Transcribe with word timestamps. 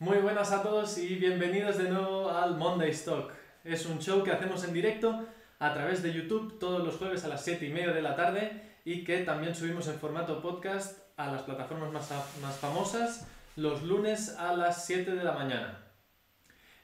Muy 0.00 0.18
buenas 0.18 0.50
a 0.50 0.60
todos 0.60 0.98
y 0.98 1.14
bienvenidos 1.14 1.78
de 1.78 1.88
nuevo 1.88 2.28
al 2.28 2.56
Monday 2.56 2.90
Stock. 2.90 3.30
Es 3.62 3.86
un 3.86 4.00
show 4.00 4.24
que 4.24 4.32
hacemos 4.32 4.64
en 4.64 4.72
directo 4.72 5.24
a 5.60 5.72
través 5.72 6.02
de 6.02 6.12
YouTube 6.12 6.58
todos 6.58 6.84
los 6.84 6.96
jueves 6.96 7.24
a 7.24 7.28
las 7.28 7.44
7 7.44 7.64
y 7.64 7.72
media 7.72 7.92
de 7.92 8.02
la 8.02 8.16
tarde 8.16 8.60
y 8.84 9.04
que 9.04 9.18
también 9.18 9.54
subimos 9.54 9.86
en 9.86 10.00
formato 10.00 10.42
podcast 10.42 10.98
a 11.16 11.30
las 11.30 11.42
plataformas 11.42 11.92
más, 11.92 12.10
más 12.42 12.56
famosas 12.56 13.28
los 13.54 13.84
lunes 13.84 14.30
a 14.36 14.56
las 14.56 14.84
7 14.84 15.12
de 15.12 15.22
la 15.22 15.30
mañana. 15.30 15.78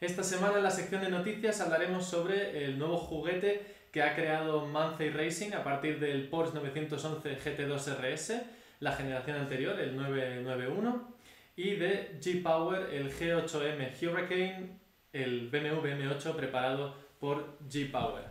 Esta 0.01 0.23
semana 0.23 0.59
en 0.59 0.63
la 0.63 0.71
sección 0.71 1.01
de 1.01 1.11
noticias 1.11 1.61
hablaremos 1.61 2.07
sobre 2.07 2.65
el 2.65 2.79
nuevo 2.79 2.97
juguete 2.97 3.89
que 3.91 4.05
ha 4.05 4.15
creado 4.15 4.67
Manthey 4.67 5.11
Racing 5.11 5.53
a 5.53 5.65
partir 5.65 5.99
del 5.99 6.29
Porsche 6.29 6.55
911 6.55 7.39
GT2 7.41 7.97
RS, 7.99 8.41
la 8.79 8.93
generación 8.93 9.37
anterior, 9.37 9.81
el 9.81 9.97
991 9.97 11.20
y 11.57 11.77
de 11.77 12.19
G-Power 12.21 12.93
el 12.93 13.12
G8M 13.12 14.03
Hurricane, 14.03 14.79
el 15.12 15.48
BMW 15.48 15.88
M8 15.88 16.34
preparado 16.34 16.95
por 17.19 17.59
G-Power. 17.69 18.25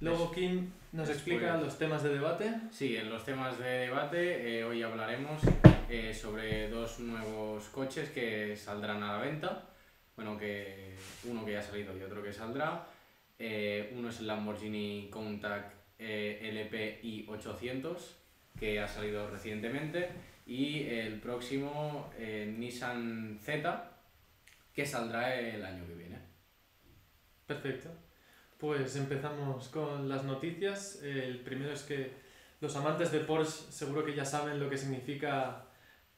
Luego 0.00 0.30
Kim 0.30 0.70
nos 0.92 1.08
explica 1.08 1.56
los 1.56 1.76
temas 1.78 2.02
de 2.02 2.10
debate. 2.10 2.54
Sí, 2.70 2.96
en 2.96 3.10
los 3.10 3.24
temas 3.24 3.58
de 3.58 3.86
debate 3.86 4.58
eh, 4.58 4.64
hoy 4.64 4.82
hablaremos 4.82 5.42
eh, 5.88 6.14
sobre 6.14 6.68
dos 6.70 7.00
nuevos 7.00 7.64
coches 7.68 8.10
que 8.10 8.56
saldrán 8.56 9.02
a 9.02 9.12
la 9.12 9.18
venta. 9.18 9.64
Bueno, 10.16 10.38
que 10.38 10.94
uno 11.24 11.44
que 11.44 11.52
ya 11.52 11.60
ha 11.60 11.62
salido 11.62 11.96
y 11.96 12.02
otro 12.02 12.22
que 12.22 12.32
saldrá. 12.32 12.86
Eh, 13.38 13.92
uno 13.96 14.08
es 14.08 14.20
el 14.20 14.26
Lamborghini 14.26 15.08
Countach 15.10 15.72
LPI 15.98 17.26
800 17.28 18.16
que 18.58 18.80
ha 18.80 18.86
salido 18.86 19.28
recientemente 19.30 20.08
y 20.48 20.88
el 20.88 21.20
próximo 21.20 22.10
eh, 22.18 22.52
Nissan 22.56 23.38
Z 23.40 23.92
que 24.72 24.86
saldrá 24.86 25.38
el 25.38 25.62
año 25.64 25.86
que 25.86 25.94
viene. 25.94 26.18
Perfecto. 27.46 27.90
Pues 28.56 28.96
empezamos 28.96 29.68
con 29.68 30.08
las 30.08 30.24
noticias. 30.24 31.02
El 31.02 31.40
primero 31.40 31.72
es 31.72 31.82
que 31.82 32.12
los 32.60 32.74
amantes 32.76 33.12
de 33.12 33.20
Porsche 33.20 33.70
seguro 33.70 34.04
que 34.04 34.14
ya 34.14 34.24
saben 34.24 34.58
lo 34.58 34.70
que 34.70 34.78
significa 34.78 35.66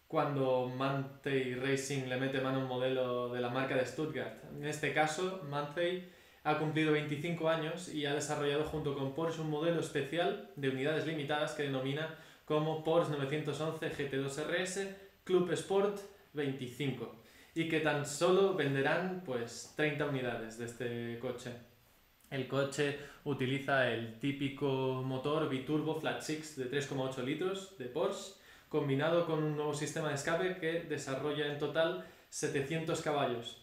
cuando 0.07 0.69
Manthey 0.69 1.55
Racing 1.55 2.09
le 2.09 2.17
mete 2.17 2.41
mano 2.41 2.59
a 2.59 2.63
un 2.63 2.69
modelo 2.69 3.33
de 3.33 3.41
la 3.41 3.49
marca 3.49 3.75
de 3.77 3.85
Stuttgart. 3.85 4.45
En 4.55 4.65
este 4.65 4.93
caso, 4.93 5.43
Manthey 5.49 6.09
ha 6.45 6.59
cumplido 6.59 6.93
25 6.93 7.49
años 7.49 7.89
y 7.89 8.07
ha 8.07 8.15
desarrollado 8.15 8.65
junto 8.65 8.95
con 8.95 9.15
Porsche 9.15 9.41
un 9.41 9.51
modelo 9.51 9.81
especial 9.81 10.51
de 10.57 10.69
unidades 10.69 11.07
limitadas 11.07 11.53
que 11.53 11.65
denomina 11.65 12.17
como 12.51 12.83
Porsche 12.83 13.13
911 13.13 13.93
GT2 13.93 14.45
RS 14.49 14.89
Club 15.23 15.53
Sport 15.53 16.01
25 16.33 17.15
y 17.55 17.69
que 17.69 17.79
tan 17.79 18.05
solo 18.05 18.55
venderán 18.55 19.23
pues 19.25 19.73
30 19.77 20.07
unidades 20.07 20.59
de 20.59 20.65
este 20.65 21.19
coche. 21.21 21.53
El 22.29 22.49
coche 22.49 22.99
utiliza 23.23 23.89
el 23.93 24.19
típico 24.19 25.01
motor 25.07 25.49
biturbo 25.49 25.95
flat 26.01 26.23
six 26.23 26.57
de 26.57 26.69
3,8 26.69 27.23
litros 27.23 27.79
de 27.79 27.85
Porsche 27.85 28.33
combinado 28.69 29.27
con 29.27 29.45
un 29.45 29.55
nuevo 29.55 29.73
sistema 29.73 30.09
de 30.09 30.17
escape 30.17 30.57
que 30.57 30.81
desarrolla 30.81 31.53
en 31.53 31.59
total 31.61 32.05
700 32.31 33.01
caballos. 33.01 33.59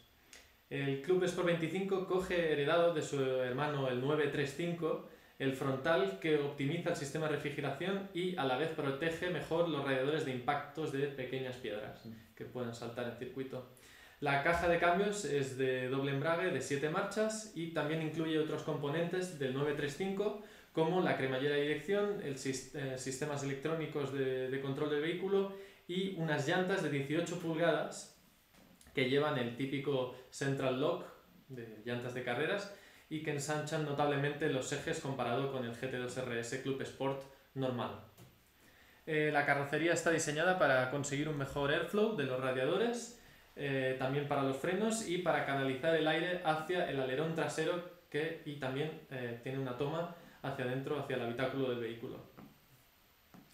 El 0.70 1.02
Club 1.02 1.26
Sport 1.26 1.48
25 1.48 2.08
coge 2.08 2.54
heredado 2.54 2.94
de 2.94 3.02
su 3.02 3.22
hermano 3.22 3.90
el 3.90 4.00
935 4.00 5.10
el 5.40 5.54
frontal 5.54 6.20
que 6.20 6.38
optimiza 6.38 6.90
el 6.90 6.96
sistema 6.96 7.28
de 7.28 7.36
refrigeración 7.36 8.10
y 8.14 8.36
a 8.38 8.46
la 8.46 8.58
vez 8.58 8.70
protege 8.70 9.30
mejor 9.30 9.70
los 9.70 9.84
radiadores 9.84 10.26
de 10.26 10.32
impactos 10.32 10.92
de 10.92 11.08
pequeñas 11.08 11.58
piedras 11.58 12.04
que 12.36 12.46
pueden 12.46 12.74
saltar 12.74 13.08
en 13.08 13.18
circuito. 13.18 13.70
La 14.20 14.42
caja 14.42 14.68
de 14.68 14.80
cambios 14.80 15.26
es 15.26 15.58
de 15.60 15.90
doble 15.90 16.12
embrague 16.12 16.50
de 16.50 16.60
7 16.60 16.90
marchas 16.90 17.52
y 17.54 17.68
también 17.68 18.02
incluye 18.02 18.40
otros 18.40 18.64
componentes 18.64 19.38
del 19.38 19.54
935 19.54 20.44
como 20.72 21.02
la 21.02 21.18
cremallera 21.18 21.56
de 21.56 21.62
dirección, 21.62 22.22
el 22.24 22.34
eh, 22.34 22.98
sistemas 22.98 23.44
electrónicos 23.44 24.14
de, 24.14 24.50
de 24.50 24.62
control 24.62 24.90
del 24.90 25.02
vehículo 25.02 25.54
y 25.88 26.16
unas 26.18 26.48
llantas 26.48 26.82
de 26.82 26.90
18 26.90 27.40
pulgadas 27.40 28.20
que 28.96 29.08
llevan 29.08 29.38
el 29.38 29.56
típico 29.56 30.16
central 30.32 30.82
lock 30.82 31.06
de 31.50 31.82
llantas 31.86 32.16
de 32.16 32.24
carreras 32.24 32.74
y 33.10 33.24
que 33.24 33.32
ensanchan 33.32 33.86
notablemente 33.86 34.50
los 34.50 34.72
ejes 34.74 35.00
comparado 35.00 35.52
con 35.52 35.64
el 35.64 35.74
GT2 35.74 36.24
RS 36.26 36.62
Club 36.62 36.82
Sport 36.82 37.24
normal. 37.54 38.02
Eh, 39.06 39.30
la 39.32 39.46
carrocería 39.46 39.94
está 39.94 40.12
diseñada 40.12 40.60
para 40.60 40.92
conseguir 40.92 41.30
un 41.30 41.38
mejor 41.38 41.72
airflow 41.72 42.18
de 42.18 42.26
los 42.26 42.42
radiadores, 42.42 43.24
eh, 43.56 43.96
también 43.98 44.28
para 44.28 44.44
los 44.44 44.58
frenos 44.58 45.08
y 45.08 45.20
para 45.20 45.46
canalizar 45.46 45.96
el 45.96 46.08
aire 46.08 46.42
hacia 46.44 46.90
el 46.90 47.00
alerón 47.00 47.34
trasero 47.34 47.98
que, 48.10 48.42
y 48.46 48.60
también 48.60 49.08
eh, 49.10 49.40
tiene 49.42 49.60
una 49.60 49.78
toma 49.78 50.14
hacia 50.42 50.66
adentro, 50.66 51.00
hacia 51.00 51.16
el 51.16 51.22
habitáculo 51.22 51.70
del 51.70 51.80
vehículo. 51.80 52.20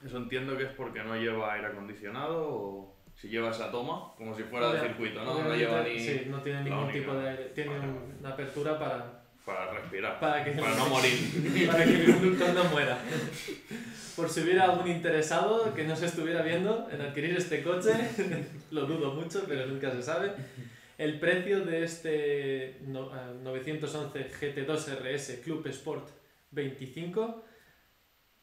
Eso 0.04 0.18
entiendo 0.18 0.58
que 0.58 0.64
es 0.64 0.72
porque 0.72 1.04
no 1.04 1.16
lleva 1.16 1.54
aire 1.54 1.68
acondicionado 1.68 2.48
o 2.50 2.98
si 3.16 3.30
lleva 3.30 3.52
esa 3.52 3.72
toma, 3.72 4.14
como 4.18 4.34
si 4.36 4.44
fuera 4.44 4.74
de 4.74 4.82
circuito, 4.82 5.24
¿no? 5.24 5.44
No 5.44 5.56
lleva 5.56 5.84
ni... 5.84 6.00
Sí, 6.00 6.26
no 6.28 6.42
tiene 6.42 6.64
ningún 6.64 6.92
tipo 6.92 7.14
de 7.14 7.30
aire, 7.30 7.46
tiene 7.50 7.80
una 8.20 8.30
apertura 8.30 8.78
para 8.78 9.23
para 9.46 9.72
respirar. 9.72 10.20
Para, 10.20 10.44
que 10.44 10.52
no 10.56 10.90
morir. 10.90 11.68
Para 11.68 11.84
que 11.84 11.94
el 11.94 12.14
conductor 12.14 12.54
no 12.54 12.64
muera. 12.66 12.98
Por 14.16 14.30
si 14.30 14.42
hubiera 14.42 14.66
algún 14.66 14.88
interesado 14.88 15.74
que 15.74 15.84
no 15.84 15.96
se 15.96 16.06
estuviera 16.06 16.42
viendo 16.42 16.88
en 16.92 17.02
adquirir 17.02 17.36
este 17.36 17.64
coche, 17.64 17.92
lo 18.72 18.86
dudo 18.86 19.14
mucho, 19.14 19.44
pero 19.48 19.66
nunca 19.66 19.92
se 19.92 20.04
sabe. 20.04 20.34
El 20.98 21.20
precio 21.20 21.66
de 21.66 21.84
este 21.84 22.78
911 22.82 24.32
GT2 24.32 25.00
RS 25.00 25.40
Club 25.44 25.66
Sport 25.68 26.10
25, 26.52 27.44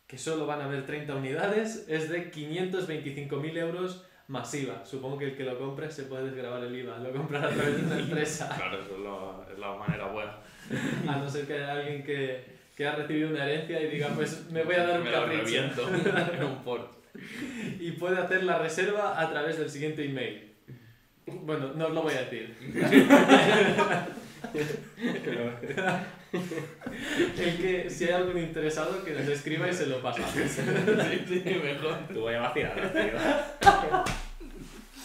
que 0.06 0.18
solo 0.18 0.46
van 0.46 0.60
a 0.60 0.64
haber 0.64 0.84
30 0.84 1.14
unidades, 1.14 1.86
es 1.88 2.10
de 2.10 2.32
525.000 2.32 3.56
euros 3.56 4.04
masiva. 4.30 4.84
Supongo 4.86 5.18
que 5.18 5.24
el 5.26 5.36
que 5.36 5.44
lo 5.44 5.58
compre 5.58 5.90
se 5.90 6.04
puede 6.04 6.26
desgrabar 6.26 6.62
el 6.62 6.74
IVA, 6.74 6.98
lo 6.98 7.12
comprará 7.12 7.48
a 7.48 7.50
través 7.50 7.76
de 7.76 7.82
una 7.82 7.98
empresa. 8.04 8.48
Claro, 8.56 8.78
eso 8.80 9.44
es 9.52 9.58
la 9.58 9.74
manera 9.74 10.06
buena. 10.06 10.36
A 11.08 11.16
no 11.16 11.28
ser 11.28 11.46
que 11.46 11.54
haya 11.54 11.72
alguien 11.72 12.04
que, 12.04 12.44
que 12.76 12.86
ha 12.86 12.94
recibido 12.94 13.30
una 13.30 13.44
herencia 13.44 13.82
y 13.82 13.88
diga, 13.88 14.08
pues 14.14 14.48
me 14.50 14.62
voy 14.62 14.76
a 14.76 14.86
dar 14.86 15.00
un 15.00 15.06
capricho. 15.06 15.88
un 16.46 16.64
y 17.80 17.92
puede 17.92 18.18
hacer 18.18 18.44
la 18.44 18.58
reserva 18.58 19.20
a 19.20 19.30
través 19.30 19.58
del 19.58 19.68
siguiente 19.68 20.04
email. 20.04 20.52
Bueno, 21.26 21.72
no 21.74 21.86
os 21.86 21.92
lo 21.92 22.02
voy 22.02 22.14
a 22.14 22.22
decir. 22.22 22.54
El 27.38 27.56
que, 27.58 27.90
si 27.90 28.04
hay 28.04 28.12
algún 28.12 28.38
interesado, 28.38 29.04
que 29.04 29.12
nos 29.12 29.28
escriba 29.28 29.68
y 29.68 29.72
se 29.72 29.86
lo 29.86 30.00
pasa. 30.00 30.22
sí, 30.28 30.48
sí, 30.48 31.42
mejor. 31.62 31.98
Tú 32.12 32.20
voy 32.20 32.34
a 32.34 32.40
vacilar, 32.40 32.92
tío. 32.92 33.12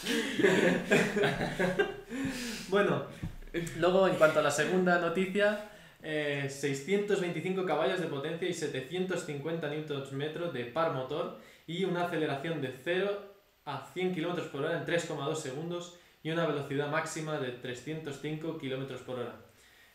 bueno, 2.69 3.05
Luego, 3.77 4.07
en 4.07 4.15
cuanto 4.15 4.39
a 4.39 4.43
la 4.43 4.51
segunda 4.51 4.99
noticia, 4.99 5.69
625 6.01 7.61
eh, 7.61 7.65
caballos 7.65 8.01
de 8.01 8.07
potencia 8.07 8.49
y 8.49 8.53
750 8.53 9.69
Nm 9.69 10.51
de 10.51 10.65
par 10.65 10.93
motor 10.93 11.39
y 11.65 11.85
una 11.85 12.05
aceleración 12.05 12.61
de 12.61 12.73
0 12.83 13.17
a 13.65 13.89
100 13.93 14.13
km 14.13 14.41
por 14.49 14.65
hora 14.65 14.77
en 14.77 14.85
3,2 14.85 15.35
segundos 15.35 15.97
y 16.21 16.31
una 16.31 16.45
velocidad 16.45 16.89
máxima 16.89 17.39
de 17.39 17.51
305 17.51 18.57
km 18.57 18.97
por 19.03 19.19
hora. 19.19 19.35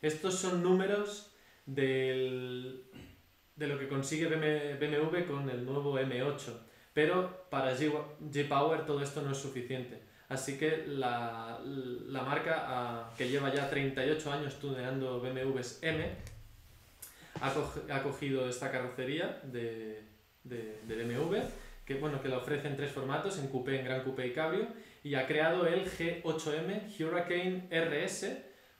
Estos 0.01 0.37
son 0.37 0.63
números 0.63 1.35
del, 1.67 2.85
de 3.57 3.67
lo 3.67 3.79
que 3.79 3.89
consigue 3.89 4.27
BMW 4.27 5.31
con 5.31 5.51
el 5.51 5.67
nuevo 5.67 5.99
M8, 5.99 6.53
pero 6.93 7.47
para 7.51 7.77
G-Power 7.77 8.87
todo 8.87 9.03
esto 9.03 9.23
no 9.23 9.33
es 9.33 9.39
suficiente. 9.39 10.01
Así 10.29 10.59
que 10.59 10.85
la, 10.87 11.59
la 11.65 12.23
marca, 12.23 12.65
ah, 12.67 13.11
que 13.19 13.29
lleva 13.29 13.53
ya 13.53 13.69
38 13.69 14.33
años 14.33 14.61
tuneando 14.61 15.21
BMWs 15.21 15.81
M, 15.83 16.09
ha, 17.41 17.53
ha 17.97 18.03
cogido 18.03 18.49
esta 18.49 18.71
carrocería 18.71 19.41
de, 19.43 20.05
de, 20.45 20.79
BMW, 20.87 21.39
que, 21.85 21.95
bueno, 21.95 22.23
que 22.23 22.29
la 22.29 22.39
ofrece 22.39 22.69
en 22.69 22.77
tres 22.77 22.93
formatos, 22.93 23.39
en 23.39 23.49
coupé, 23.49 23.81
en 23.81 23.85
gran 23.85 24.05
coupé 24.05 24.29
y 24.29 24.33
cabrio, 24.33 24.69
y 25.03 25.15
ha 25.15 25.27
creado 25.27 25.67
el 25.67 25.91
G8M 25.91 27.01
Hurricane 27.01 27.69
RS 27.71 28.37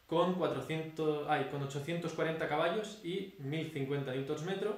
con, 0.07 0.35
400, 0.35 1.27
ay, 1.29 1.49
con 1.51 1.63
840 1.63 2.49
caballos 2.49 3.01
y 3.03 3.35
1050 3.39 4.15
Nm, 4.15 4.75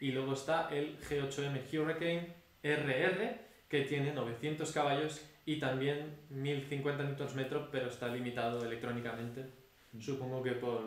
y 0.00 0.12
luego 0.12 0.32
está 0.32 0.68
el 0.70 0.98
G8M 1.00 1.60
Hurricane 1.72 2.43
RR, 2.64 3.38
que 3.68 3.82
tiene 3.82 4.12
900 4.12 4.72
caballos 4.72 5.24
y 5.44 5.58
también 5.58 6.16
1050 6.30 7.02
Nm, 7.02 7.68
pero 7.70 7.88
está 7.88 8.08
limitado 8.08 8.64
electrónicamente. 8.64 9.44
Mm. 9.92 10.00
Supongo 10.00 10.42
que 10.42 10.52
por, 10.52 10.80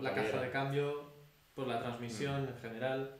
la 0.00 0.14
caja 0.14 0.40
de 0.40 0.50
cambio, 0.50 1.12
por 1.54 1.66
la 1.66 1.78
transmisión 1.78 2.44
mm. 2.44 2.48
en 2.48 2.56
general. 2.56 3.18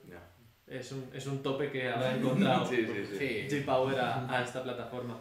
Es, 0.65 0.91
un, 0.91 1.09
es 1.13 1.25
un 1.25 1.41
tope 1.41 1.71
que 1.71 1.89
habrá 1.89 2.15
encontrado 2.15 2.65
G-Power 2.71 3.99
a, 3.99 4.37
a, 4.37 4.43
esta 4.43 4.63
plataforma. 4.63 5.19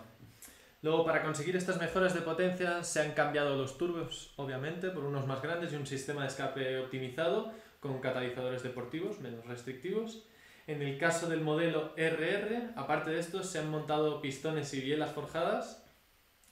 Luego, 0.82 1.04
para 1.04 1.22
conseguir 1.22 1.56
estas 1.56 1.80
mejoras 1.80 2.14
de 2.14 2.20
potencia, 2.20 2.84
se 2.84 3.00
han 3.00 3.12
cambiado 3.12 3.56
los 3.56 3.76
turbos, 3.78 4.32
obviamente, 4.36 4.90
por 4.90 5.04
unos 5.04 5.26
más 5.26 5.42
grandes 5.42 5.72
y 5.72 5.76
un 5.76 5.86
sistema 5.86 6.22
de 6.22 6.28
escape 6.28 6.78
optimizado 6.78 7.52
con 7.80 8.00
catalizadores 8.00 8.62
deportivos 8.62 9.20
menos 9.20 9.44
restrictivos. 9.46 10.27
En 10.68 10.82
el 10.82 10.98
caso 10.98 11.28
del 11.28 11.40
modelo 11.40 11.92
RR, 11.96 12.72
aparte 12.76 13.10
de 13.10 13.18
esto, 13.18 13.42
se 13.42 13.58
han 13.58 13.70
montado 13.70 14.20
pistones 14.20 14.72
y 14.74 14.80
bielas 14.82 15.10
forjadas, 15.12 15.82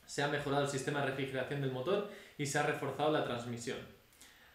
se 0.06 0.22
ha 0.22 0.28
mejorado 0.28 0.64
el 0.64 0.70
sistema 0.70 1.00
de 1.00 1.06
refrigeración 1.08 1.60
del 1.60 1.70
motor 1.70 2.08
y 2.38 2.46
se 2.46 2.58
ha 2.58 2.62
reforzado 2.62 3.12
la 3.12 3.24
transmisión. 3.24 3.76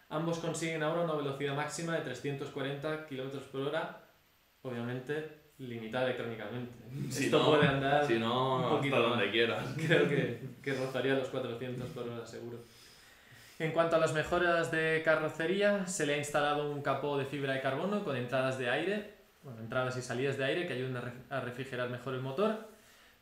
Ambos 0.08 0.38
consiguen 0.40 0.82
ahora 0.82 1.02
una 1.02 1.14
velocidad 1.14 1.54
máxima 1.54 1.94
de 1.94 2.02
340 2.02 3.06
km 3.06 3.38
por 3.52 3.60
hora, 3.62 4.00
obviamente 4.62 5.40
limitada 5.58 6.06
electrónicamente. 6.06 6.72
Si 7.10 7.26
Esto 7.26 7.38
no- 7.38 7.46
puede 7.50 7.66
andar 7.68 8.04
Si 8.04 8.18
no, 8.18 8.56
un 8.56 8.62
hasta 8.64 8.76
poquito 8.76 9.00
donde 9.00 9.24
más. 9.26 9.32
quieras. 9.32 9.64
creo 9.86 10.08
que, 10.08 10.40
que 10.60 10.74
rozaría 10.74 11.14
los 11.14 11.28
400 11.28 11.88
por 11.90 12.08
hora 12.08 12.26
seguro. 12.26 12.58
En 13.60 13.70
cuanto 13.70 13.94
a 13.94 14.00
las 14.00 14.12
mejoras 14.12 14.72
de 14.72 15.02
carrocería, 15.04 15.86
se 15.86 16.04
le 16.04 16.14
ha 16.14 16.18
instalado 16.18 16.68
un 16.72 16.82
capó 16.82 17.16
de 17.16 17.26
fibra 17.26 17.52
de 17.54 17.60
carbono 17.60 18.02
con 18.02 18.16
entradas 18.16 18.58
de 18.58 18.68
aire, 18.68 19.21
bueno, 19.42 19.60
entradas 19.60 19.96
y 19.96 20.02
salidas 20.02 20.36
de 20.38 20.44
aire 20.44 20.66
que 20.66 20.74
ayudan 20.74 20.96
a, 20.96 21.00
re- 21.00 21.12
a 21.30 21.40
refrigerar 21.40 21.90
mejor 21.90 22.14
el 22.14 22.20
motor. 22.20 22.68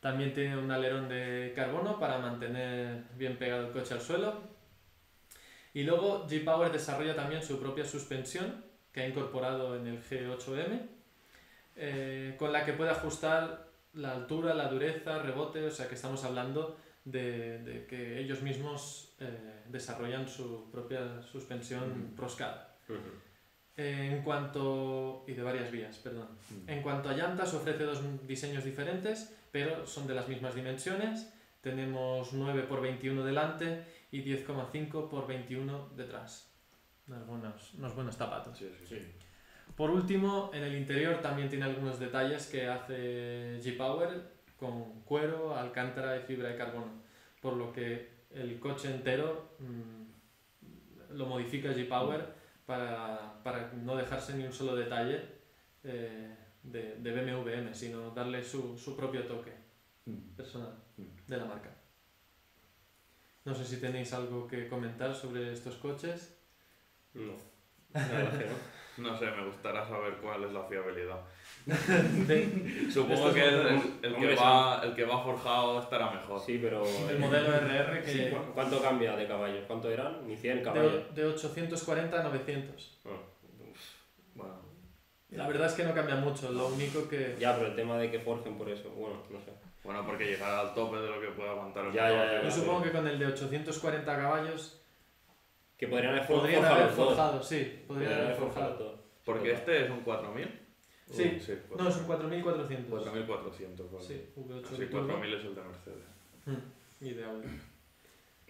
También 0.01 0.33
tiene 0.33 0.57
un 0.57 0.71
alerón 0.71 1.09
de 1.09 1.53
carbono 1.55 1.99
para 1.99 2.19
mantener 2.19 3.05
bien 3.17 3.37
pegado 3.37 3.67
el 3.67 3.73
coche 3.73 3.95
al 3.95 4.01
suelo. 4.01 4.41
Y 5.75 5.85
luego 5.85 6.27
G-Power 6.27 6.73
desarrolla 6.73 7.15
también 7.15 7.43
su 7.43 7.61
propia 7.61 7.85
suspensión 7.85 8.65
que 8.93 9.03
ha 9.03 9.09
incorporado 9.09 9.77
en 9.77 9.87
el 9.87 10.03
G8M, 10.03 10.81
eh, 11.77 12.35
con 12.39 12.53
la 12.53 12.65
que 12.65 12.73
puede 12.73 12.91
ajustar 12.91 13.69
la 13.95 14.13
altura, 14.13 14.55
la 14.55 14.69
dureza, 14.69 15.19
rebote, 15.23 15.65
o 15.65 15.71
sea 15.71 15.89
que 15.89 15.95
estamos 15.95 16.25
hablando 16.25 16.77
de, 17.05 17.59
de 17.63 17.87
que 17.87 18.19
ellos 18.19 18.43
mismos 18.43 19.15
eh, 19.21 19.63
desarrollan 19.69 20.29
su 20.29 20.71
propia 20.71 21.23
suspensión 21.23 22.13
proscada. 22.17 22.77
Eh, 22.89 22.95
En 23.77 24.23
cuanto. 24.23 25.25
y 25.27 25.33
de 25.33 25.43
varias 25.43 25.71
vías, 25.71 25.97
perdón. 25.99 26.29
En 26.67 26.83
cuanto 26.83 27.09
a 27.09 27.15
llantas, 27.15 27.55
ofrece 27.55 27.85
dos 27.85 28.01
diseños 28.27 28.65
diferentes, 28.65 29.37
pero 29.51 29.87
son 29.87 30.07
de 30.07 30.15
las 30.15 30.29
mismas 30.29 30.55
dimensiones. 30.55 31.33
Tenemos 31.61 32.33
9 32.33 32.65
x 32.65 32.81
21 32.81 33.25
delante 33.25 33.85
y 34.11 34.23
10,5 34.23 35.07
x 35.07 35.27
21 35.29 35.91
detrás. 35.97 36.51
Unos 37.07 37.27
buenos, 37.27 37.75
unos 37.75 37.95
buenos 37.95 38.17
zapatos. 38.17 38.57
Sí, 38.57 38.71
sí, 38.79 38.87
sí. 38.87 39.03
Por 39.77 39.91
último, 39.91 40.51
en 40.53 40.65
el 40.65 40.75
interior 40.75 41.21
también 41.21 41.49
tiene 41.49 41.65
algunos 41.65 41.99
detalles 41.99 42.47
que 42.47 42.69
hace 42.69 43.59
G-Power 43.61 44.41
con 44.59 45.03
cuero, 45.03 45.57
alcántara 45.57 46.19
y 46.19 46.21
fibra 46.21 46.51
de 46.51 46.57
carbono, 46.57 47.03
por 47.41 47.55
lo 47.55 47.73
que 47.73 48.21
el 48.31 48.59
coche 48.61 48.91
entero 48.91 49.55
mm, 49.59 51.17
lo 51.17 51.27
modifica 51.27 51.71
G-Power 51.71 52.40
para, 52.71 53.43
para 53.43 53.73
no 53.73 53.97
dejarse 53.97 54.37
ni 54.37 54.45
un 54.45 54.53
solo 54.53 54.77
detalle 54.77 55.21
eh, 55.83 56.37
de, 56.63 56.95
de 56.99 57.11
BMW 57.11 57.49
M, 57.49 57.75
sino 57.75 58.13
darle 58.13 58.45
su, 58.45 58.79
su 58.79 58.97
propio 58.97 59.27
toque 59.27 59.53
personal 60.37 60.73
de 61.27 61.37
la 61.37 61.47
marca. 61.47 61.71
No 63.45 63.55
sé 63.57 63.65
si 63.65 63.79
tenéis 63.79 64.13
algo 64.13 64.47
que 64.47 64.69
comentar 64.69 65.13
sobre 65.13 65.53
estos 65.53 65.75
coches. 65.77 66.39
No. 67.15 67.35
La 67.93 68.07
verdad 68.07 68.39
que 68.39 68.47
no. 68.47 68.80
No 69.01 69.17
sé, 69.19 69.27
me 69.31 69.45
gustaría 69.47 69.85
saber 69.87 70.15
cuál 70.23 70.45
es 70.45 70.53
la 70.53 70.63
fiabilidad. 70.65 71.21
De- 71.67 72.87
Supongo 72.93 73.33
que 73.33 73.45
el, 73.49 73.81
el- 74.03 74.17
que 74.17 74.35
va, 74.35 74.81
el 74.85 74.95
que 74.95 75.05
va 75.05 75.23
forjado 75.23 75.81
estará 75.81 76.11
mejor. 76.11 76.41
Sí, 76.41 76.59
pero. 76.63 76.85
el 76.87 77.19
modelo 77.19 77.49
RR 77.55 78.03
que... 78.03 78.11
Sí, 78.13 78.27
¿cu- 78.31 78.53
¿Cuánto 78.55 78.81
cambia 78.83 79.17
de 79.17 79.27
caballos? 79.27 79.65
¿Cuánto 79.67 79.91
eran? 79.91 80.27
Ni 80.27 80.37
100 80.37 80.59
De, 80.59 80.63
caballos. 80.63 81.15
de 81.15 81.25
840 81.27 82.21
a 82.21 82.23
900. 82.25 82.99
Ah, 83.07 83.09
Bueno, 84.35 84.55
La 85.31 85.47
verdad 85.47 85.67
es 85.69 85.75
que 85.75 85.85
no 85.85 85.95
cambia 85.95 86.17
mucho, 86.17 86.51
lo 86.51 86.69
único 86.69 87.09
que... 87.09 87.37
Ya, 87.39 87.55
pero 87.55 87.69
el 87.69 87.77
tema 87.77 87.99
de 87.99 88.11
que 88.11 88.19
forjen 88.21 88.57
por 88.59 88.69
eso, 88.69 88.91
bueno, 88.91 89.23
no 89.31 89.39
sé. 89.41 89.53
bueno, 89.85 90.05
porque 90.05 90.25
llegará 90.27 90.61
al 90.61 90.75
tope 90.75 90.97
de 90.97 91.09
lo 91.09 91.21
que 91.21 91.29
puede 91.29 91.51
aguantar 91.51 91.87
el 91.87 91.93
Ya, 91.93 92.03
motor. 92.09 92.17
ya, 92.27 92.33
ya, 92.33 92.43
Yo 92.43 92.51
supongo 92.51 92.83
que 92.83 92.91
con 92.91 93.07
el 93.07 93.19
de 93.19 93.27
840 93.27 94.17
caballos 94.17 94.80
Que 95.81 95.89
podrían 95.89 96.13
haber 96.15 96.27
podrían 96.27 96.61
forjado 96.63 96.83
haber 96.83 96.95
todo. 96.95 97.07
forjado, 97.07 97.43
sí, 97.43 97.85
podrían 97.89 98.13
haber 98.13 98.37
forjado. 98.37 98.75
todo. 98.75 99.03
Porque 99.25 99.53
este 99.53 99.85
es 99.85 99.91
un 99.91 100.01
4000. 100.01 100.61
Sí. 101.11 101.41
sí 101.41 101.55
No, 101.77 101.89
es 101.89 101.97
un 101.97 102.05
4400. 102.05 102.89
4400. 102.91 103.93
vale. 103.93 104.05
Sí, 104.07 104.27
V8 104.37 104.67
Sí, 104.69 104.77
de 104.77 104.87
turbo. 104.87 105.07
4000 105.07 105.35
es 105.35 105.45
el 105.45 105.55
de 105.55 105.63
Mercedes. 105.63 106.05
Mm, 106.47 107.05
Y 107.05 107.11
de 107.15 107.25
Audi. 107.25 107.49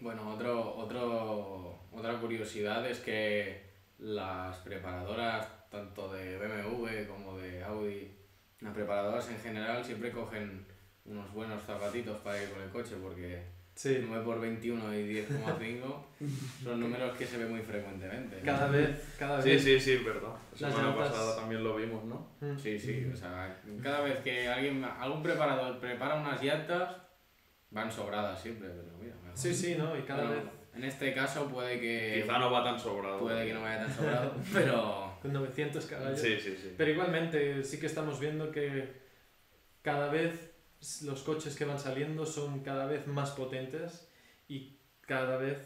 Bueno, 0.01 0.35
otro, 0.35 0.75
otro, 0.77 1.79
otra 1.93 2.19
curiosidad 2.21 2.87
es 2.89 2.99
que 3.01 3.63
las 3.99 4.57
preparadoras, 4.59 5.69
tanto 5.71 6.13
de 6.13 6.37
BMW 6.39 7.07
como 7.09 7.39
de 7.39 7.63
Audi, 7.63 8.11
las 8.61 8.75
preparadoras 8.75 9.29
en 9.31 9.39
general 9.39 9.85
siempre 9.85 10.11
cogen 10.11 10.67
unos 11.05 11.33
buenos 11.33 11.63
zapatitos 11.63 12.19
para 12.21 12.43
ir 12.43 12.51
con 12.51 12.63
el 12.63 12.71
coche 12.71 12.97
porque 13.03 13.43
Sí, 13.81 14.05
9 14.07 14.23
por 14.27 14.39
21 14.39 14.95
y 14.95 15.15
10,5 15.25 15.81
son 16.65 16.81
números 16.81 17.17
que 17.17 17.25
se 17.25 17.39
ven 17.39 17.51
muy 17.51 17.63
frecuentemente. 17.63 18.37
¿no? 18.41 18.45
cada 18.45 18.67
vez, 18.69 19.15
cada 19.19 19.41
Sí, 19.41 19.49
vez. 19.53 19.65
sí, 19.65 19.81
sí, 19.81 19.97
verdad. 20.05 20.35
La 20.59 20.69
Las 20.69 20.77
semana 20.77 20.89
llantas- 20.95 21.09
pasada 21.13 21.37
también 21.37 21.65
lo 21.65 21.77
vimos, 21.77 22.05
¿no? 22.05 22.29
Mm. 22.43 22.59
Sí, 22.59 22.79
sí, 22.79 23.09
o 23.11 23.17
sea, 23.17 23.59
cada 23.83 24.03
vez 24.03 24.19
que 24.19 24.47
alguien, 24.49 24.85
algún 24.85 25.23
preparador 25.23 25.79
prepara 25.79 26.17
unas 26.17 26.43
llantas, 26.43 26.95
van 27.71 27.91
sobradas 27.91 28.43
siempre, 28.43 28.69
pero 28.69 28.99
mira, 29.01 29.15
mejor. 29.23 29.39
Sí, 29.39 29.55
sí, 29.55 29.75
¿no? 29.79 29.97
Y 29.97 30.03
cada 30.03 30.25
Bueno, 30.27 30.43
vez 30.43 30.51
En 30.75 30.85
este 30.85 31.15
caso 31.15 31.49
puede 31.49 31.81
que, 31.81 32.21
Quizá 32.23 32.39
no 32.39 32.51
va 32.53 32.63
tan 32.63 32.79
sobrado. 32.79 33.19
puede 33.21 33.47
que 33.47 33.55
no 33.55 33.63
vaya 33.63 33.79
tan 33.87 33.95
sobrado, 33.97 34.35
pero 34.53 35.17
con 35.23 35.33
900 35.33 35.87
caballos. 35.87 36.21
Sí, 36.21 36.39
sí, 36.39 36.55
sí. 36.61 36.75
Pero 36.77 36.91
igualmente 36.91 37.65
sí 37.65 37.81
que 37.81 37.87
estamos 37.87 38.21
viendo 38.21 38.51
que 38.53 38.93
cada 39.81 40.09
vez 40.11 40.50
los 41.03 41.23
coches 41.23 41.55
que 41.57 41.65
van 41.65 41.79
saliendo 41.79 42.25
son 42.27 42.61
cada 42.61 42.87
vez 42.87 43.07
más 43.07 43.31
potentes 43.31 44.09
y 44.49 44.77
cada 45.03 45.37
vez 45.37 45.59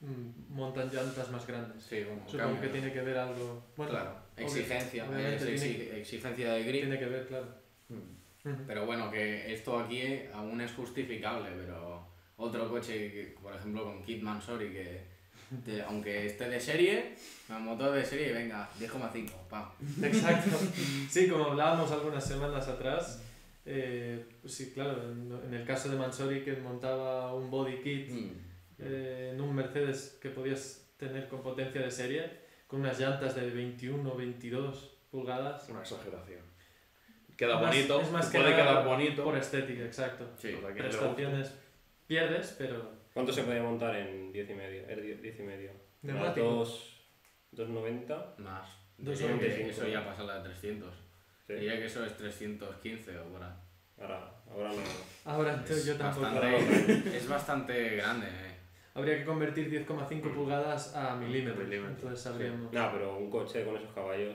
mm, 0.00 0.52
montan 0.54 0.90
llantas 0.92 1.30
más 1.30 1.46
grandes. 1.46 1.82
sí, 1.82 2.02
bueno, 2.04 2.22
Supongo 2.26 2.44
cambia. 2.52 2.60
que 2.62 2.68
tiene 2.68 2.92
que 2.92 3.00
ver 3.02 3.18
algo. 3.18 3.62
Bueno, 3.76 3.92
claro, 3.92 4.16
exigencia, 4.36 5.04
obviamente 5.08 5.54
es 5.54 5.60
tiene- 5.62 5.78
exi- 5.78 5.92
exigencia 5.94 6.52
de 6.52 6.62
grip, 6.64 6.80
tiene 6.82 6.98
que 6.98 7.06
ver, 7.06 7.26
claro. 7.26 7.46
Mm. 7.88 8.50
Pero 8.66 8.86
bueno, 8.86 9.10
que 9.10 9.52
esto 9.52 9.78
aquí 9.78 10.02
aún 10.32 10.60
es 10.62 10.72
justificable, 10.72 11.50
pero 11.56 12.06
otro 12.36 12.68
coche, 12.70 13.10
que, 13.12 13.36
por 13.42 13.54
ejemplo 13.54 13.84
con 13.84 14.02
Kit 14.02 14.22
Mansori, 14.22 14.72
que 14.72 15.04
te- 15.64 15.82
aunque 15.82 16.26
esté 16.26 16.48
de 16.48 16.58
serie, 16.60 17.14
el 17.50 17.58
motor 17.60 17.92
de 17.92 18.04
serie, 18.04 18.32
venga, 18.32 18.68
10,5, 18.78 19.30
pam. 19.50 19.68
Exacto. 20.02 20.56
Sí, 21.10 21.28
como 21.28 21.46
hablábamos 21.46 21.90
algunas 21.92 22.24
semanas 22.26 22.66
atrás, 22.68 23.22
eh, 23.66 24.24
pues 24.40 24.54
sí, 24.54 24.72
claro, 24.72 25.02
en, 25.10 25.32
en 25.46 25.54
el 25.54 25.66
caso 25.66 25.88
de 25.90 25.96
Mansori 25.96 26.42
que 26.42 26.54
montaba 26.56 27.34
un 27.34 27.50
body 27.50 27.76
kit 27.82 28.10
eh, 28.78 29.30
en 29.34 29.40
un 29.40 29.54
Mercedes 29.54 30.18
que 30.20 30.30
podías 30.30 30.92
tener 30.96 31.28
con 31.28 31.42
potencia 31.42 31.80
de 31.82 31.90
serie, 31.90 32.30
con 32.66 32.80
unas 32.80 32.98
llantas 32.98 33.34
de 33.34 33.48
21 33.50 34.14
22 34.14 34.96
pulgadas, 35.10 35.68
Una 35.68 35.80
exageración. 35.80 36.40
Queda 37.36 37.58
Más- 37.58 37.70
bonito, 37.74 38.00
es 38.02 38.10
más 38.10 38.28
que 38.30 38.38
puede 38.38 38.54
quedar 38.54 38.84
bonito. 38.86 39.24
por 39.24 39.36
estética, 39.36 39.82
exacto. 39.84 40.28
Sí, 40.38 40.48
a 40.48 40.50
quien 40.52 40.62
le 40.62 40.68
guste. 40.68 40.82
Prestaciones 40.98 41.54
pierdes, 42.06 42.54
pero 42.58 42.92
¿Cuánto 43.14 43.32
se 43.32 43.42
podía 43.42 43.62
montar 43.62 43.96
en 43.96 44.30
10 44.32 44.50
y 44.50 44.54
medio? 44.54 44.88
Er, 44.88 45.00
10 45.02 45.20
10 45.22 45.40
y 45.40 45.42
medio. 45.42 45.70
Dos- 46.02 47.00
290. 47.52 48.34
más. 48.38 48.68
Dos 48.98 49.18
Diría 49.18 49.38
que 49.38 49.48
95, 49.48 49.70
eso 49.70 49.88
ya 49.88 50.04
pasa 50.04 50.22
la 50.24 50.38
de 50.38 50.44
300. 50.50 50.94
Sí. 51.54 51.60
Diría 51.60 51.78
que 51.78 51.86
eso 51.86 52.04
es 52.04 52.16
315 52.16 53.18
o 53.18 53.24
por 53.24 53.42
ahí. 53.42 53.50
Ahora, 54.00 54.30
ahora 54.50 54.70
no. 54.70 55.30
Ahora 55.32 55.64
Es 55.68 55.84
yo 55.84 55.96
tampoco. 55.96 56.26
bastante, 56.26 57.16
es 57.16 57.28
bastante 57.28 57.96
grande. 57.96 58.26
eh. 58.28 58.56
Habría 58.94 59.18
que 59.18 59.24
convertir 59.24 59.70
10,5 59.86 60.34
pulgadas 60.34 60.94
a 60.94 61.14
milímetros. 61.16 61.64
Milímetros, 61.66 61.96
Entonces 61.98 62.20
sabríamos. 62.20 62.72
No, 62.72 62.92
pero 62.92 63.16
un 63.18 63.30
coche 63.30 63.64
con 63.64 63.76
esos 63.76 63.92
caballos. 63.92 64.34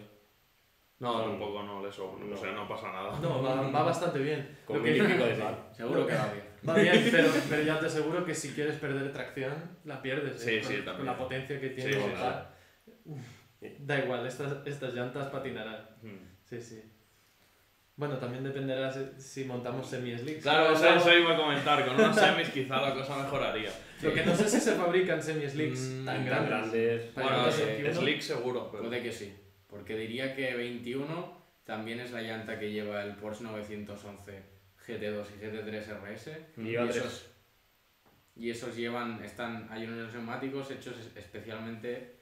No, 0.99 1.23
tampoco 1.23 1.63
no 1.63 1.91
sobra. 1.91 2.25
No. 2.25 2.35
O 2.35 2.37
sea, 2.37 2.51
no 2.51 2.67
pasa 2.67 2.91
nada. 2.91 3.19
No, 3.19 3.41
va, 3.43 3.69
va 3.69 3.83
bastante 3.83 4.19
bien. 4.19 4.57
Con 4.65 4.77
Lo 4.77 4.83
que- 4.83 4.91
de. 4.93 5.55
Seguro 5.73 6.07
que 6.07 6.13
va 6.15 6.31
bien. 6.33 6.45
Va 6.67 6.73
bien, 6.75 7.09
pero, 7.11 7.29
pero 7.49 7.61
ya 7.63 7.79
te 7.79 7.85
aseguro 7.85 8.25
que 8.25 8.33
si 8.33 8.51
quieres 8.53 8.75
perder 8.77 9.11
tracción, 9.13 9.53
la 9.83 10.01
pierdes. 10.01 10.39
Sí, 10.41 10.55
¿eh? 10.55 10.63
sí, 10.63 10.75
con, 10.77 10.85
también. 10.85 10.97
con 10.97 11.05
la 11.05 11.17
potencia 11.17 11.59
que 11.59 11.69
tiene 11.69 11.93
Sí. 11.93 13.75
Da 13.79 13.99
igual, 13.99 14.25
estas, 14.27 14.65
estas 14.65 14.93
llantas 14.93 15.27
patinarán. 15.29 15.89
Mm. 16.01 16.35
Sí, 16.43 16.61
sí. 16.61 16.81
Bueno, 17.97 18.17
también 18.17 18.43
dependerá 18.43 18.91
si, 18.91 18.99
si 19.17 19.45
montamos 19.45 19.87
semi-slicks. 19.87 20.43
Claro, 20.43 20.73
Pero 20.73 20.93
eso, 20.95 21.09
eso 21.09 21.17
iba 21.17 21.33
a 21.33 21.37
comentar. 21.37 21.85
Con 21.85 21.95
unos 21.95 22.15
semis 22.15 22.49
quizá 22.49 22.81
la 22.81 22.93
cosa 22.93 23.23
mejoraría. 23.23 23.71
Lo 24.01 24.13
que 24.13 24.25
no 24.25 24.35
sé 24.35 24.49
si 24.49 24.59
se 24.59 24.73
fabrican 24.73 25.23
semi-slicks 25.23 25.79
Mm, 25.79 26.05
tan 26.05 26.25
Tan 26.27 26.45
grandes. 26.47 27.13
Bueno, 27.13 27.43
que 27.45 27.49
es- 27.49 27.55
tenga 27.55 27.67
21. 27.73 28.01
Slick 28.01 28.21
seguro, 28.21 28.69
pero... 28.71 28.83
Puede 28.83 29.01
que 29.01 29.11
sí. 29.13 29.33
Porque 29.69 29.95
diría 29.95 30.35
que 30.35 30.53
21 30.55 31.41
también 31.63 31.99
es 32.01 32.11
la 32.11 32.21
llanta 32.21 32.59
que 32.59 32.71
lleva 32.71 33.01
el 33.03 33.15
Porsche 33.15 33.43
911 33.45 34.43
GT2 34.85 35.25
y 35.33 35.43
GT3 35.45 35.87
RS. 35.87 36.31
Y 36.57 36.73
tres. 36.75 36.95
esos, 36.97 37.29
y 38.35 38.49
esos 38.49 38.75
llevan, 38.75 39.23
están, 39.23 39.67
hay 39.71 39.85
unos 39.85 40.11
neumáticos 40.13 40.69
hechos 40.69 40.95
es- 40.99 41.15
especialmente 41.15 42.14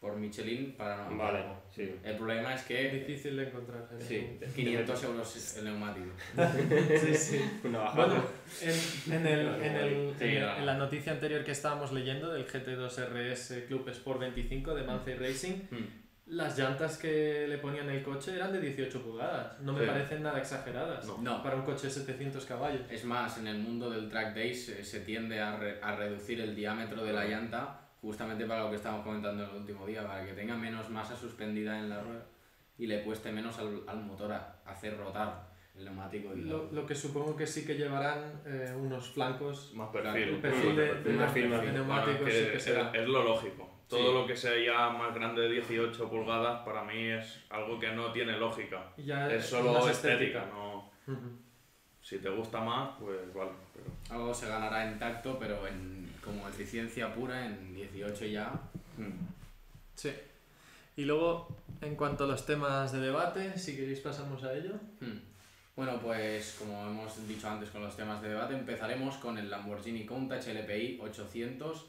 por 0.00 0.14
Michelin 0.16 0.74
para 0.76 1.08
no 1.10 1.16
Vale, 1.16 1.44
sí. 1.74 1.92
El 2.04 2.16
problema 2.16 2.54
es 2.54 2.60
Es 2.60 2.66
que 2.68 2.88
difícil 2.90 3.36
de 3.36 3.48
encontrar. 3.48 3.88
¿eh? 3.98 4.00
sí, 4.00 4.38
500 4.54 5.04
euros 5.04 5.56
el 5.58 5.64
neumático. 5.64 6.06
sí, 7.00 7.14
sí. 7.14 7.40
Una 7.64 7.78
bajada. 7.80 8.06
Bueno, 8.06 8.24
en, 8.62 9.12
en, 9.12 9.26
el, 9.26 9.48
en, 9.62 9.76
el- 9.76 10.14
Sí, 10.18 10.24
en 10.24 10.42
en 10.44 10.66
la 10.66 10.74
noticia 10.74 11.12
anterior 11.12 11.44
que 11.44 11.50
estábamos 11.50 11.92
leyendo 11.92 12.32
del 12.32 12.46
GT2 12.46 13.08
RS 13.08 13.64
Club 13.66 13.88
Sport 13.88 14.20
25 14.20 14.74
de 14.74 14.82
Manzai 14.84 15.16
Racing, 15.16 15.54
Hmm. 15.70 15.84
las 16.26 16.56
llantas 16.56 16.96
que 16.98 17.46
le 17.48 17.58
ponían 17.58 17.88
el 17.90 18.02
coche 18.04 18.34
eran 18.36 18.52
de 18.52 18.60
18 18.60 19.02
pulgadas. 19.02 19.58
No 19.60 19.72
me 19.72 19.80
Sí. 19.80 19.86
parecen 19.86 20.22
nada 20.22 20.38
exageradas 20.38 21.06
No. 21.06 21.18
No, 21.22 21.42
para 21.42 21.56
un 21.56 21.62
coche 21.62 21.88
de 21.88 21.92
700 21.92 22.44
caballos. 22.44 22.82
Es 22.90 23.04
más, 23.04 23.36
en 23.38 23.48
el 23.48 23.58
mundo 23.58 23.90
del 23.90 24.08
track 24.08 24.34
days 24.36 24.68
eh, 24.68 24.84
se 24.84 25.00
tiende 25.00 25.40
a, 25.40 25.56
re- 25.56 25.80
a 25.82 25.96
reducir 25.96 26.40
el 26.40 26.54
diámetro 26.54 27.02
de 27.04 27.12
la 27.12 27.24
llanta 27.24 27.80
justamente 28.00 28.44
para 28.46 28.64
lo 28.64 28.70
que 28.70 28.76
estábamos 28.76 29.04
comentando 29.04 29.44
el 29.44 29.56
último 29.56 29.86
día, 29.86 30.06
para 30.06 30.24
que 30.24 30.32
tenga 30.32 30.54
menos 30.56 30.88
masa 30.90 31.16
suspendida 31.16 31.78
en 31.78 31.88
la 31.90 32.00
rueda 32.02 32.24
y 32.78 32.86
le 32.86 33.02
cueste 33.02 33.32
menos 33.32 33.58
al, 33.58 33.82
al 33.86 34.00
motor 34.04 34.32
a 34.32 34.56
hacer 34.66 34.96
rotar 34.96 35.48
el 35.76 35.84
neumático. 35.84 36.34
Y 36.34 36.42
Lo, 36.42 36.70
lo 36.72 36.86
que 36.86 36.94
supongo 36.94 37.36
que 37.36 37.46
sí 37.46 37.64
que 37.66 37.74
llevarán 37.74 38.40
eh, 38.46 38.72
unos 38.76 39.10
flancos. 39.10 39.72
Más 39.74 39.88
perfil. 39.90 40.36
Perfil 40.40 40.76
de, 40.76 40.82
de, 40.82 40.88
perfil, 40.92 41.16
perfil, 41.18 41.42
de 41.50 41.56
perfil. 41.56 41.72
neumáticos 41.74 42.20
Bueno, 42.20 42.34
es 42.34 42.44
sí 42.46 42.50
que 42.52 42.60
será. 42.60 42.90
es, 42.94 43.08
lo 43.08 43.22
lógico. 43.24 43.68
Todo 43.88 44.00
Sí. 44.08 44.12
lo 44.14 44.26
que 44.26 44.36
sea 44.36 44.52
ya 44.62 44.90
más 44.90 45.14
grande 45.14 45.42
de 45.42 45.48
18 45.54 46.10
pulgadas 46.10 46.60
para 46.62 46.84
mí 46.84 47.08
es 47.10 47.42
algo 47.48 47.78
que 47.78 47.90
no 47.92 48.12
tiene 48.12 48.36
lógica. 48.36 48.92
Ya 48.98 49.28
Es 49.32 49.46
solo 49.46 49.72
más 49.72 49.88
estética, 49.88 50.44
no... 50.52 50.90
Ujú. 51.06 51.30
Si 52.00 52.18
te 52.18 52.28
gusta 52.28 52.60
más, 52.60 52.90
pues 53.00 53.32
vale. 53.34 53.50
Pero... 53.72 53.86
Algo 54.14 54.32
se 54.34 54.48
ganará 54.48 54.90
en 54.90 54.98
tacto, 54.98 55.38
pero 55.38 55.66
en, 55.66 56.07
como 56.28 56.48
eficiencia 56.48 57.12
pura 57.12 57.46
en 57.46 57.74
18 57.74 58.26
ya. 58.26 58.52
hmm. 58.96 59.28
Sí. 59.94 60.12
Y 60.96 61.04
luego, 61.04 61.56
en 61.80 61.94
cuanto 61.96 62.24
a 62.24 62.26
los 62.26 62.44
temas 62.44 62.92
de 62.92 63.00
debate, 63.00 63.58
si 63.58 63.76
queréis 63.76 64.00
pasamos 64.00 64.42
a 64.44 64.52
ello. 64.54 64.74
Hmm. 65.00 65.18
Bueno, 65.76 66.00
pues 66.00 66.56
como 66.58 66.88
hemos 66.88 67.28
dicho 67.28 67.48
antes 67.48 67.70
con 67.70 67.82
los 67.82 67.96
temas 67.96 68.20
de 68.20 68.30
debate, 68.30 68.54
empezaremos 68.54 69.16
con 69.18 69.38
el 69.38 69.48
Lamborghini 69.48 70.04
Countach 70.04 70.44
LPI 70.48 70.98
800, 71.00 71.86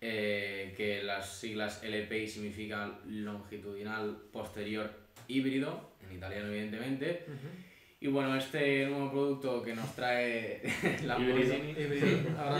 eh, 0.00 0.74
que 0.76 1.04
las 1.04 1.38
siglas 1.38 1.80
LPI 1.84 2.26
significan 2.26 2.98
longitudinal 3.06 4.16
posterior 4.32 4.90
híbrido, 5.28 5.92
en 6.04 6.16
italiano 6.16 6.48
evidentemente. 6.48 7.24
Y 8.04 8.08
bueno, 8.08 8.36
este 8.36 8.84
nuevo 8.84 9.10
producto 9.10 9.62
que 9.62 9.74
nos 9.74 9.96
trae 9.96 10.60
Lamborghini, 11.04 11.70
Híbrido. 11.70 12.38
Ahora, 12.38 12.58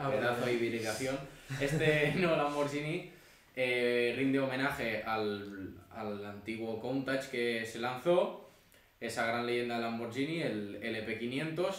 ahora 0.34 0.52
hibridación, 0.52 1.16
este 1.60 2.12
nuevo 2.16 2.34
Lamborghini 2.34 3.12
eh, 3.54 4.12
rinde 4.16 4.40
homenaje 4.40 5.04
al, 5.04 5.76
al 5.92 6.26
antiguo 6.26 6.80
Countach 6.80 7.26
que 7.26 7.64
se 7.64 7.78
lanzó, 7.78 8.50
esa 8.98 9.24
gran 9.24 9.46
leyenda 9.46 9.76
de 9.76 9.82
Lamborghini, 9.82 10.42
el 10.42 10.80
LP500, 10.82 11.72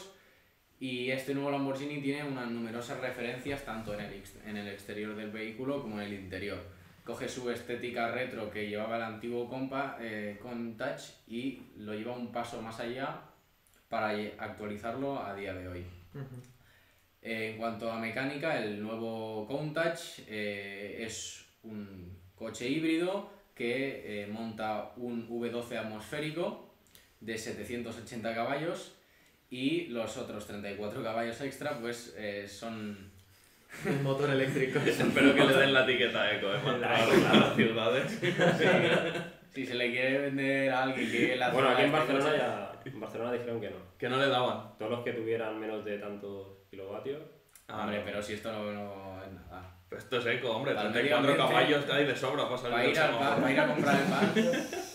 y 0.79 1.11
este 1.11 1.33
nuevo 1.33 1.51
Lamborghini 1.51 2.01
tiene 2.01 2.23
unas 2.23 2.49
numerosas 2.49 3.01
referencias 3.01 3.65
tanto 3.65 3.95
en 3.95 3.99
el, 3.99 4.23
en 4.47 4.55
el 4.55 4.69
exterior 4.69 5.13
del 5.17 5.31
vehículo 5.31 5.81
como 5.81 5.99
en 5.99 6.07
el 6.07 6.13
interior. 6.13 6.63
Coge 7.03 7.27
su 7.27 7.49
estética 7.49 8.11
retro 8.11 8.51
que 8.51 8.69
llevaba 8.69 8.97
el 8.97 9.01
antiguo 9.03 9.49
Compa, 9.49 9.97
eh, 9.99 10.37
Countach 10.39 11.01
y 11.27 11.61
lo 11.77 11.93
lleva 11.95 12.13
un 12.15 12.31
paso 12.31 12.61
más 12.61 12.79
allá 12.79 13.21
para 13.89 14.09
actualizarlo 14.37 15.19
a 15.19 15.33
día 15.33 15.53
de 15.53 15.67
hoy. 15.67 15.85
Eh, 17.23 17.51
en 17.51 17.57
cuanto 17.57 17.91
a 17.91 17.99
mecánica, 17.99 18.57
el 18.57 18.81
nuevo 18.81 19.45
Countach 19.47 19.99
eh, 20.27 21.03
es 21.05 21.45
un 21.63 22.17
coche 22.35 22.67
híbrido 22.67 23.29
que 23.53 24.27
monta 24.31 24.91
un 24.97 25.29
V12 25.29 25.77
atmosférico 25.77 26.73
de 27.19 27.37
780 27.37 28.33
caballos 28.33 28.95
y 29.51 29.87
los 29.87 30.17
otros 30.17 30.47
34 30.47 31.03
caballos 31.03 31.41
extra 31.41 31.79
pues 31.79 32.15
son... 32.47 33.11
El 33.85 34.01
motor 34.01 34.29
eléctrico. 34.29 34.79
Espero 34.85 35.33
que 35.35 35.43
le 35.43 35.53
den 35.53 35.73
la 35.73 35.83
etiqueta 35.83 36.31
eco, 36.33 36.47
¿eh? 36.53 36.59
Para 36.63 36.75
entrar 36.75 36.93
a 36.93 37.35
las 37.35 37.55
ciudades. 37.55 38.19
Si 39.51 39.65
se 39.65 39.73
le 39.75 39.91
quiere 39.91 40.17
vender 40.19 40.71
a 40.71 40.83
alguien 40.83 41.11
que 41.11 41.35
la 41.35 41.49
Bueno, 41.49 41.67
aquí 41.71 41.81
en 41.81 41.91
Barcelona 41.91 42.37
ya. 42.37 42.71
En 42.85 42.99
Barcelona 43.01 43.33
dijeron 43.33 43.59
que 43.59 43.69
no. 43.69 43.75
Que 43.97 44.07
no 44.07 44.15
le 44.15 44.27
daban. 44.29 44.77
Todos 44.77 44.91
los 44.91 45.03
que 45.03 45.11
tuvieran 45.11 45.59
menos 45.59 45.83
de 45.83 45.97
tantos 45.97 46.47
kilovatios. 46.69 47.21
Ah, 47.67 47.81
Hombre, 47.81 47.97
no. 47.99 48.05
pero 48.05 48.21
si 48.23 48.35
esto 48.35 48.49
no, 48.49 48.71
no 48.71 49.21
es 49.21 49.29
nada. 49.33 49.75
Pero 49.89 49.99
esto 50.01 50.19
es 50.19 50.25
eco, 50.27 50.51
hombre. 50.51 50.73
Para 50.73 50.87
el 50.87 50.93
34 50.93 51.27
medio 51.33 51.43
ambiente- 51.43 51.53
caballos 51.53 51.83
que 51.85 51.91
hay 51.91 52.05
de 52.05 52.15
sobra 52.15 52.45
para 52.45 52.57
salir 52.59 52.71
Para 52.71 52.83
del 52.83 52.91
ir, 52.93 52.99
al 52.99 53.07
semáforo. 53.07 53.29
bar, 53.29 53.39
para 53.41 53.51
ir 53.51 53.59
a 53.59 53.67
comprar 53.67 53.95
el 53.95 54.03
pan. 54.07 54.33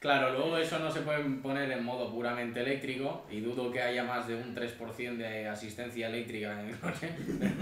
Claro, 0.00 0.30
luego 0.32 0.56
eso 0.58 0.78
no 0.78 0.90
se 0.92 1.00
puede 1.00 1.24
poner 1.42 1.70
en 1.72 1.82
modo 1.84 2.08
puramente 2.12 2.60
eléctrico 2.60 3.26
y 3.30 3.40
dudo 3.40 3.72
que 3.72 3.82
haya 3.82 4.04
más 4.04 4.28
de 4.28 4.36
un 4.36 4.54
3% 4.54 5.16
de 5.16 5.48
asistencia 5.48 6.06
eléctrica 6.06 6.60
en 6.60 6.68
el 6.68 6.78
coche. 6.78 7.10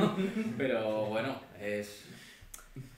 Pero, 0.59 1.07
bueno, 1.07 1.41
es, 1.59 2.05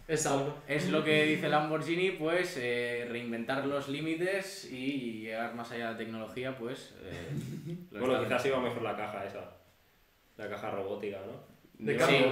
Es 0.09 0.26
algo. 0.26 0.57
es 0.66 0.88
lo 0.90 1.04
que 1.04 1.23
dice 1.25 1.49
Lamborghini, 1.49 2.12
pues 2.12 2.57
eh, 2.61 3.07
reinventar 3.11 3.64
los 3.64 3.88
límites 3.88 4.64
y 4.73 5.21
llegar 5.21 5.54
más 5.54 5.71
allá 5.71 5.87
de 5.87 5.92
la 5.92 5.99
tecnología, 5.99 6.57
pues... 6.59 6.95
eh, 7.02 7.28
Bueno, 7.92 8.21
quizás 8.25 8.45
iba 8.47 8.59
mejor 8.61 8.83
la 8.83 8.97
caja 8.97 9.25
esa. 9.25 9.52
La 10.37 10.49
caja 10.49 10.71
robótica, 10.73 11.18
¿no? 11.18 11.85
De 11.85 11.97
Sí, 12.00 12.25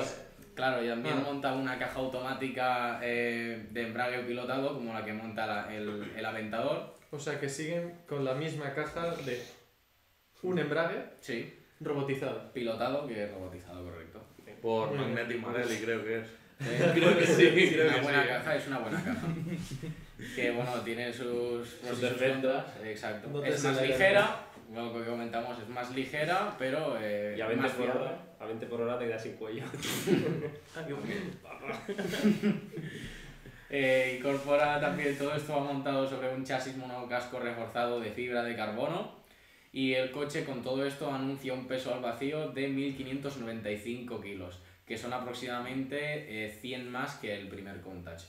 claro, 0.56 0.84
y 0.84 0.88
también 0.88 1.18
Ah. 1.18 1.22
monta 1.24 1.52
una 1.52 1.78
caja 1.78 2.00
automática 2.00 2.98
eh, 3.00 3.66
de 3.70 3.82
embrague 3.82 4.18
pilotado 4.24 4.74
como 4.74 4.92
la 4.92 5.04
que 5.04 5.12
monta 5.12 5.46
la- 5.46 5.72
el, 5.72 6.10
el 6.16 6.24
Aventador. 6.24 6.95
O 7.10 7.18
sea 7.18 7.38
que 7.40 7.48
siguen 7.48 7.94
con 8.08 8.24
la 8.24 8.34
misma 8.34 8.72
caja 8.74 9.14
de 9.16 9.42
un 10.42 10.58
embrague 10.58 11.04
Sí, 11.20 11.54
robotizado. 11.80 12.52
pilotado 12.52 13.06
que 13.06 13.26
robotizado, 13.28 13.84
correcto. 13.84 14.22
Por 14.60 14.88
Muy 14.88 14.98
bien. 14.98 15.14
Magnetic 15.14 15.42
Marelli, 15.42 15.76
creo 15.78 16.04
que 16.04 16.18
es. 16.20 16.26
Eh, 16.58 16.90
Creo 16.94 17.18
que 17.18 17.26
sí, 17.26 17.46
es 17.48 17.72
creo 17.74 17.84
una 17.86 17.94
que 17.96 18.00
buena 18.00 18.22
sí. 18.22 18.28
caja, 18.28 18.56
es 18.56 18.66
una 18.66 18.78
buena 18.78 19.04
caja. 19.04 19.26
que 20.34 20.50
bueno, 20.52 20.72
tiene 20.82 21.12
sus, 21.12 21.68
sus 21.68 22.00
defectos. 22.00 22.64
Exacto. 22.82 23.28
No 23.28 23.44
es 23.44 23.62
más 23.62 23.82
ligera, 23.82 24.40
lo 24.74 24.90
que 24.94 25.04
comentamos, 25.04 25.58
es 25.58 25.68
más 25.68 25.94
ligera, 25.94 26.56
pero 26.58 26.96
eh, 26.98 27.34
Y 27.36 27.40
a 27.42 27.46
20 27.48 27.62
más 27.62 27.72
por 27.72 27.90
hora, 27.90 28.18
a 28.40 28.46
20 28.46 28.66
por 28.66 28.80
hora 28.80 28.98
te 28.98 29.04
quedas 29.06 29.22
sin 29.22 29.32
cuello. 29.34 29.64
Eh, 33.68 34.16
incorpora 34.18 34.80
también 34.80 35.16
todo 35.18 35.34
esto 35.34 35.56
va 35.56 35.64
montado 35.64 36.08
sobre 36.08 36.32
un 36.32 36.44
chasis 36.44 36.76
monocasco 36.76 37.40
reforzado 37.40 37.98
de 38.00 38.10
fibra 38.12 38.44
de 38.44 38.54
carbono 38.54 39.16
y 39.72 39.94
el 39.94 40.12
coche 40.12 40.44
con 40.44 40.62
todo 40.62 40.86
esto 40.86 41.12
anuncia 41.12 41.52
un 41.52 41.66
peso 41.66 41.92
al 41.92 42.00
vacío 42.00 42.50
de 42.50 42.68
1595 42.68 44.20
kilos, 44.20 44.60
que 44.86 44.96
son 44.96 45.12
aproximadamente 45.12 46.46
eh, 46.46 46.50
100 46.50 46.90
más 46.90 47.16
que 47.16 47.34
el 47.34 47.48
primer 47.48 47.80
Countach. 47.80 48.22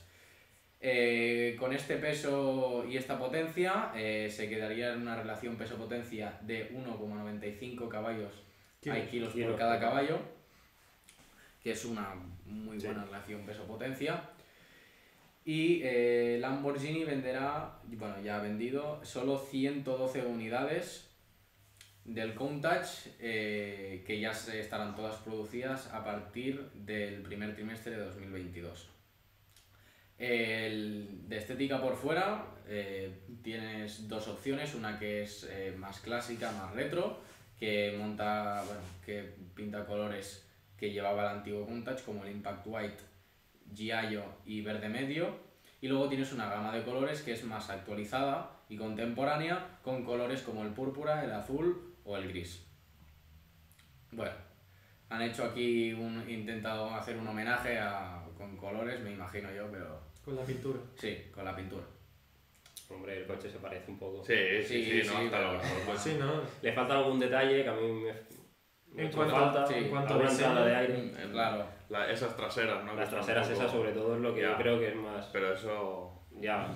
Eh, 0.79 1.55
con 1.59 1.73
este 1.73 1.97
peso 1.97 2.85
y 2.87 2.97
esta 2.97 3.17
potencia 3.17 3.91
eh, 3.95 4.29
se 4.31 4.47
quedaría 4.47 4.93
en 4.93 5.01
una 5.01 5.15
relación 5.15 5.55
peso-potencia 5.55 6.37
de 6.41 6.71
1,95 6.71 7.87
caballos 7.87 8.31
hay 8.91 9.07
kilos 9.07 9.33
por 9.33 9.41
cada 9.41 9.51
por 9.51 9.59
cada. 9.59 9.79
caballo, 9.79 10.19
que 11.63 11.71
es 11.71 11.85
una 11.85 12.15
muy 12.45 12.79
Sí. 12.79 12.87
buena 12.87 13.03
relación 13.05 13.41
peso-potencia. 13.41 14.21
Y 15.47 15.79
eh, 15.81 16.39
Lamborghini 16.41 17.05
venderá, 17.05 17.79
bueno, 17.85 18.19
ya 18.21 18.35
ha 18.35 18.41
vendido 18.41 18.99
solo 19.05 19.39
112 19.39 20.25
unidades 20.25 21.09
del 22.03 22.33
Countach, 22.35 22.85
eh, 23.21 24.03
que 24.05 24.19
ya 24.19 24.33
se 24.33 24.59
estarán 24.59 24.93
todas 24.93 25.15
producidas 25.21 25.87
a 25.93 26.03
partir 26.03 26.69
del 26.73 27.21
primer 27.21 27.55
trimestre 27.55 27.93
de 27.93 28.03
2022. 28.03 28.89
El- 30.17 31.29
de 31.29 31.37
estética 31.37 31.79
por 31.81 31.95
fuera 31.95 32.45
eh, 32.67 33.13
tienes 33.41 34.09
dos 34.09 34.27
opciones, 34.27 34.75
una 34.75 34.99
que 34.99 35.21
es 35.21 35.47
más 35.77 36.01
clásica, 36.01 36.51
más 36.51 36.73
retro, 36.73 37.21
que 37.57 37.95
monta, 37.97 38.63
bueno, 38.65 38.81
que 39.05 39.33
pinta 39.55 39.85
colores 39.85 40.45
que 40.77 40.91
llevaba 40.91 41.23
el 41.31 41.37
antiguo 41.37 41.65
Countach, 41.65 42.03
como 42.03 42.25
el 42.25 42.31
Impact 42.31 42.63
White, 42.67 43.03
Giallo 43.73 44.23
y 44.45 44.61
verde 44.61 44.89
medio. 44.89 45.45
Y 45.81 45.87
luego 45.87 46.09
tienes 46.09 46.33
una 46.33 46.49
gama 46.49 46.71
de 46.75 46.83
colores 46.83 47.21
que 47.21 47.33
es 47.33 47.43
más 47.43 47.69
actualizada 47.69 48.49
y 48.69 48.77
contemporánea, 48.77 49.77
con 49.83 50.03
colores 50.03 50.41
como 50.41 50.63
el 50.63 50.69
púrpura, 50.69 51.23
el 51.23 51.31
azul 51.31 51.95
o 52.03 52.17
el 52.17 52.27
gris. 52.29 52.65
Bueno, 54.11 54.31
han 55.09 55.21
hecho 55.21 55.43
aquí 55.45 55.93
un 55.93 56.27
intentado 56.29 56.89
hacer 56.95 57.17
un 57.17 57.27
homenaje 57.27 57.77
a, 57.77 58.23
con 58.37 58.57
colores, 58.57 58.99
me 59.01 59.11
imagino 59.11 59.53
yo, 59.53 59.69
pero 59.71 59.99
Con 60.25 60.35
la 60.35 60.43
pintura. 60.43 60.79
sí, 60.95 61.17
con 61.33 61.45
la 61.45 61.55
pintura. 61.55 61.83
Hombre, 62.89 63.17
el 63.19 63.25
coche 63.27 63.49
se 63.49 63.57
parece 63.59 63.91
un 63.91 63.99
poco. 63.99 64.23
Sí, 64.25 64.33
sí, 64.65 64.83
sí, 64.83 65.01
Sí, 65.01 65.07
no, 65.07 65.19
sí, 65.19 65.25
hasta 65.25 65.37
pero- 65.37 65.53
luego. 65.53 65.63
Pues 65.85 65.99
sí, 66.01 66.15
¿no? 66.19 66.41
Le 66.61 66.73
falta 66.73 66.97
algún 66.97 67.19
detalle 67.19 67.63
que 67.63 67.69
a 67.69 67.73
mí 67.73 67.91
me, 67.91 68.13
En 68.97 69.11
cuanto- 69.11 69.35
falta, 69.35 69.67
sí, 69.67 69.73
en 69.75 69.89
cuanto 69.89 70.13
a 70.13 70.17
entrada 70.31 70.65
de 70.65 70.75
aire. 70.75 70.93
En- 71.23 71.31
Claro. 71.31 71.65
la- 71.89 72.11
esas 72.11 72.35
traseras, 72.35 72.83
¿no? 72.83 72.91
Que 72.93 72.99
Las 73.01 73.09
traseras 73.09 73.47
poco- 73.47 73.59
esas 73.59 73.71
sobre 73.71 73.91
todo 73.91 74.15
es 74.15 74.21
lo 74.21 74.33
que 74.33 74.41
Ya. 74.41 74.51
yo 74.51 74.57
creo 74.57 74.79
que 74.79 74.87
es 74.89 74.95
más... 74.95 75.25
Pero 75.31 75.53
eso... 75.53 76.13
Ya, 76.39 76.69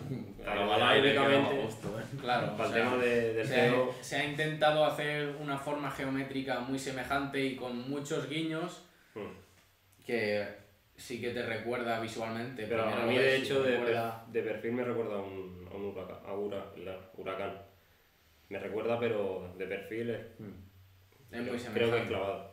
Para 0.44 0.90
aire 0.90 1.16
gusto, 1.64 2.00
¿eh? 2.00 2.04
Claro. 2.20 2.58
para 2.58 2.64
o 2.64 2.68
el 2.70 2.74
tema 2.74 2.98
de, 2.98 3.34
del 3.36 3.48
se, 3.48 3.62
ha, 3.62 3.74
se 4.02 4.16
ha 4.16 4.26
intentado 4.26 4.84
hacer 4.86 5.36
una 5.40 5.56
forma 5.56 5.92
geométrica 5.92 6.62
muy 6.62 6.80
semejante 6.80 7.40
y 7.46 7.56
con 7.56 7.88
muchos 7.88 8.28
guiños 8.28 8.84
mm. 9.14 10.04
que 10.04 10.48
sí 10.98 11.22
que 11.22 11.30
te 11.30 11.46
recuerda 11.46 12.00
visualmente. 12.00 12.66
Pero 12.68 12.84
a 12.86 13.06
mí 13.06 13.16
de 13.16 13.36
hecho 13.38 13.62
de, 13.62 13.78
recuerda- 13.78 14.26
de 14.32 14.42
perfil 14.42 14.72
me 14.72 14.84
recuerda 14.84 15.16
a 15.18 15.22
un, 15.22 15.70
a 15.72 15.76
un 15.76 15.86
huracán, 15.86 16.18
a 16.26 16.34
ura- 16.34 16.66
la- 16.78 16.98
huracán. 17.18 17.62
Me 18.50 18.58
recuerda 18.58 19.00
pero 19.00 19.54
de 19.60 19.66
perfil 19.68 20.10
es, 20.10 20.22
es 21.32 21.42
muy 21.42 21.58
creo, 21.58 21.74
creo 21.74 21.92
que 21.92 21.98
es 22.02 22.08
clavado. 22.08 22.52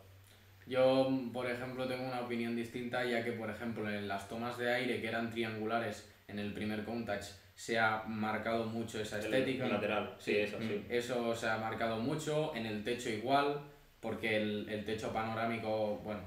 Yo, 0.67 1.09
por 1.33 1.51
ejemplo, 1.51 1.87
tengo 1.89 2.07
una 2.07 2.21
opinión 2.21 2.55
distinta, 2.55 3.05
ya 3.05 3.25
que, 3.25 3.33
por 3.33 3.49
ejemplo, 3.51 3.89
en 3.91 4.07
las 4.07 4.29
tomas 4.29 4.59
de 4.59 4.73
aire 4.73 5.01
que 5.01 5.09
eran 5.09 5.31
triangulares 5.31 6.13
en 6.29 6.39
el 6.39 6.53
primer 6.53 6.85
Countach 6.85 7.25
se 7.55 7.79
ha 7.79 8.03
marcado 8.07 8.67
mucho 8.67 9.01
esa 9.01 9.19
estética. 9.19 9.65
El 9.65 9.73
lateral, 9.73 10.15
sí, 10.19 10.33
Sí. 10.33 10.39
es 10.41 10.55
así. 10.55 10.85
Eso 10.91 11.35
se 11.35 11.49
ha 11.49 11.57
marcado 11.57 11.99
mucho, 11.99 12.55
en 12.55 12.67
el 12.67 12.85
techo 12.85 13.09
igual, 13.09 13.61
porque 14.01 14.37
el, 14.37 14.69
el 14.69 14.85
techo 14.85 15.13
panorámico, 15.13 15.97
bueno, 16.05 16.21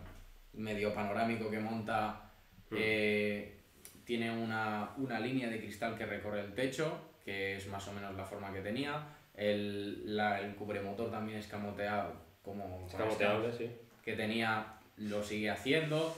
medio 0.54 0.94
panorámico 0.94 1.50
que 1.50 1.60
monta, 1.60 2.28
Mm. 2.72 2.76
eh, 2.80 3.58
tiene 4.06 4.32
una, 4.32 4.90
una 4.98 5.20
línea 5.20 5.50
de 5.50 5.60
cristal 5.60 5.96
que 5.98 6.06
recorre 6.06 6.40
el 6.42 6.54
techo, 6.54 7.00
que 7.24 7.56
es 7.58 7.68
más 7.68 7.88
o 7.88 7.94
menos 7.94 8.16
la 8.16 8.26
forma 8.26 8.52
que 8.52 8.62
tenía. 8.62 9.04
El, 9.36 10.16
la, 10.16 10.40
el 10.42 10.56
cubremotor 10.56 11.12
también 11.12 11.38
escamoteado, 11.38 12.14
como 12.42 12.86
Escamoteable, 12.88 13.52
sí. 13.58 13.70
que 14.04 14.14
tenía 14.14 14.66
lo 14.98 15.24
sigue 15.24 15.50
haciendo, 15.50 16.16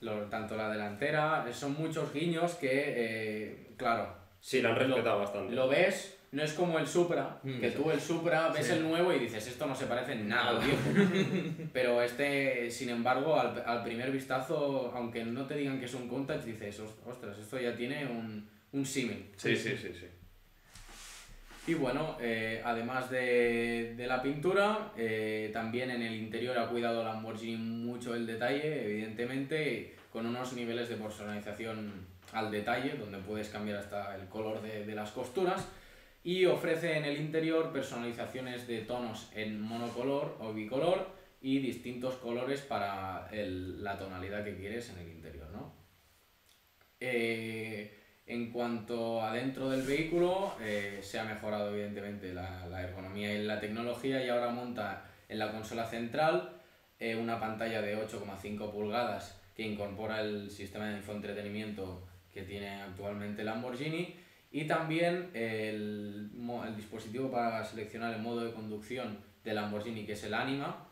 lo- 0.00 0.24
tanto 0.26 0.56
la 0.56 0.70
delantera, 0.70 1.46
son 1.52 1.74
muchos 1.74 2.12
guiños 2.12 2.54
que, 2.54 2.68
eh, 2.72 3.66
claro, 3.76 4.18
Sí, 4.42 4.62
la 4.62 4.70
han 4.70 4.74
Lo- 4.76 4.80
respetado 4.86 5.18
bastante. 5.18 5.54
lo 5.54 5.68
ves, 5.68 6.16
no 6.32 6.42
es 6.42 6.54
como 6.54 6.78
el 6.78 6.86
Supra, 6.86 7.38
Mm, 7.42 7.60
que 7.60 7.70
sí. 7.70 7.76
tú 7.76 7.90
el 7.90 8.00
Supra 8.00 8.48
ves 8.48 8.66
Sí. 8.68 8.72
el 8.72 8.82
nuevo 8.84 9.12
y 9.12 9.18
dices, 9.18 9.46
esto 9.46 9.66
no 9.66 9.74
se 9.74 9.84
parece 9.86 10.12
en 10.12 10.28
nada. 10.28 10.58
Pero 11.74 12.00
este, 12.02 12.70
sin 12.70 12.88
embargo, 12.88 13.38
al, 13.38 13.62
al 13.66 13.82
primer 13.84 14.10
vistazo, 14.10 14.90
aunque 14.94 15.24
no 15.24 15.46
te 15.46 15.56
digan 15.56 15.78
que 15.78 15.84
es 15.84 15.94
un 15.94 16.08
Countach, 16.08 16.42
dices, 16.42 16.80
"Os- 16.80 16.94
ostras, 17.06 17.36
esto 17.38 17.58
ya 17.60 17.76
tiene 17.76 18.06
un, 18.06 18.48
un 18.72 18.86
símil. 18.86 19.26
Sí, 19.36 19.54
sí, 19.56 19.76
sí, 19.76 19.92
sí. 19.92 20.06
Y 21.66 21.74
bueno, 21.74 22.16
eh, 22.20 22.60
además 22.64 23.10
de, 23.10 23.94
de 23.96 24.06
la 24.06 24.22
pintura, 24.22 24.92
eh, 24.96 25.50
también 25.52 25.90
en 25.90 26.02
el 26.02 26.14
interior 26.14 26.58
ha 26.58 26.68
cuidado 26.68 27.04
Lamborghini 27.04 27.56
mucho 27.56 28.14
el 28.14 28.26
detalle, 28.26 28.84
evidentemente, 28.86 29.94
con 30.10 30.26
unos 30.26 30.52
niveles 30.54 30.88
de 30.88 30.96
personalización 30.96 32.06
al 32.32 32.50
detalle, 32.50 32.94
donde 32.94 33.18
puedes 33.18 33.48
cambiar 33.50 33.78
hasta 33.78 34.16
el 34.16 34.26
color 34.28 34.62
de, 34.62 34.84
de 34.86 34.94
las 34.94 35.10
costuras. 35.12 35.68
Y 36.24 36.44
ofrece 36.46 36.96
en 36.98 37.04
el 37.04 37.18
interior 37.18 37.72
personalizaciones 37.72 38.66
de 38.66 38.80
tonos 38.80 39.30
en 39.34 39.60
monocolor 39.60 40.36
o 40.40 40.52
bicolor 40.52 41.06
y 41.40 41.60
distintos 41.60 42.14
colores 42.16 42.60
para 42.62 43.28
el- 43.32 43.82
la 43.82 43.98
tonalidad 43.98 44.44
que 44.44 44.56
quieres 44.56 44.90
en 44.90 44.98
el 44.98 45.08
interior, 45.08 45.48
¿no? 45.50 45.72
Eh, 46.98 47.96
en 48.30 48.52
cuanto 48.52 49.20
a 49.20 49.32
dentro 49.32 49.68
del 49.70 49.82
vehículo, 49.82 50.54
eh, 50.60 51.00
se 51.02 51.18
ha 51.18 51.24
mejorado 51.24 51.74
evidentemente 51.74 52.32
la, 52.32 52.64
la 52.68 52.80
ergonomía 52.80 53.34
y 53.34 53.44
la 53.44 53.58
tecnología 53.58 54.24
y 54.24 54.28
ahora 54.28 54.50
monta 54.50 55.04
en 55.28 55.40
la 55.40 55.50
consola 55.50 55.84
central 55.84 56.60
eh, 57.00 57.16
una 57.16 57.40
pantalla 57.40 57.82
de 57.82 57.98
8,5 57.98 58.70
pulgadas 58.70 59.36
que 59.56 59.66
incorpora 59.66 60.20
el 60.20 60.48
sistema 60.48 60.86
de 60.86 60.98
infoentretenimiento 60.98 62.06
que 62.32 62.42
tiene 62.42 62.80
actualmente 62.80 63.42
Lamborghini 63.42 64.14
y 64.52 64.64
también 64.64 65.30
el, 65.34 66.30
el 66.64 66.76
dispositivo 66.76 67.32
para 67.32 67.64
seleccionar 67.64 68.14
el 68.14 68.22
modo 68.22 68.44
de 68.44 68.52
conducción 68.52 69.18
de 69.42 69.54
Lamborghini 69.54 70.06
que 70.06 70.12
es 70.12 70.22
el 70.22 70.34
Anima. 70.34 70.86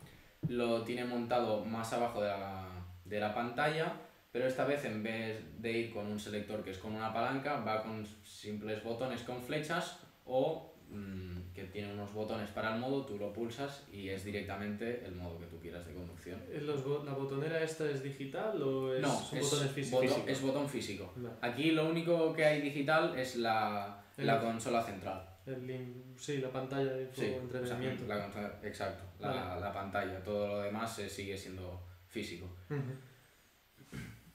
Lo 0.49 0.83
tiene 0.83 1.05
montado 1.05 1.63
más 1.63 1.93
abajo 1.93 2.21
de 2.21 2.27
la, 2.27 2.67
de 3.05 3.19
la 3.21 3.33
pantalla 3.33 3.93
pero 4.31 4.47
esta 4.47 4.65
vez 4.65 4.85
en 4.85 5.01
vez 5.03 5.41
de 5.59 5.71
ir 5.71 5.93
con 5.93 6.05
un 6.07 6.19
selector 6.19 6.63
que 6.63 6.71
es 6.71 6.77
con 6.77 6.93
una 6.93 7.13
palanca, 7.13 7.59
va 7.61 7.81
con 7.83 8.05
simples 8.23 8.83
botones 8.83 9.23
con 9.23 9.41
flechas 9.41 9.99
o 10.25 10.75
mm, 10.89 11.51
que 11.53 11.63
tiene 11.65 11.91
unos 11.93 12.13
botones 12.13 12.49
para 12.51 12.73
el 12.75 12.79
modo, 12.79 13.05
tú 13.05 13.17
lo 13.17 13.33
pulsas 13.33 13.83
y 13.91 14.09
es 14.09 14.23
directamente 14.23 15.03
el 15.05 15.15
modo 15.15 15.39
que 15.39 15.45
tú 15.47 15.59
quieras 15.59 15.85
de 15.87 15.93
conducción. 15.93 16.41
Los 16.61 16.83
bo- 16.83 17.03
¿La 17.03 17.13
botonera 17.13 17.61
esta 17.63 17.89
es 17.89 18.03
digital 18.03 18.61
o 18.61 18.93
es, 18.93 19.01
no, 19.01 19.09
son 19.19 19.39
es 19.39 19.49
botones 19.49 19.71
físicos? 19.71 20.05
botón, 20.09 20.29
es 20.29 20.41
botón 20.41 20.69
físico. 20.69 21.13
Vale. 21.15 21.35
Aquí 21.41 21.71
lo 21.71 21.89
único 21.89 22.31
que 22.33 22.45
hay 22.45 22.61
digital 22.61 23.17
es 23.17 23.35
la, 23.37 24.03
la 24.17 24.39
consola 24.41 24.83
central. 24.83 25.25
El 25.47 26.03
sí, 26.15 26.37
la 26.37 26.51
pantalla 26.51 26.93
de 26.93 27.09
Sí, 27.11 27.25
entretenimiento. 27.25 28.03
o 28.03 28.07
sea, 28.07 28.41
la 28.61 28.67
exacto, 28.67 29.03
la, 29.19 29.27
Vale. 29.29 29.61
la 29.61 29.73
pantalla. 29.73 30.23
Todo 30.23 30.47
lo 30.47 30.59
demás 30.61 30.99
eh, 30.99 31.09
sigue 31.09 31.35
siendo 31.35 31.81
físico. 32.07 32.45
Ujú. 32.69 32.81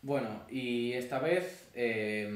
Bueno, 0.04 0.42
y 0.50 0.92
esta 0.92 1.18
vez, 1.18 1.66
eh, 1.74 2.28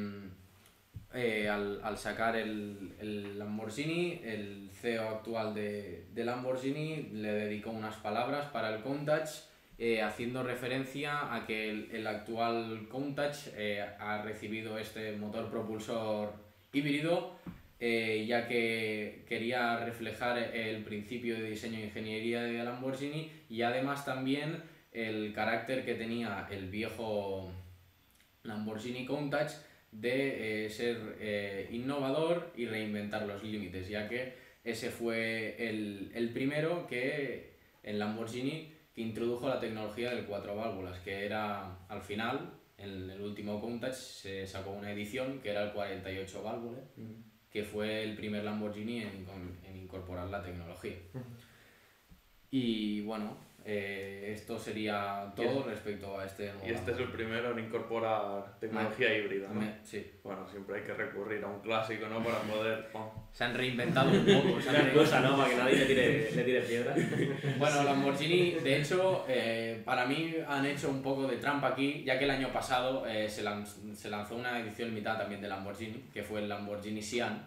eh, 1.12 1.50
al, 1.50 1.82
al 1.84 1.98
sacar 1.98 2.34
el, 2.34 2.94
el 2.98 3.38
Lamborghini, 3.38 4.22
el 4.24 4.70
CEO 4.72 5.06
actual 5.06 5.52
de, 5.52 6.06
de 6.14 6.24
Lamborghini 6.24 7.10
le 7.12 7.30
dedicó 7.30 7.68
unas 7.68 7.96
palabras 7.96 8.46
para 8.46 8.74
el 8.74 8.80
Countach, 8.80 9.28
eh, 9.76 10.00
haciendo 10.00 10.42
referencia 10.42 11.34
a 11.34 11.46
que 11.46 11.68
el, 11.68 11.90
el 11.92 12.06
actual 12.06 12.88
Countach 12.90 13.36
eh, 13.54 13.84
ha 14.00 14.22
recibido 14.22 14.78
este 14.78 15.12
motor 15.12 15.50
propulsor 15.50 16.32
híbrido, 16.72 17.36
ya 17.78 18.48
que 18.48 19.26
quería 19.28 19.84
reflejar 19.84 20.38
el 20.38 20.82
principio 20.84 21.34
de 21.34 21.50
diseño 21.50 21.80
e 21.80 21.84
ingeniería 21.84 22.42
de 22.42 22.64
Lamborghini 22.64 23.30
y 23.50 23.60
además 23.60 24.06
también 24.06 24.62
el 24.92 25.32
carácter 25.32 25.84
que 25.84 25.94
tenía 25.94 26.48
el 26.50 26.70
viejo 26.70 27.52
Lamborghini 28.48 29.06
Countach 29.06 29.52
de 29.92 30.66
eh, 30.66 30.70
ser 30.70 31.16
eh, 31.20 31.68
innovador 31.72 32.52
y 32.56 32.66
reinventar 32.66 33.26
los 33.26 33.42
límites, 33.42 33.88
ya 33.88 34.08
que 34.08 34.34
ese 34.64 34.90
fue 34.90 35.56
el, 35.68 36.10
el 36.14 36.30
primero 36.30 36.86
que 36.86 37.54
en 37.82 37.98
Lamborghini 37.98 38.72
que 38.94 39.00
introdujo 39.00 39.48
la 39.48 39.60
tecnología 39.60 40.10
del 40.10 40.26
cuatro 40.26 40.56
válvulas, 40.56 40.98
que 41.00 41.24
era 41.24 41.78
al 41.88 42.02
final, 42.02 42.54
en 42.76 43.10
el 43.10 43.20
último 43.20 43.60
Countach 43.60 43.94
se 43.94 44.46
sacó 44.46 44.70
una 44.70 44.92
edición 44.92 45.40
que 45.40 45.50
era 45.50 45.64
el 45.64 45.72
48 45.72 46.42
válvulas, 46.42 46.84
que 47.50 47.64
fue 47.64 48.02
el 48.02 48.14
primer 48.14 48.44
Lamborghini 48.44 49.02
en, 49.02 49.26
en 49.64 49.76
incorporar 49.76 50.28
la 50.28 50.42
tecnología. 50.42 50.96
Y 52.50 53.02
bueno, 53.02 53.36
eh, 53.70 54.32
esto 54.34 54.58
sería 54.58 55.30
todo 55.36 55.62
respecto 55.64 56.18
a 56.18 56.24
este 56.24 56.46
nuevo 56.52 56.66
Y 56.66 56.70
este 56.70 56.92
es 56.92 56.98
el 57.00 57.08
primero 57.12 57.50
en 57.52 57.66
incorporar 57.66 58.58
tecnología 58.58 59.14
híbrida, 59.14 59.48
¿no? 59.48 59.60
Me- 59.60 59.74
Sí. 59.84 60.10
Bueno, 60.24 60.48
siempre 60.48 60.76
hay 60.78 60.82
que 60.84 60.94
recurrir 60.94 61.44
a 61.44 61.48
un 61.48 61.60
clásico, 61.60 62.06
¿no? 62.08 62.24
Para 62.24 62.38
poder... 62.40 62.88
oh, 62.94 63.28
Se 63.30 63.44
han 63.44 63.54
reinventado 63.54 64.10
un 64.10 64.24
poco. 64.24 64.58
se 64.60 64.70
han 64.70 64.90
cosa, 64.94 65.20
¿no? 65.20 65.36
Para 65.36 65.50
que 65.50 65.56
nadie 65.56 65.76
le 65.76 65.84
tire, 65.86 66.30
le 66.34 66.42
tire 66.44 66.60
piedra. 66.62 66.94
Bueno, 67.58 67.82
Lamborghini, 67.82 68.52
de 68.52 68.80
hecho, 68.80 69.26
eh, 69.28 69.82
para 69.84 70.06
mí 70.06 70.34
han 70.48 70.64
hecho 70.64 70.88
un 70.88 71.02
poco 71.02 71.26
de 71.26 71.36
trampa 71.36 71.68
aquí, 71.68 72.04
ya 72.04 72.18
que 72.18 72.24
el 72.24 72.30
año 72.30 72.48
pasado 72.50 73.06
eh, 73.06 73.28
se, 73.28 73.42
lan- 73.44 73.66
se 73.66 74.08
lanzó 74.08 74.36
una 74.36 74.58
edición 74.60 74.88
limitada 74.88 75.18
también 75.20 75.42
de 75.42 75.48
Lamborghini, 75.48 76.08
que 76.12 76.22
fue 76.22 76.40
el 76.40 76.48
Lamborghini 76.48 77.02
Sian, 77.02 77.46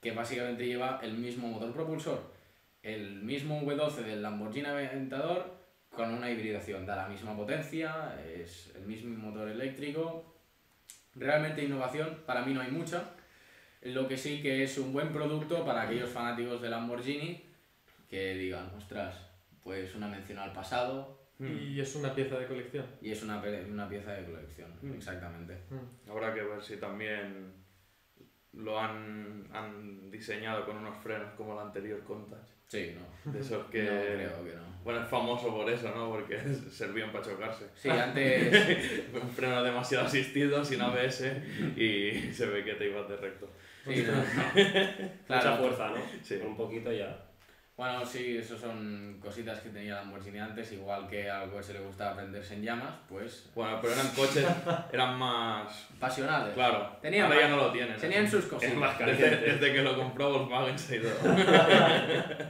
que 0.00 0.12
básicamente 0.12 0.64
lleva 0.66 1.00
el 1.02 1.12
mismo 1.18 1.48
motor 1.48 1.70
propulsor, 1.72 2.37
el 2.82 3.22
mismo 3.22 3.60
V12 3.62 3.96
del 4.04 4.22
Lamborghini 4.22 4.66
Aventador 4.66 5.56
con 5.90 6.12
una 6.12 6.30
hibridación, 6.30 6.86
da 6.86 6.96
la 6.96 7.08
misma 7.08 7.36
potencia, 7.36 8.14
es 8.24 8.72
el 8.76 8.82
mismo 8.82 9.16
motor 9.16 9.48
eléctrico. 9.48 10.36
Realmente 11.14 11.64
innovación, 11.64 12.22
para 12.26 12.42
mí 12.44 12.54
no 12.54 12.60
hay 12.60 12.70
mucha. 12.70 13.10
Lo 13.82 14.06
que 14.06 14.16
sí 14.16 14.40
que 14.42 14.62
es 14.62 14.78
un 14.78 14.92
buen 14.92 15.12
producto 15.12 15.64
para 15.64 15.82
aquellos 15.82 16.10
fanáticos 16.10 16.60
de 16.62 16.68
Lamborghini 16.70 17.44
que 18.08 18.34
digan, 18.34 18.70
ostras, 18.76 19.14
pues 19.62 19.94
una 19.94 20.08
mención 20.08 20.38
al 20.38 20.52
pasado 20.52 21.18
Y 21.40 21.80
es 21.80 21.94
una 21.94 22.14
pieza 22.14 22.36
de 22.38 22.46
colección. 22.46 22.84
y 23.00 23.10
es 23.12 23.22
una, 23.22 23.40
una 23.70 23.88
pieza 23.88 24.12
de 24.12 24.24
colección, 24.24 24.72
Mm. 24.82 24.94
exactamente. 24.94 25.54
Mm. 25.70 26.10
Habrá 26.10 26.34
que 26.34 26.42
ver 26.42 26.60
si 26.62 26.76
también 26.78 27.52
lo 28.52 28.78
han, 28.80 29.46
han 29.52 30.10
diseñado 30.10 30.64
con 30.66 30.76
unos 30.78 30.96
frenos 30.98 31.32
como 31.34 31.52
el 31.54 31.60
anterior 31.66 32.02
Countach. 32.04 32.48
Sí, 32.68 32.94
no. 32.94 33.32
De 33.32 33.40
esos 33.40 33.66
que... 33.70 33.82
No, 33.82 33.88
creo 33.88 34.44
que 34.44 34.54
no. 34.56 34.68
Bueno, 34.84 35.02
es 35.02 35.08
famoso 35.08 35.54
por 35.54 35.68
eso, 35.70 35.90
¿no? 35.94 36.10
Porque 36.10 36.38
servían 36.70 37.10
para 37.12 37.24
chocarse. 37.24 37.66
Sí, 37.74 37.90
antes... 37.90 39.12
Un 39.22 39.30
freno 39.30 39.62
demasiado 39.62 40.06
asistido, 40.06 40.64
sin 40.64 40.80
ABS, 40.80 41.24
y 41.76 42.32
se 42.32 42.46
ve 42.46 42.64
que 42.64 42.74
te 42.74 42.86
ibas 42.88 43.08
de 43.08 43.16
recto. 43.16 43.50
sí, 43.84 44.04
no, 44.06 44.12
no. 44.12 45.36
Mucha 45.36 45.56
fuerza, 45.56 45.88
¿no? 45.90 45.96
Sí. 46.22 46.36
Un 46.44 46.56
poquito 46.56 46.92
ya. 46.92 47.27
Bueno, 47.78 48.04
sí, 48.04 48.36
eso 48.36 48.58
son 48.58 49.18
cositas 49.22 49.60
que 49.60 49.68
tenía 49.70 49.94
Lamborghini 49.94 50.40
antes, 50.40 50.72
igual 50.72 51.06
que 51.08 51.30
a 51.30 51.42
algo 51.42 51.58
que 51.58 51.62
se 51.62 51.74
le 51.74 51.78
gustaba 51.80 52.16
prenderse 52.16 52.54
en 52.54 52.64
llamas, 52.64 52.92
pues 53.08 53.48
Bueno, 53.54 53.78
pero 53.80 53.94
eran 53.94 54.08
coches, 54.08 54.44
eran 54.92 55.16
más... 55.16 55.86
pasionales. 56.00 56.54
Claro, 56.54 56.96
Tenían 57.00 57.26
ahora 57.26 57.36
ya 57.40 57.46
más- 57.48 57.56
no 57.56 57.64
lo 57.66 57.72
tienen. 57.72 57.96
Tenían 57.96 58.28
sus 58.28 58.46
cositas. 58.46 58.72
Es 58.72 58.78
más 58.80 58.98
Desde, 58.98 59.36
desde 59.36 59.72
que 59.72 59.82
lo 59.82 59.96
compró 59.96 60.30
Volkswagen 60.32 60.76
se 60.78 60.94
ha 60.94 60.96
ido. 60.98 61.10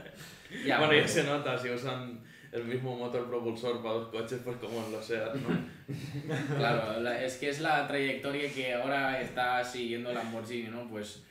Ya, 0.65 0.79
bueno, 0.79 0.93
ya 0.95 1.07
se 1.07 1.23
nota, 1.25 1.55
si 1.55 1.69
usan 1.69 2.19
el 2.51 2.63
mismo 2.65 2.95
motor 2.97 3.29
propulsor 3.29 3.83
para 3.83 3.93
dos 3.93 4.07
coches, 4.07 4.41
pues 4.43 4.57
como 4.57 4.83
en 4.83 4.91
los 4.93 5.05
SEAT, 5.05 5.35
¿no? 5.35 6.55
Claro, 6.57 6.99
la- 7.01 7.23
es 7.23 7.35
que 7.37 7.49
es 7.49 7.59
la 7.59 7.87
trayectoria 7.87 8.51
que 8.51 8.73
ahora 8.73 9.21
está 9.21 9.63
siguiendo 9.63 10.11
Lamborghini, 10.11 10.69
¿no? 10.69 10.87
Pues 10.89 11.23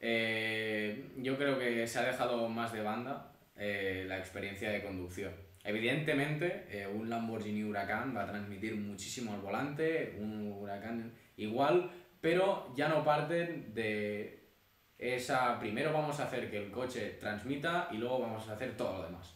eh, 0.00 1.10
yo 1.16 1.36
creo 1.36 1.58
que 1.58 1.86
se 1.86 1.98
ha 1.98 2.02
dejado 2.02 2.48
más 2.48 2.72
de 2.72 2.82
banda 2.82 3.32
eh, 3.56 4.04
la 4.06 4.18
experiencia 4.18 4.70
de 4.70 4.82
conducción. 4.82 5.32
Evidentemente, 5.64 6.66
eh, 6.70 6.86
un 6.86 7.10
Lamborghini 7.10 7.64
Huracán 7.64 8.14
va 8.16 8.22
a 8.22 8.26
transmitir 8.26 8.76
muchísimo 8.76 9.32
al 9.34 9.40
volante, 9.40 10.16
un 10.20 10.52
Huracán 10.52 11.12
igual, 11.36 11.90
pero 12.20 12.72
ya 12.76 12.88
no 12.88 13.04
parten 13.04 13.74
de 13.74 14.50
esa... 14.98 15.58
Primero 15.58 15.92
vamos 15.92 16.20
a 16.20 16.24
hacer 16.24 16.50
que 16.50 16.58
el 16.58 16.70
coche 16.70 17.16
transmita 17.18 17.88
y 17.90 17.96
luego 17.96 18.20
vamos 18.20 18.48
a 18.48 18.52
hacer 18.52 18.76
todo 18.76 18.98
lo 18.98 19.04
demás. 19.06 19.34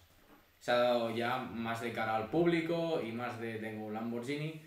Se 0.58 0.70
ha 0.70 0.76
dado 0.76 1.10
ya 1.10 1.38
más 1.38 1.80
de 1.80 1.92
cara 1.92 2.14
al 2.14 2.28
público 2.28 3.00
y 3.02 3.10
más 3.10 3.40
de 3.40 3.54
tengo 3.54 3.86
un 3.86 3.94
Lamborghini, 3.94 4.62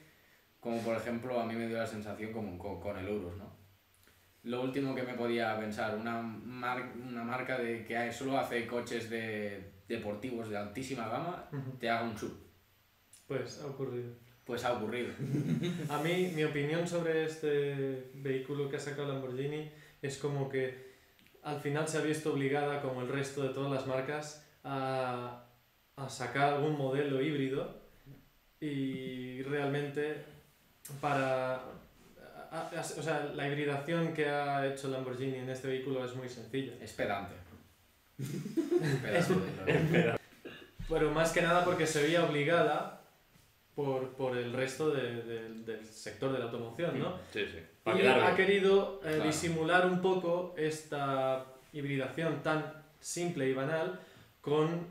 como 0.59 0.79
por 0.79 0.97
ejemplo 0.97 1.39
a 1.39 1.45
mí 1.45 1.55
me 1.55 1.67
dio 1.67 1.77
la 1.77 1.85
sensación 1.85 2.33
como 2.33 2.57
con, 2.57 2.81
con 2.81 2.97
el 2.97 3.07
Urus, 3.07 3.37
¿no? 3.37 3.52
Lo 4.43 4.61
último 4.61 4.93
que 4.93 5.03
me 5.03 5.13
podía 5.13 5.57
pensar, 5.57 5.95
una, 5.95 6.21
mar- 6.21 6.93
una 7.01 7.23
marca 7.23 7.57
de 7.57 7.85
que 7.85 8.11
solo 8.11 8.37
hace 8.37 8.67
coches 8.67 9.09
de 9.09 9.71
deportivos 9.87 10.49
de 10.49 10.57
altísima 10.57 11.07
gama, 11.07 11.49
te 11.79 11.89
haga 11.89 12.03
un 12.03 12.17
sub. 12.17 12.37
Pues 13.27 13.61
ha 13.61 13.67
ocurrido. 13.67 14.11
Pues 14.45 14.65
ha 14.65 14.73
ocurrido. 14.73 15.13
A 15.89 15.99
mí, 16.03 16.31
mi 16.35 16.43
opinión 16.43 16.85
sobre 16.87 17.23
este 17.23 18.11
vehículo 18.15 18.69
que 18.69 18.75
ha 18.75 18.79
sacado 18.79 19.07
Lamborghini 19.07 19.71
es 20.01 20.17
como 20.17 20.49
que 20.49 20.91
al 21.43 21.59
final 21.61 21.87
se 21.87 21.97
ha 21.97 22.01
visto 22.01 22.33
obligada, 22.33 22.81
como 22.81 23.01
el 23.01 23.07
resto 23.07 23.43
de 23.43 23.49
todas 23.53 23.71
las 23.71 23.87
marcas, 23.87 24.45
a, 24.65 25.45
a 25.95 26.09
sacar 26.09 26.53
algún 26.55 26.77
modelo 26.77 27.21
híbrido 27.21 27.81
y 28.59 29.41
realmente 29.43 30.23
para... 30.99 31.63
a- 32.53 32.69
a- 32.77 32.99
o 32.99 33.03
sea, 33.03 33.31
la 33.35 33.47
hibridación 33.47 34.13
que 34.13 34.27
ha 34.29 34.65
hecho 34.67 34.87
Lamborghini 34.89 35.37
en 35.39 35.49
este 35.49 35.67
vehículo 35.67 36.05
es 36.05 36.15
muy 36.15 36.29
sencilla. 36.29 36.73
Es 36.81 36.93
pedante. 36.93 37.33
pedante. 39.01 40.13
Pero 40.89 41.11
más 41.11 41.31
que 41.31 41.41
nada 41.41 41.63
porque 41.65 41.87
se 41.87 42.03
veía 42.03 42.23
obligada 42.23 43.01
por, 43.75 44.09
por 44.15 44.37
el 44.37 44.53
resto 44.53 44.91
de- 44.91 45.23
de- 45.23 45.49
del 45.63 45.85
sector 45.85 46.31
de 46.31 46.39
la 46.39 46.45
automoción, 46.45 46.99
¿no? 46.99 47.17
Sí, 47.31 47.45
sí. 47.47 47.59
Y 47.97 48.05
ha 48.07 48.35
querido 48.35 48.99
eh, 49.03 49.13
Claro. 49.15 49.23
disimular 49.23 49.85
un 49.87 50.01
poco 50.01 50.53
esta 50.57 51.45
hibridación 51.73 52.43
tan 52.43 52.71
simple 52.99 53.49
y 53.49 53.53
banal 53.53 53.99
con 54.41 54.87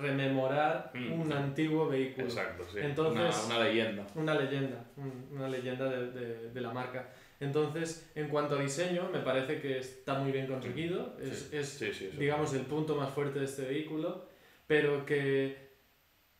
rememorar 0.00 0.90
Mm, 0.94 1.12
un 1.20 1.26
sí. 1.28 1.32
antiguo 1.32 1.88
vehículo. 1.88 2.26
Exacto, 2.26 2.64
sí. 2.72 2.78
Entonces- 2.80 3.44
una, 3.46 3.56
una 3.56 3.64
leyenda. 3.64 4.06
Una 4.14 4.34
leyenda, 4.34 4.84
un- 4.96 5.28
una 5.32 5.48
leyenda 5.48 5.88
de, 5.88 6.10
de- 6.10 6.50
de 6.50 6.60
la 6.60 6.72
marca. 6.72 7.08
Entonces, 7.40 8.10
en 8.14 8.28
cuanto 8.28 8.56
a 8.56 8.62
diseño, 8.62 9.08
me 9.12 9.20
parece 9.20 9.60
que 9.60 9.78
está 9.78 10.18
muy 10.18 10.30
bien 10.32 10.46
conseguido. 10.46 11.16
Es, 11.20 11.50
es, 11.52 11.80
eso. 11.80 12.04
digamos, 12.18 12.52
el 12.52 12.62
punto 12.62 12.96
más 12.96 13.10
fuerte 13.14 13.38
de 13.38 13.46
este 13.46 13.62
vehículo, 13.62 14.26
pero 14.66 15.06
que 15.06 15.70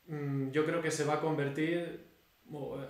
mm, 0.07 0.51
yo 0.51 0.67
creo 0.67 0.83
que 0.83 0.91
se 0.91 1.05
va 1.05 1.15
a 1.15 1.21
convertir 1.21 2.10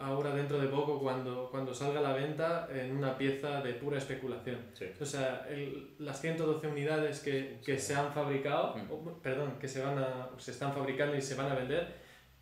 ahora 0.01 0.35
dentro 0.35 0.59
de 0.59 0.69
poco, 0.69 0.99
cuando, 1.01 1.49
cuando 1.51 1.75
salga 1.75 2.01
a 2.01 2.03
la 2.03 2.13
venta, 2.15 2.69
en 2.73 2.97
una 2.97 3.17
pieza 3.19 3.61
de 3.63 3.75
pura 3.75 3.99
especulación. 3.99 4.59
Sí. 4.75 4.87
O 5.01 5.05
sea, 5.05 5.47
el- 5.51 5.91
las 5.99 6.21
112 6.21 6.67
unidades 6.69 7.21
que, 7.21 7.59
que 7.65 7.79
se 7.79 7.95
han 7.95 8.13
fabricado, 8.13 8.77
Mm. 8.77 8.91
o, 8.93 9.19
perdón, 9.23 9.55
que 9.61 9.69
se, 9.69 9.83
van 9.83 9.99
a, 9.99 10.31
se 10.39 10.51
están 10.53 10.73
fabricando 10.73 11.17
y 11.17 11.21
se 11.23 11.35
van 11.35 11.51
a 11.51 11.55
vender, 11.55 11.95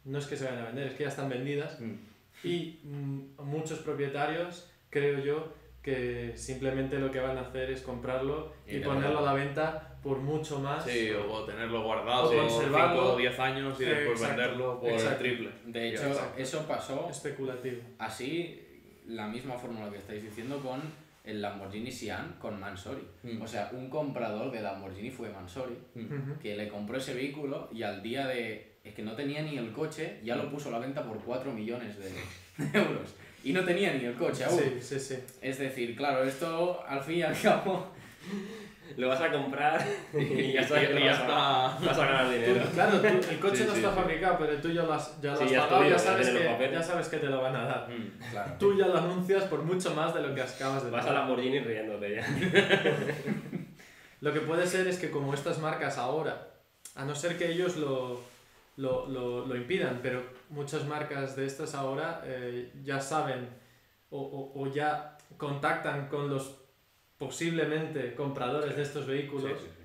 no 0.05 0.19
es 0.19 0.27
que 0.27 0.37
se 0.37 0.45
vayan 0.45 0.61
a 0.63 0.67
vender, 0.67 0.87
es 0.89 0.95
que 0.95 1.03
ya 1.05 1.09
están 1.11 1.29
vendidas. 1.29 1.81
Mm. 1.81 1.95
Y 2.45 2.81
mm, 2.85 3.43
muchos 3.43 3.81
propietarios, 3.81 4.71
creo 4.91 5.19
yo, 5.19 5.53
que 5.89 6.33
simplemente 6.37 6.99
lo 6.99 7.11
que 7.11 7.21
van 7.21 7.39
a 7.39 7.43
hacer 7.43 7.71
es 7.71 7.81
comprarlo 7.83 8.53
y, 8.67 8.77
Y 8.77 8.81
ponerlo 8.81 9.21
a 9.21 9.23
la 9.23 9.33
venta 9.33 9.97
por 10.03 10.19
mucho 10.19 10.59
más. 10.59 10.85
Sí, 10.85 11.11
o 11.11 11.45
tenerlo 11.45 11.83
guardado 11.83 12.31
O 12.31 12.37
conservarlo. 12.37 13.03
5 13.03 13.13
o 13.15 13.17
10 13.17 13.41
años 13.41 13.81
y 13.81 13.85
después 13.85 14.21
Exacto, 14.21 14.37
venderlo 14.43 14.81
por 14.81 14.91
exacto. 14.91 15.25
el 15.25 15.31
triple. 15.37 15.51
De 15.67 15.89
hecho, 15.89 16.07
Exacto. 16.07 16.39
eso 16.41 16.67
pasó 16.67 17.09
especulativo. 17.11 17.83
así, 17.99 18.61
la 19.07 19.27
misma 19.29 19.55
fórmula 19.55 19.91
que 19.91 19.97
estáis 19.99 20.23
diciendo 20.23 20.59
con 20.61 20.81
el 21.25 21.41
Lamborghini 21.43 21.91
Sian 21.91 22.37
con 22.39 22.59
Mansori. 22.61 23.03
Mm. 23.23 23.43
O 23.43 23.47
sea, 23.47 23.71
un 23.73 23.89
comprador 23.91 24.51
de 24.51 24.61
Lamborghini 24.63 25.11
fue 25.11 25.31
Mansori. 25.31 25.77
Ujú. 25.95 26.39
que 26.43 26.57
le 26.57 26.69
compró 26.69 26.99
ese 26.99 27.15
vehículo 27.15 27.69
y 27.73 27.83
al 27.83 28.03
día 28.03 28.27
de... 28.27 28.77
Es 28.85 28.95
que 28.95 29.03
no 29.03 29.13
tenía 29.13 29.43
ni 29.43 29.59
el 29.59 29.73
coche, 29.73 30.21
ya 30.25 30.37
lo 30.37 30.49
puso 30.51 30.69
a 30.69 30.73
la 30.73 30.79
venta 30.79 31.03
por 31.05 31.19
4 31.19 31.53
millones 31.53 31.99
de, 31.99 32.11
de 32.65 32.79
euros. 32.79 33.15
Y 33.45 33.53
no 33.53 33.65
tenía 33.65 33.93
ni 33.95 34.05
el 34.05 34.15
coche 34.15 34.45
aún. 34.45 34.59
Sí, 34.59 34.77
sí, 34.81 35.01
sí. 35.01 35.19
Es 35.41 35.59
decir, 35.59 35.95
claro, 35.97 36.25
esto 36.25 36.83
al 36.87 37.03
fin 37.03 37.19
y 37.19 37.23
al 37.23 37.41
cabo... 37.41 37.93
Lo 38.97 39.07
vas 39.09 39.21
a 39.21 39.31
comprar 39.31 39.87
y 40.19 40.53
ya, 40.55 40.67
sabes 40.67 40.89
que 40.89 40.99
y 41.01 41.05
ya 41.05 41.11
vas, 41.13 41.21
a, 41.21 41.77
está. 41.77 41.87
vas 41.87 41.99
a 41.99 42.07
ganar 42.07 42.25
Tú- 42.27 42.33
dinero. 42.33 42.65
claro, 42.75 43.01
tú- 43.01 43.07
el 43.31 43.39
coche 43.39 43.57
Sí, 43.59 43.65
no 43.65 43.73
sí, 43.73 43.79
está 43.81 43.91
sí. 43.91 43.97
fabricado, 43.97 44.39
pero 44.39 44.55
tú 44.57 44.71
ya 44.71 44.83
lo 44.83 44.93
has, 44.95 45.21
ya 45.21 45.33
lo 45.33 45.37
Sí, 45.47 45.55
has 45.55 45.67
pagado, 45.67 45.83
ya 45.85 45.91
ya 45.91 45.99
sabes, 45.99 46.29
que, 46.31 46.71
ya 46.73 46.83
sabes 46.83 47.09
que 47.09 47.17
te 47.19 47.27
lo 47.27 47.41
van 47.43 47.55
a 47.55 47.65
dar. 47.67 47.89
Mm. 47.91 48.31
Claro. 48.31 48.53
Tú 48.59 48.77
ya 48.79 48.87
lo 48.87 48.97
anuncias 48.97 49.45
por 49.45 49.63
mucho 49.63 49.95
más 49.95 50.15
de 50.15 50.23
lo 50.23 50.35
que 50.35 50.41
acabas 50.41 50.85
de 50.85 50.91
Vas 50.91 51.05
a 51.05 51.09
pagar. 51.09 51.23
Lamborghini 51.23 51.61
riéndote 51.61 52.15
ya. 52.17 52.27
Lo 54.21 54.33
que 54.33 54.41
puede 54.41 54.67
ser 54.67 54.89
es 54.89 54.99
que 54.99 55.11
como 55.11 55.33
estas 55.35 55.59
marcas 55.61 55.97
ahora, 55.99 56.49
a 56.97 57.05
no 57.05 57.15
ser 57.15 57.39
que 57.39 57.53
ellos 57.53 57.77
lo, 57.77 58.21
lo, 58.79 59.07
lo, 59.07 59.47
lo 59.47 59.55
impidan, 59.57 60.01
pero 60.03 60.23
muchas 60.51 60.85
marcas 60.87 61.37
de 61.37 61.47
estas 61.47 61.75
ahora 61.75 62.23
eh, 62.25 62.73
ya 62.83 63.01
saben 63.01 63.49
o, 64.11 64.19
o, 64.21 64.63
o 64.63 64.73
ya 64.73 65.17
contactan 65.37 66.09
con 66.09 66.29
los 66.31 66.57
posiblemente 67.19 68.15
compradores 68.15 68.77
de 68.77 68.83
estos 68.83 69.07
vehículos, 69.07 69.59
sí, 69.59 69.67
sí. 69.67 69.85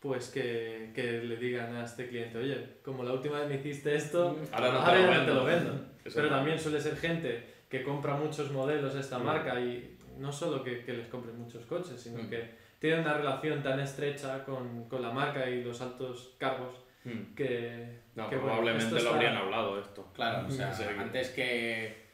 pues 0.00 0.28
que, 0.28 0.92
que 0.94 1.22
le 1.22 1.36
digan 1.36 1.74
a 1.76 1.84
este 1.84 2.08
cliente, 2.08 2.38
oye, 2.38 2.76
como 2.84 3.02
la 3.04 3.12
última 3.12 3.40
vez 3.40 3.48
me 3.48 3.54
hiciste 3.56 3.94
esto, 3.94 4.36
Ahora 4.52 4.70
no 4.72 4.84
te 4.84 4.90
ahora 4.90 4.98
lo 5.00 5.06
no 5.06 5.10
vendo. 5.10 5.24
te 5.26 5.34
lo 5.34 5.44
vendo. 5.44 5.84
Pero 6.14 6.28
también 6.28 6.58
suele 6.58 6.80
ser 6.80 6.96
gente 6.96 7.54
que 7.70 7.82
compra 7.82 8.14
muchos 8.16 8.50
modelos 8.52 8.92
de 8.94 9.00
esta 9.00 9.18
Mm. 9.18 9.24
marca 9.24 9.58
y 9.60 9.96
no 10.18 10.30
solo 10.30 10.62
que, 10.62 10.84
que 10.84 10.92
les 10.92 11.08
compren 11.08 11.36
muchos 11.38 11.64
coches, 11.64 11.98
sino 12.00 12.22
Mm. 12.22 12.28
que 12.28 12.50
tienen 12.78 13.00
una 13.00 13.14
relación 13.14 13.62
tan 13.62 13.80
estrecha 13.80 14.44
con, 14.44 14.84
con 14.88 15.00
la 15.00 15.10
marca 15.10 15.48
y 15.48 15.64
los 15.64 15.80
altos 15.80 16.34
cargos 16.38 16.74
Mm. 17.04 17.34
que... 17.34 18.00
No, 18.14 18.28
que, 18.30 18.36
bueno, 18.36 18.48
probablemente 18.52 18.84
esto 18.84 18.94
lo 18.94 19.00
está- 19.00 19.14
habrían 19.14 19.36
hablado 19.36 19.80
esto. 19.80 20.10
Claro, 20.14 20.46
o 20.48 20.50
sea, 20.50 20.72
Sí, 20.72 20.84
antes 20.98 21.30
que... 21.30 22.04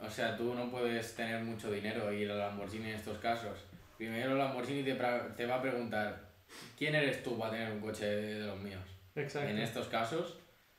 O 0.00 0.10
sea, 0.10 0.36
tú 0.36 0.54
no 0.54 0.70
puedes 0.70 1.14
tener 1.14 1.42
mucho 1.44 1.70
dinero 1.70 2.12
y 2.12 2.22
ir 2.22 2.30
a 2.32 2.34
Lamborghini 2.34 2.88
en 2.90 2.96
estos 2.96 3.18
casos. 3.18 3.66
Primero 3.96 4.34
Lamborghini 4.34 4.82
te, 4.82 4.94
te 5.36 5.46
va 5.46 5.56
a 5.56 5.62
preguntar, 5.62 6.28
¿quién 6.76 6.94
eres 6.96 7.22
tú 7.22 7.38
para 7.38 7.52
tener 7.52 7.70
un 7.72 7.80
coche 7.80 8.04
de 8.06 8.46
los 8.46 8.58
míos? 8.58 8.82
Exacto. 9.14 9.48
En 9.48 9.58
estos 9.58 9.86
casos, 9.86 10.38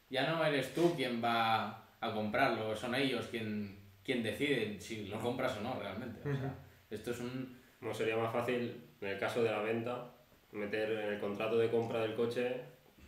ya 0.09 0.27
no 0.29 0.43
eres 0.45 0.73
tú 0.73 0.93
quien 0.95 1.23
va 1.23 1.85
a 2.01 2.11
comprarlo, 2.13 2.75
son 2.75 2.95
ellos 2.95 3.27
quien, 3.31 3.77
quien 4.03 4.23
deciden 4.23 4.81
si 4.81 5.05
lo 5.07 5.19
compras 5.21 5.55
o 5.57 5.61
no 5.61 5.79
realmente. 5.79 6.19
O 6.29 6.35
sea, 6.35 6.53
esto 6.89 7.11
es 7.11 7.19
un... 7.21 7.61
No 7.79 7.93
sería 7.93 8.17
más 8.17 8.33
fácil, 8.33 8.83
en 8.99 9.07
el 9.07 9.17
caso 9.19 9.41
de 9.41 9.51
la 9.51 9.59
venta, 9.61 10.05
meter 10.51 10.91
en 10.91 11.13
el 11.13 11.19
contrato 11.21 11.57
de 11.57 11.69
compra 11.69 12.01
del 12.01 12.15
coche 12.15 12.59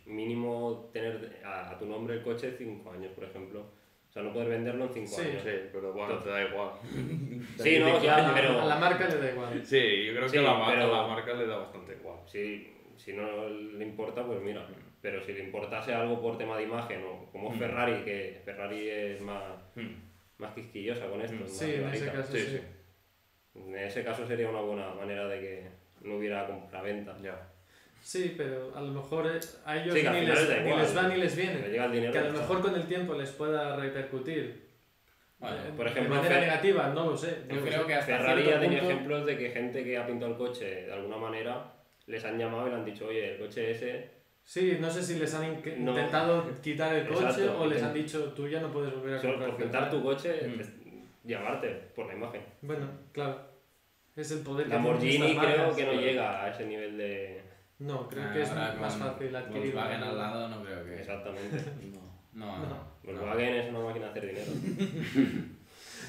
mínimo 0.06 0.88
tener 0.92 1.40
a, 1.44 1.70
a 1.70 1.78
tu 1.78 1.86
nombre 1.86 2.14
el 2.14 2.22
coche 2.22 2.54
5 2.56 2.90
años, 2.92 3.12
por 3.12 3.24
ejemplo. 3.24 3.60
O 4.08 4.12
sea, 4.12 4.22
no 4.22 4.32
poder 4.32 4.48
venderlo 4.48 4.84
en 4.86 4.92
5 4.92 5.06
Sí. 5.08 5.20
años. 5.28 5.42
Sí, 5.42 5.50
pero 5.72 5.92
bueno, 5.92 6.18
te 6.18 6.30
da 6.30 6.42
igual. 6.48 6.70
Sí, 7.58 7.78
no, 7.78 8.02
ya, 8.02 8.30
a, 8.30 8.34
pero... 8.34 8.60
a 8.60 8.64
la 8.64 8.76
marca 8.76 9.08
le 9.08 9.18
da 9.18 9.30
igual. 9.32 9.64
Sí, 9.64 10.04
yo 10.06 10.14
creo 10.14 10.28
Sí, 10.28 10.32
que 10.34 10.38
a 10.38 10.42
la, 10.42 10.66
pero- 10.66 10.94
a 10.94 11.02
la 11.02 11.08
marca 11.08 11.34
le 11.34 11.46
da 11.46 11.58
bastante 11.58 11.92
igual. 12.00 12.18
Si, 12.26 12.72
si 12.96 13.12
no 13.12 13.48
le 13.48 13.84
importa, 13.84 14.24
pues 14.24 14.40
mira. 14.40 14.66
Pero 15.02 15.22
si 15.22 15.32
le 15.34 15.44
importase 15.44 15.92
algo 15.94 16.20
por 16.20 16.38
tema 16.38 16.56
de 16.56 16.64
imagen, 16.64 17.02
o 17.04 17.26
como 17.30 17.50
Mm. 17.50 17.58
Ferrari, 17.58 18.02
que 18.04 18.40
Ferrari 18.44 18.88
es 18.88 19.20
más, 19.20 19.42
Mm. 19.76 19.92
más 20.38 20.54
quisquillosa 20.54 21.06
con 21.08 21.20
esto. 21.20 21.36
Mm. 21.36 21.40
más 21.40 21.50
Sí, 21.50 21.74
en 21.74 21.88
ese 21.88 22.06
caso 22.10 22.32
Sí, 22.32 22.38
sí. 22.40 22.46
sí. 22.58 22.60
En 23.60 23.76
ese 23.76 24.02
caso 24.04 24.26
sería 24.26 24.48
una 24.48 24.60
buena 24.60 24.92
manera 24.94 25.28
de 25.28 25.40
que 25.40 25.68
no 26.02 26.16
hubiera 26.16 26.46
compraventa. 26.46 27.16
Ya. 27.22 27.48
Sí, 28.06 28.34
pero 28.36 28.70
a 28.76 28.80
lo 28.80 28.92
mejor 28.92 29.26
eh, 29.26 29.40
a 29.64 29.76
ellos 29.78 29.92
Sí, 29.92 30.06
ni, 30.08 30.20
les, 30.26 30.48
ni 30.64 30.76
les 30.76 30.96
va 30.96 31.08
ni 31.08 31.16
les 31.16 31.36
Le 31.36 31.42
viene. 31.42 31.68
llega 31.68 31.86
el 31.86 31.92
dinero. 31.92 32.12
Que 32.12 32.18
a 32.20 32.24
lo 32.24 32.32
mejor 32.34 32.60
con 32.62 32.74
el 32.76 32.86
tiempo 32.86 33.14
les 33.14 33.30
pueda 33.32 33.74
repercutir. 33.74 34.64
Bueno, 35.40 35.56
eh, 35.56 35.72
por 35.76 35.88
ejemplo, 35.88 36.14
de 36.14 36.20
manera 36.20 36.36
Fer- 36.36 36.40
negativa, 36.42 36.88
no 36.94 37.10
lo 37.10 37.16
sé. 37.16 37.38
yo 37.50 37.60
creo 37.62 37.84
que 37.84 37.94
hasta 37.94 38.16
Ferrari 38.18 38.48
ha 38.52 38.60
tenido 38.60 38.82
punto- 38.82 38.94
ejemplos 38.94 39.26
de 39.26 39.36
que 39.36 39.50
gente 39.50 39.82
que 39.82 39.98
ha 39.98 40.06
pintado 40.06 40.30
el 40.30 40.38
coche 40.38 40.82
de 40.86 40.92
alguna 40.92 41.16
manera 41.16 41.72
les 42.06 42.24
han 42.24 42.38
llamado 42.38 42.68
y 42.68 42.70
le 42.70 42.76
han 42.76 42.84
dicho, 42.84 43.06
oye, 43.08 43.32
el 43.32 43.38
coche 43.40 43.72
ese 43.72 44.10
Sí, 44.44 44.78
no 44.80 44.88
sé 44.88 45.02
si 45.02 45.18
les 45.18 45.34
han 45.34 45.42
in- 45.44 45.84
No. 45.84 45.90
intentado 45.90 46.44
quitar 46.62 46.94
el 46.94 47.08
coche 47.08 47.24
Exacto, 47.26 47.60
o 47.60 47.66
les 47.66 47.82
han 47.82 47.92
dicho 47.92 48.32
tú 48.36 48.46
ya 48.46 48.60
no 48.60 48.70
puedes 48.70 48.94
volver 48.94 49.14
a 49.16 49.20
Solo 49.20 49.32
comprar 49.32 49.50
por 49.50 49.60
pintar 49.64 49.90
tu 49.90 49.96
Ferrari". 49.96 50.14
coche, 50.16 50.46
Mm. 50.46 50.60
es 50.60 50.72
llamarte 51.24 51.70
por 51.96 52.06
la 52.06 52.14
imagen. 52.14 52.42
Bueno, 52.62 52.88
claro. 53.10 53.40
Es 54.14 54.30
el 54.30 54.38
poder 54.44 54.68
que 54.68 54.74
Lamborghini 54.74 55.36
creo 55.36 55.56
marcas. 55.58 55.76
que 55.76 55.84
no 55.86 55.92
llega 56.00 56.44
a 56.44 56.50
ese 56.50 56.64
nivel 56.66 56.96
de... 56.96 57.42
No, 57.78 58.08
creo 58.08 58.24
Ah, 58.28 58.32
que 58.32 58.42
es 58.42 58.54
más 58.54 58.96
fácil 58.96 59.36
adquirir. 59.36 59.74
Volkswagen 59.74 60.02
al 60.02 60.16
lado 60.18 60.48
no 60.48 60.62
creo 60.62 60.84
que... 60.84 61.00
Exactamente. 61.00 61.64
No, 62.32 62.54
no. 62.58 62.62
No. 62.62 62.68
no. 62.68 62.84
Volkswagen 63.02 63.54
es 63.54 63.70
una 63.70 63.80
máquina 63.80 64.04
de 64.06 64.10
hacer 64.10 64.26
dinero. 64.26 64.52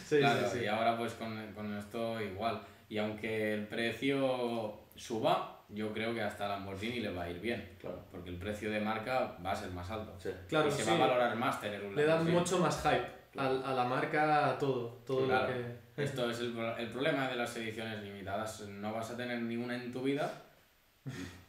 Sí, 0.06 0.20
claro, 0.20 0.48
sí, 0.50 0.60
sí. 0.60 0.64
y 0.64 0.68
ahora 0.68 0.98
pues 0.98 1.14
con, 1.14 1.52
con 1.54 1.78
esto 1.78 2.22
igual. 2.22 2.62
Y 2.90 2.98
aunque 2.98 3.54
el 3.54 3.68
precio 3.68 4.74
suba, 4.96 5.60
yo 5.70 5.92
creo 5.94 6.14
que 6.14 6.22
hasta 6.22 6.46
a 6.46 6.50
Lamborghini 6.50 7.02
le 7.02 7.10
va 7.12 7.24
a 7.24 7.30
ir 7.30 7.40
bien. 7.42 7.74
Claro. 7.80 8.00
Porque 8.12 8.30
el 8.30 8.38
precio 8.38 8.72
de 8.72 8.80
marca 8.80 9.38
va 9.46 9.52
a 9.52 9.56
ser 9.56 9.70
más 9.72 9.90
alto. 9.92 10.14
Sí. 10.18 10.30
Claro, 10.48 10.70
y 10.70 10.72
se 10.72 10.84
sí. 10.84 10.90
va 10.90 10.96
a 10.96 11.00
valorar 11.08 11.36
más 11.36 11.60
tener 11.60 11.84
un 11.84 11.94
Le 11.96 12.04
dan 12.04 12.18
Lamborghini. 12.20 12.40
mucho 12.40 12.60
más 12.60 12.82
hype 12.84 13.06
al- 13.42 13.64
a, 13.66 13.74
la 13.74 13.84
marca, 13.84 14.50
a 14.52 14.58
todo. 14.58 14.90
Todo 15.06 15.26
Claro. 15.26 15.50
lo 15.50 15.54
que. 15.96 16.04
Esto 16.04 16.30
es 16.30 16.40
el, 16.40 16.58
el 16.78 16.88
problema 16.90 17.28
de 17.28 17.36
las 17.36 17.56
ediciones 17.58 18.02
limitadas. 18.02 18.62
No 18.70 18.94
vas 18.94 19.12
a 19.12 19.18
tener 19.18 19.42
ninguna 19.42 19.76
en 19.76 19.92
tu 19.92 20.04
vida, 20.04 20.32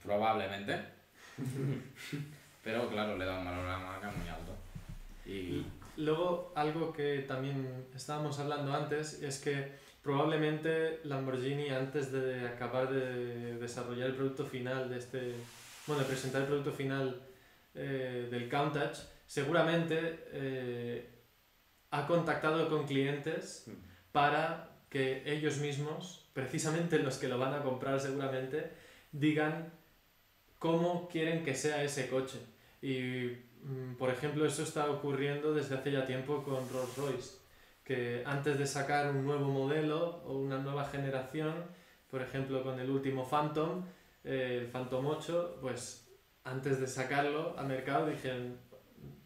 probablemente. 0.03 0.79
Pero 2.62 2.88
claro, 2.90 3.16
le 3.16 3.25
da 3.25 3.38
un 3.38 3.44
valor 3.44 3.66
a 3.66 3.73
la 3.73 3.79
marca 3.79 4.11
muy 4.11 4.29
alto. 4.29 4.53
Y 5.27 5.64
Luego, 5.97 6.53
algo 6.55 6.92
que 6.92 7.25
también 7.27 7.87
estábamos 7.94 8.38
hablando 8.38 8.73
antes 8.73 9.21
es 9.23 9.38
que 9.38 9.73
probablemente 10.03 11.01
Lamborghini, 11.05 11.71
antes 11.71 12.12
de 12.12 12.47
acabar 12.47 12.88
de 12.88 13.57
desarrollar 13.59 14.09
el 14.09 14.14
producto 14.14 14.47
final 14.47 14.88
de 14.88 14.99
este. 14.99 15.35
Bueno, 15.87 16.03
de 16.03 16.09
presentar 16.09 16.42
el 16.42 16.47
producto 16.49 16.73
final 16.73 17.21
eh, 17.75 18.29
del 18.31 18.49
Countach, 18.49 18.97
seguramente 19.27 20.27
eh, 20.33 21.09
ha 21.90 22.07
contactado 22.07 22.68
con 22.68 22.87
clientes 22.87 23.64
Mm. 23.66 23.73
para 24.12 24.71
que 24.90 25.23
ellos 25.27 25.59
mismos, 25.59 26.27
precisamente 26.33 26.99
los 26.99 27.16
que 27.18 27.29
lo 27.29 27.38
van 27.38 27.55
a 27.55 27.62
comprar 27.62 28.01
seguramente, 28.01 28.71
digan 29.12 29.73
cómo 30.59 31.09
quieren 31.09 31.44
que 31.44 31.55
sea 31.55 31.83
ese 31.83 32.09
coche. 32.09 32.38
Y, 32.83 33.33
mm, 33.62 33.94
por 33.97 34.11
ejemplo, 34.11 34.44
eso 34.47 34.62
está 34.62 34.90
ocurriendo 34.90 35.55
desde 35.55 35.77
hace 35.77 35.92
ya 35.92 36.05
tiempo 36.07 36.42
con 36.42 36.68
Rolls 36.68 36.97
Royce, 36.97 37.38
que 37.85 38.23
antes 38.27 38.59
de 38.59 38.66
sacar 38.66 39.11
un 39.11 39.25
nuevo 39.25 39.47
modelo 39.49 40.23
o 40.27 40.38
una 40.38 40.59
nueva 40.59 40.85
generación, 40.87 41.55
por 42.11 42.23
ejemplo, 42.23 42.62
con 42.62 42.79
el 42.81 42.90
último 42.90 43.29
Phantom, 43.29 43.85
eh, 44.25 44.59
el 44.62 44.66
Phantom 44.71 45.07
8, 45.07 45.59
pues 45.61 46.09
antes 46.44 46.81
de 46.81 46.87
sacarlo 46.87 47.59
al 47.59 47.66
mercado 47.66 48.07
dijeron, 48.07 48.57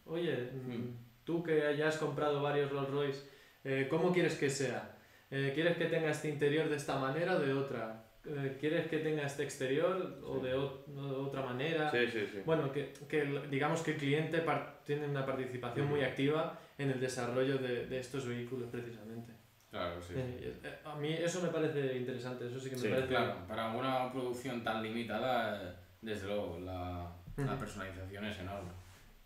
oye, 0.07 0.51
mm, 0.53 0.71
Mm. 0.73 0.97
tú 1.25 1.43
que 1.43 1.65
hayas 1.67 1.97
comprado 1.97 2.43
varios 2.43 2.71
Rolls 2.71 2.91
Royce, 2.91 3.23
eh, 3.65 3.87
¿cómo 3.89 4.13
quieres 4.13 4.37
que 4.37 4.51
sea? 4.51 4.97
Eh, 5.31 5.53
¿Quieres 5.55 5.77
que 5.79 5.87
tenga 5.87 6.11
este 6.11 6.29
interior 6.29 6.69
de 6.69 6.77
esta 6.77 6.99
manera 6.99 7.37
o 7.37 7.41
de 7.41 7.53
otra? 7.55 8.05
Eh, 8.25 8.57
¿Quieres 8.61 8.87
que 8.89 8.99
tenga 8.99 9.25
este 9.25 9.43
exterior 9.43 10.21
o 10.25 10.39
de, 10.39 10.55
o 10.55 10.85
de 10.87 11.01
otra 11.01 11.43
manera? 11.43 11.91
Sí, 11.91 12.07
sí, 12.11 12.27
sí. 12.31 12.39
Bueno, 12.45 12.71
que, 12.71 12.93
que 13.09 13.25
digamos 13.51 13.83
que 13.83 13.93
el 13.93 13.97
cliente 13.97 14.39
par- 14.39 14.81
tiene 14.85 15.07
una 15.09 15.27
participación 15.27 15.89
muy 15.89 16.03
activa 16.03 16.59
en 16.79 16.91
el 16.91 17.01
desarrollo 17.01 17.59
de, 17.59 17.87
de 17.87 17.99
estos 17.99 18.27
vehículos 18.27 18.69
precisamente. 18.71 19.33
claro, 19.71 20.01
sí. 20.01 20.15
Eh, 20.17 20.61
eh, 20.63 20.79
a 20.85 20.95
mí 20.97 21.13
eso 21.13 21.43
me 21.43 21.49
parece 21.49 21.97
interesante, 21.97 22.47
eso 22.47 22.61
sí 22.61 22.71
que 22.71 22.77
me 22.77 22.83
Sí, 22.83 22.89
parece... 22.91 23.09
Claro, 23.09 23.35
para 23.49 23.71
una 23.73 24.13
producción 24.13 24.63
tan 24.63 24.83
limitada, 24.83 25.75
desde 26.01 26.27
luego, 26.29 26.59
la, 26.61 27.11
la 27.37 27.59
personalización 27.59 28.25
es 28.27 28.39
enorme. 28.39 28.71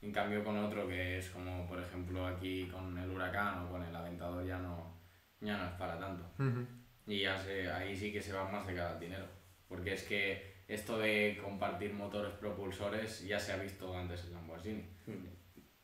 En 0.01 0.13
cambio, 0.13 0.43
con 0.45 0.57
otro 0.57 0.87
que 0.89 1.19
es 1.19 1.29
como, 1.31 1.67
por 1.67 1.81
ejemplo, 1.81 2.27
aquí 2.27 2.67
con 2.69 2.97
el 2.97 3.11
huracán 3.11 3.65
o 3.67 3.71
con 3.71 3.83
el 3.83 3.95
aventador 3.95 4.47
ya 4.47 4.59
no, 4.59 4.95
ya 5.41 5.57
no 5.59 5.65
es 5.67 5.73
para 5.73 5.99
tanto. 5.99 6.25
Ujú. 6.39 6.65
Y 7.07 7.21
ya 7.23 7.37
se, 7.39 7.71
ahí 7.71 7.95
sí 7.97 8.13
que 8.13 8.21
se 8.21 8.33
va 8.33 8.49
más 8.51 8.67
de 8.67 8.75
cada 8.75 8.99
dinero. 8.99 9.27
Porque 9.69 9.93
es 9.95 10.03
que 10.05 10.55
esto 10.69 10.99
de 10.99 11.39
compartir 11.43 11.93
motores 11.93 12.33
propulsores 12.35 13.25
ya 13.27 13.39
se 13.39 13.53
ha 13.53 13.57
visto 13.57 13.97
antes 13.97 14.25
en 14.25 14.33
Lamborghini. 14.35 14.83
Mm. 15.07 15.27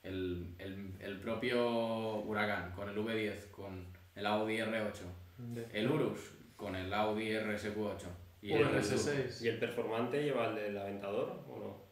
El, 0.02 0.54
el, 0.58 0.94
el 1.00 1.20
propio 1.20 2.16
Huracán 2.22 2.72
con 2.72 2.88
el 2.88 2.96
V10, 2.96 3.50
con 3.52 3.86
el 4.16 4.26
Audi 4.26 4.56
R8, 4.58 4.92
De- 5.38 5.66
el 5.72 5.90
Urus 5.90 6.32
con 6.56 6.74
el 6.74 6.92
Audi 6.92 7.30
RSQ8 7.30 8.06
y 8.42 8.52
o 8.52 8.56
el 8.56 8.64
RS6. 8.66 9.44
¿Y 9.44 9.48
el 9.48 9.58
performante 9.58 10.22
lleva 10.24 10.48
el 10.48 10.56
del 10.56 10.76
aventador 10.78 11.44
o 11.48 11.58
no? 11.58 11.82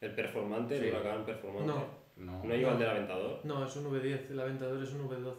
El 0.00 0.14
performante, 0.14 0.76
el 0.76 0.82
Sí. 0.84 0.88
huracán 0.90 1.24
performante. 1.24 1.66
No, 1.72 2.00
No, 2.16 2.44
¿No 2.44 2.54
lleva 2.54 2.72
el 2.72 2.78
del 2.78 2.88
aventador? 2.90 3.40
no, 3.44 3.64
es 3.64 3.76
un 3.76 3.84
V10, 3.92 4.30
el 4.30 4.40
Aventador 4.40 4.82
es 4.82 4.92
un 4.92 5.08
V12. 5.08 5.36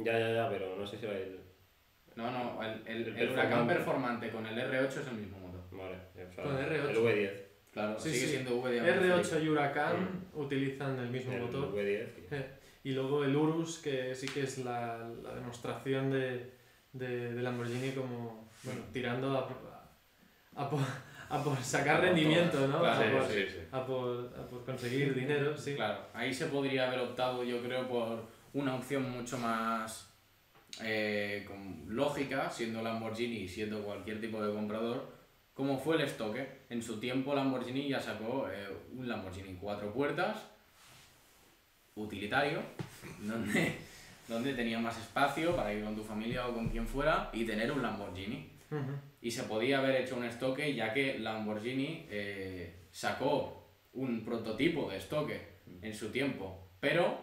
Ya, 0.00 0.18
ya, 0.18 0.32
ya, 0.32 0.48
pero 0.50 0.76
no 0.76 0.86
sé 0.86 0.98
si 0.98 1.06
era 1.06 1.16
el. 1.16 1.40
No, 2.30 2.30
no, 2.56 2.62
el, 2.62 2.82
el, 2.86 3.08
El 3.08 3.16
el 3.18 3.30
Huracán 3.30 3.66
performante. 3.66 4.30
con 4.30 4.46
el 4.46 4.56
R8 4.58 4.86
es 4.88 5.06
el 5.08 5.14
mismo 5.14 5.38
motor. 5.38 5.60
Vale, 5.70 5.96
o 6.28 6.32
sea, 6.34 6.44
Con 6.44 6.56
R8. 6.56 6.88
el 6.90 6.96
V10. 6.96 7.32
Claro, 7.72 7.98
Sí, 7.98 8.10
sigue 8.10 8.24
sí. 8.26 8.30
siendo 8.32 8.56
V 8.60 8.70
de 8.70 8.80
R8 8.80 9.42
y 9.44 9.48
Huracán 9.48 10.26
utilizan 10.34 10.98
el 10.98 11.08
mismo 11.10 11.32
El 11.32 11.42
motor. 11.42 11.74
V10. 11.74 12.06
Y 12.84 12.92
luego 12.92 13.24
el 13.24 13.34
Urus, 13.36 13.78
que 13.80 14.14
sí 14.14 14.26
que 14.28 14.44
es 14.44 14.58
la, 14.58 14.96
la 15.22 15.34
demostración 15.34 16.10
de, 16.10 16.52
de, 16.92 17.34
de 17.34 17.42
Lamborghini 17.42 17.90
como 17.90 18.48
bueno, 18.62 18.80
tirando 18.92 19.36
a, 19.36 19.48
a, 20.56 20.62
a 20.64 20.70
por, 20.70 20.80
a 21.28 21.42
por 21.44 21.56
sacar 21.62 22.00
rendimiento, 22.00 22.52
todas. 22.56 22.70
¿no? 22.70 22.78
Claro, 22.80 23.18
a, 23.18 23.20
por, 23.20 23.28
sí, 23.30 23.44
sí. 23.46 23.58
a 23.72 23.84
por- 23.84 24.32
a 24.38 24.46
por 24.48 24.64
conseguir 24.64 25.14
dinero, 25.14 25.54
sí. 25.56 25.74
Claro, 25.74 25.98
ahí 26.14 26.32
se 26.32 26.46
podría 26.46 26.86
haber 26.86 27.00
optado, 27.00 27.42
yo 27.44 27.60
creo, 27.62 27.86
por 27.88 28.24
una 28.54 28.74
opción 28.76 29.10
mucho 29.10 29.36
más 29.36 30.07
eh, 30.84 31.44
con 31.46 31.84
lógica, 31.88 32.50
siendo 32.50 32.82
Lamborghini 32.82 33.36
y 33.36 33.48
siendo 33.48 33.82
cualquier 33.82 34.20
tipo 34.20 34.44
de 34.44 34.52
comprador, 34.52 35.18
como 35.54 35.78
fue 35.78 35.96
el 35.96 36.02
estoque. 36.02 36.46
En 36.70 36.82
su 36.82 37.00
tiempo 37.00 37.34
Lamborghini 37.34 37.88
ya 37.88 38.00
sacó 38.00 38.48
eh, 38.48 38.68
un 38.92 39.08
Lamborghini 39.08 39.56
cuatro 39.60 39.92
puertas, 39.92 40.36
utilitario, 41.96 42.62
donde, 43.20 43.74
donde 44.28 44.54
tenía 44.54 44.78
más 44.78 44.98
espacio 44.98 45.56
para 45.56 45.72
ir 45.72 45.84
con 45.84 45.96
tu 45.96 46.04
familia 46.04 46.46
o 46.46 46.54
con 46.54 46.68
quien 46.68 46.86
fuera 46.86 47.30
y 47.32 47.44
tener 47.44 47.72
un 47.72 47.82
Lamborghini. 47.82 48.52
Y 49.22 49.30
se 49.30 49.44
podía 49.44 49.78
haber 49.78 50.02
hecho 50.02 50.16
un 50.16 50.24
estoque 50.24 50.74
ya 50.74 50.92
que 50.92 51.18
Lamborghini 51.18 52.06
eh, 52.10 52.86
sacó 52.90 53.58
un 53.94 54.24
prototipo 54.24 54.90
de 54.90 54.98
estoque 54.98 55.40
en 55.82 55.94
su 55.94 56.10
tiempo, 56.10 56.70
pero 56.78 57.18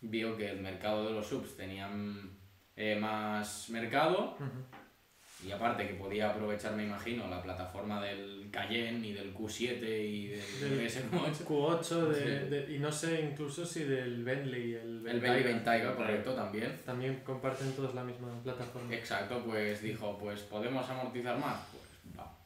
vio 0.00 0.36
que 0.36 0.50
el 0.50 0.60
mercado 0.60 1.06
de 1.06 1.12
los 1.12 1.26
subs 1.26 1.56
tenían 1.56 2.38
eh, 2.76 2.96
más 2.96 3.70
mercado 3.70 4.34
Ujú. 4.40 5.46
y 5.46 5.52
aparte 5.52 5.86
que 5.86 5.94
podía 5.94 6.30
aprovechar, 6.30 6.74
me 6.74 6.84
imagino, 6.84 7.28
la 7.28 7.42
plataforma 7.42 8.02
del 8.02 8.48
Cayenne 8.50 9.06
y 9.06 9.12
del 9.12 9.34
Q7 9.34 9.82
y 9.82 10.26
del 10.28 10.60
Del 10.60 10.88
RS8. 10.88 11.44
Q8 11.44 12.08
de, 12.08 12.14
Sí. 12.14 12.48
de- 12.50 12.74
y 12.74 12.78
no 12.78 12.90
sé 12.90 13.20
incluso 13.30 13.64
si 13.64 13.84
del 13.84 14.24
Bentley, 14.24 14.74
el, 14.74 15.06
El 15.06 15.20
Bentley 15.20 15.42
Bentayga, 15.44 15.94
correcto, 15.94 16.34
también. 16.34 16.76
También 16.84 17.20
comparten 17.24 17.72
todos 17.72 17.94
la 17.94 18.02
misma 18.04 18.28
plataforma. 18.42 18.92
Exacto, 18.94 19.42
pues 19.44 19.82
dijo, 19.82 20.16
pues 20.18 20.40
podemos 20.42 20.88
amortizar 20.88 21.38
más. 21.38 21.60
Pues 21.72 22.18
va. 22.18 22.36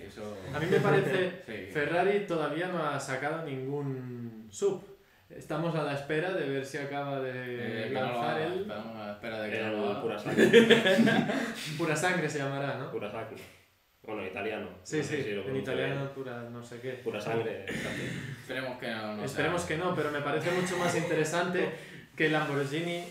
Eso... 0.00 0.36
A 0.54 0.60
mí 0.60 0.66
me 0.70 0.78
parece 0.80 1.42
Sí. 1.46 1.72
Ferrari 1.72 2.24
todavía 2.26 2.68
no 2.68 2.84
ha 2.86 3.00
sacado 3.00 3.44
ningún 3.44 4.46
sub. 4.50 4.95
Estamos 5.28 5.74
a 5.74 5.82
la 5.82 5.94
espera 5.94 6.32
de 6.32 6.48
ver 6.48 6.64
si 6.64 6.78
acaba 6.78 7.20
de 7.20 7.86
Eh, 7.86 7.90
no 7.90 8.00
lanzar 8.00 8.36
haga, 8.36 8.46
el 8.46 8.70
a 8.70 8.94
la 9.06 9.12
espera 9.12 9.42
de 9.42 9.50
que 9.50 9.60
no 9.60 9.66
el 9.66 9.90
haga. 9.90 10.02
pura 10.02 10.18
sangre. 10.20 11.26
Pura 11.76 11.96
Sangre 11.96 12.28
se 12.28 12.38
llamará, 12.38 12.78
¿no? 12.78 12.90
pura 12.92 13.10
sangre. 13.10 13.36
Bueno, 14.02 14.24
italiano. 14.24 14.68
Sí, 14.84 14.98
No 14.98 15.02
sí, 15.02 15.22
si 15.22 15.30
en 15.30 15.56
italiano 15.56 15.96
bien. 15.96 16.08
pura 16.14 16.42
no 16.48 16.62
sé 16.62 16.80
qué. 16.80 16.92
Pura 16.92 17.20
sangre. 17.20 17.66
Esperemos 17.66 18.78
que 18.78 18.88
no, 18.88 19.16
no 19.16 19.24
Esperemos 19.24 19.62
sea- 19.62 19.76
que 19.76 19.82
no, 19.82 19.94
pero 19.96 20.12
me 20.12 20.20
parece 20.20 20.52
mucho 20.52 20.76
más 20.78 20.96
interesante 20.96 21.70
que 22.16 22.28
Lamborghini 22.28 23.02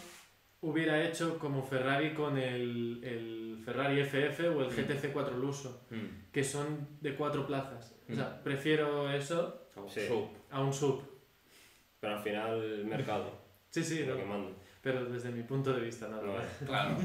hubiera 0.62 1.04
hecho 1.04 1.38
como 1.38 1.64
Ferrari 1.64 2.14
con 2.14 2.38
el, 2.38 3.02
el 3.04 3.62
Ferrari 3.66 4.00
FF 4.00 4.48
o 4.48 4.62
el 4.62 4.70
GTC 4.70 5.12
4 5.12 5.36
Luso, 5.38 5.86
Mm. 5.92 6.32
que 6.32 6.46
son 6.46 6.88
de 7.02 7.14
cuatro 7.16 7.46
plazas. 7.46 7.94
O 8.10 8.16
sea, 8.16 8.42
prefiero 8.42 9.12
eso 9.12 9.68
Sí. 9.90 10.08
a 10.50 10.62
un 10.62 10.74
sub. 10.74 11.02
Pero 12.06 12.18
al 12.18 12.24
final 12.24 12.64
el 12.64 12.86
mercado. 12.86 13.46
Sí, 13.76 13.84
sí, 13.84 14.06
lo 14.06 14.14
no, 14.14 14.20
que 14.22 14.26
manda. 14.26 14.52
pero 14.82 15.04
desde 15.06 15.30
mi 15.32 15.44
punto 15.44 15.74
de 15.74 15.82
vista 15.82 16.08
nada 16.08 16.22
No, 16.26 16.34
más. 16.34 16.46
Claro. 16.66 16.96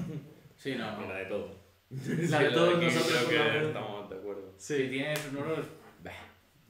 Sí, 0.56 0.76
no. 0.76 1.00
Mira 1.00 1.16
de 1.16 1.24
todo. 1.24 1.58
La 2.28 2.38
de 2.38 2.50
todos 2.50 2.80
nosotros 2.80 3.24
creo 3.28 3.50
que 3.50 3.66
estamos 3.66 4.08
de 4.08 4.16
acuerdo. 4.16 4.54
Si 4.56 4.88
tienes 4.88 5.18
unos... 5.32 5.66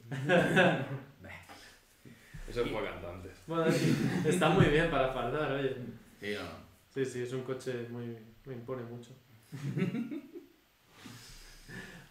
Eso 2.49 2.65
fue 2.65 2.83
cantantes. 2.83 3.31
bueno, 3.47 3.71
sí, 3.71 3.95
está 4.25 4.49
muy 4.49 4.65
bien 4.65 4.89
para 4.89 5.09
fardar, 5.13 5.51
oye. 5.51 5.75
Sí, 6.19 6.33
no. 6.33 6.47
Sí, 6.89 7.05
sí, 7.05 7.21
es 7.21 7.31
un 7.33 7.43
coche 7.43 7.85
muy... 7.89 8.17
me 8.45 8.53
impone 8.55 8.81
mucho. 8.83 9.11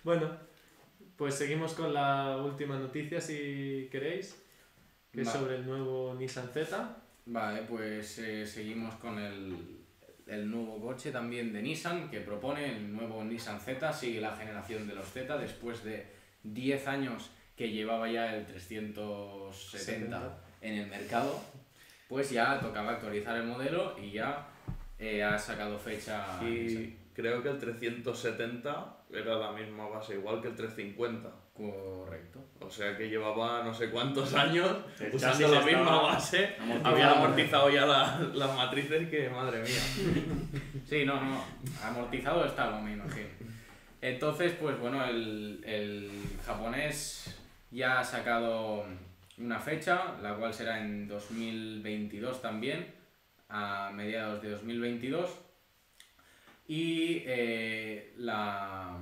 bueno, 0.04 0.30
Pues 1.16 1.34
seguimos 1.34 1.74
con 1.74 1.92
la 1.92 2.38
última 2.42 2.78
noticia, 2.78 3.20
si 3.20 3.88
queréis, 3.90 4.40
que 5.12 5.22
es 5.22 5.28
sobre 5.28 5.56
el 5.56 5.66
nuevo 5.66 6.14
Nissan 6.14 6.48
Z. 6.52 6.96
Vale, 7.26 7.62
pues 7.62 8.18
eh, 8.18 8.46
seguimos 8.46 8.94
con 8.96 9.18
el, 9.18 9.56
el 10.26 10.50
nuevo 10.50 10.80
coche 10.80 11.10
también 11.10 11.52
de 11.52 11.62
Nissan 11.62 12.10
que 12.10 12.20
propone 12.20 12.76
el 12.76 12.92
nuevo 12.92 13.24
Nissan 13.24 13.60
Z, 13.60 13.92
sigue 13.92 14.20
la 14.20 14.36
generación 14.36 14.86
de 14.86 14.94
los 14.94 15.06
Z 15.06 15.36
después 15.38 15.84
de 15.84 16.06
10 16.44 16.86
años 16.88 17.30
que 17.56 17.70
llevaba 17.70 18.10
ya 18.10 18.34
el 18.34 18.46
370 18.46 19.52
70. 19.52 20.38
en 20.62 20.74
el 20.78 20.86
mercado, 20.86 21.38
pues 22.08 22.30
ya 22.30 22.58
tocaba 22.58 22.92
actualizar 22.92 23.36
el 23.36 23.44
modelo 23.44 23.96
y 23.98 24.12
ya 24.12 24.48
eh, 24.98 25.22
ha 25.22 25.38
sacado 25.38 25.78
fecha. 25.78 26.38
Y 26.42 26.96
creo 27.12 27.42
que 27.42 27.50
el 27.50 27.58
370 27.58 28.96
era 29.12 29.36
la 29.36 29.52
misma 29.52 29.88
base, 29.88 30.14
igual 30.14 30.40
que 30.40 30.48
el 30.48 30.54
350. 30.54 31.30
Correcto. 31.54 32.44
O 32.60 32.70
sea 32.70 32.96
que 32.96 33.08
llevaba 33.08 33.62
no 33.64 33.74
sé 33.74 33.90
cuántos 33.90 34.32
años 34.34 34.76
El 34.98 35.14
usando 35.14 35.48
la 35.48 35.60
misma 35.60 35.80
estaba 35.80 36.02
base. 36.02 36.56
Había 36.84 37.10
amortizado 37.12 37.70
ya 37.70 37.84
la- 37.86 38.18
las 38.34 38.54
matrices 38.56 39.08
que, 39.08 39.28
madre 39.30 39.60
mía. 39.62 39.80
Sí, 40.88 41.04
no, 41.04 41.20
no, 41.20 41.44
amortizado 41.84 42.44
estaba, 42.44 42.80
me 42.80 42.92
imagino. 42.94 43.28
Entonces, 44.00 44.52
pues 44.60 44.78
bueno, 44.80 45.04
el, 45.04 45.62
el 45.64 46.10
japonés 46.44 47.36
ya 47.70 48.00
ha 48.00 48.04
sacado 48.04 48.84
una 49.38 49.58
fecha, 49.60 50.16
la 50.22 50.34
cual 50.34 50.52
será 50.52 50.80
en 50.80 51.06
2022 51.06 52.42
también, 52.42 52.92
a 53.48 53.90
mediados 53.94 54.42
de 54.42 54.50
2022. 54.50 55.30
Y 56.66 57.22
eh, 57.26 58.14
la, 58.16 58.96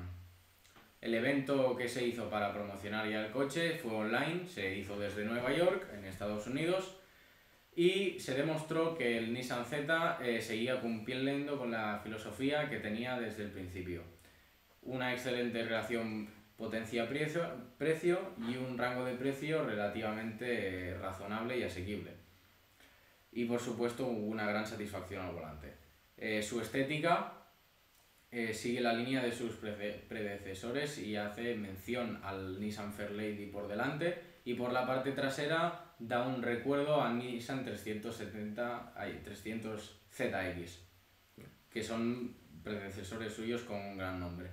el 1.00 1.14
evento 1.14 1.76
que 1.76 1.88
se 1.88 2.06
hizo 2.06 2.28
para 2.28 2.52
promocionar 2.52 3.08
ya 3.08 3.24
el 3.24 3.30
coche 3.30 3.78
fue 3.78 3.92
online, 3.92 4.46
se 4.46 4.76
hizo 4.76 4.98
desde 4.98 5.24
Nueva 5.24 5.52
York, 5.52 5.86
en 5.96 6.04
Estados 6.04 6.46
Unidos, 6.46 6.96
y 7.76 8.18
se 8.18 8.34
demostró 8.34 8.98
que 8.98 9.18
el 9.18 9.32
Nissan 9.32 9.64
Z 9.64 10.18
eh, 10.20 10.40
seguía 10.40 10.80
cumpliendo 10.80 11.56
con 11.56 11.70
la 11.70 12.00
filosofía 12.02 12.68
que 12.68 12.80
tenía 12.80 13.20
desde 13.20 13.44
el 13.44 13.50
principio. 13.50 14.02
Una 14.82 15.12
excelente 15.12 15.62
relación 15.62 16.28
potencia-precio 16.56 17.48
precio 17.78 18.18
y 18.36 18.56
un 18.56 18.76
rango 18.76 19.04
de 19.04 19.14
precio 19.14 19.64
relativamente 19.64 20.88
eh, 20.90 20.98
razonable 20.98 21.56
y 21.56 21.62
asequible. 21.62 22.10
Y 23.30 23.44
por 23.44 23.60
supuesto 23.60 24.08
una 24.08 24.46
gran 24.48 24.66
satisfacción 24.66 25.24
al 25.24 25.34
volante. 25.34 25.74
Eh, 26.16 26.42
su 26.42 26.60
estética 26.60 27.37
eh, 28.30 28.52
sigue 28.52 28.80
la 28.80 28.92
línea 28.92 29.22
de 29.22 29.32
sus 29.32 29.56
predecesores 29.56 30.98
y 30.98 31.16
hace 31.16 31.54
mención 31.54 32.20
al 32.22 32.60
Nissan 32.60 32.92
Fairlady 32.92 33.46
por 33.46 33.68
delante 33.68 34.18
y 34.44 34.54
por 34.54 34.72
la 34.72 34.86
parte 34.86 35.12
trasera 35.12 35.94
da 35.98 36.26
un 36.26 36.42
recuerdo 36.42 37.02
al 37.02 37.18
Nissan 37.18 37.64
370 37.64 38.92
ay, 38.96 39.20
300 39.24 40.00
ZX 40.10 40.88
que 41.70 41.82
son 41.82 42.34
predecesores 42.62 43.32
suyos 43.32 43.62
con 43.62 43.76
un 43.76 43.96
gran 43.96 44.20
nombre. 44.20 44.50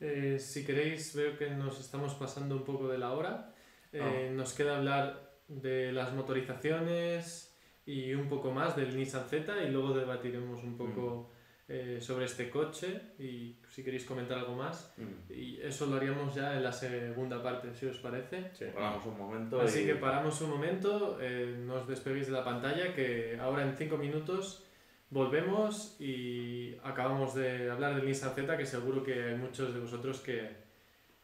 Eh, 0.00 0.38
si 0.38 0.64
queréis, 0.64 1.14
veo 1.14 1.36
que 1.36 1.50
nos 1.50 1.78
estamos 1.78 2.14
pasando 2.14 2.56
un 2.56 2.64
poco 2.64 2.88
de 2.88 2.98
la 2.98 3.12
hora. 3.12 3.54
Eh, 3.92 4.30
Nos 4.32 4.54
queda 4.54 4.76
hablar 4.76 5.34
de 5.48 5.92
las 5.92 6.12
motorizaciones 6.12 7.58
y 7.84 8.14
un 8.14 8.28
poco 8.28 8.52
más 8.52 8.76
del 8.76 8.96
Nissan 8.96 9.28
Z 9.28 9.62
y 9.64 9.70
luego 9.70 9.92
debatiremos 9.92 10.62
un 10.62 10.76
poco 10.76 11.32
eh, 11.72 11.98
sobre 12.00 12.24
este 12.24 12.50
coche 12.50 13.00
y 13.16 13.54
si 13.68 13.84
queréis 13.84 14.04
comentar 14.04 14.36
algo 14.38 14.56
más. 14.56 14.92
Y 15.28 15.60
eso 15.62 15.86
lo 15.86 15.96
haríamos 15.98 16.34
ya 16.34 16.56
en 16.56 16.64
la 16.64 16.72
segunda 16.72 17.40
parte, 17.40 17.72
si 17.74 17.86
os 17.86 17.98
parece. 17.98 18.50
Sí. 18.54 18.64
Paramos 18.74 19.06
un 19.06 19.16
momento. 19.16 19.60
Así 19.60 19.82
y- 19.82 19.86
que 19.86 19.94
paramos 19.94 20.40
un 20.40 20.50
momento, 20.50 21.18
eh, 21.20 21.54
no 21.64 21.74
os 21.76 21.86
despeguéis 21.86 22.26
de 22.26 22.32
la 22.32 22.42
pantalla, 22.42 22.92
que 22.92 23.38
ahora 23.40 23.62
en 23.62 23.76
5 23.76 23.96
minutos 23.98 24.64
volvemos 25.10 25.94
y 26.00 26.74
acabamos 26.82 27.34
de 27.36 27.70
hablar 27.70 27.94
del 27.94 28.04
Nissan 28.06 28.34
Z, 28.34 28.56
que 28.56 28.66
seguro 28.66 29.04
que 29.04 29.22
hay 29.28 29.34
muchos 29.36 29.72
de 29.72 29.78
vosotros 29.78 30.18
que, 30.20 30.50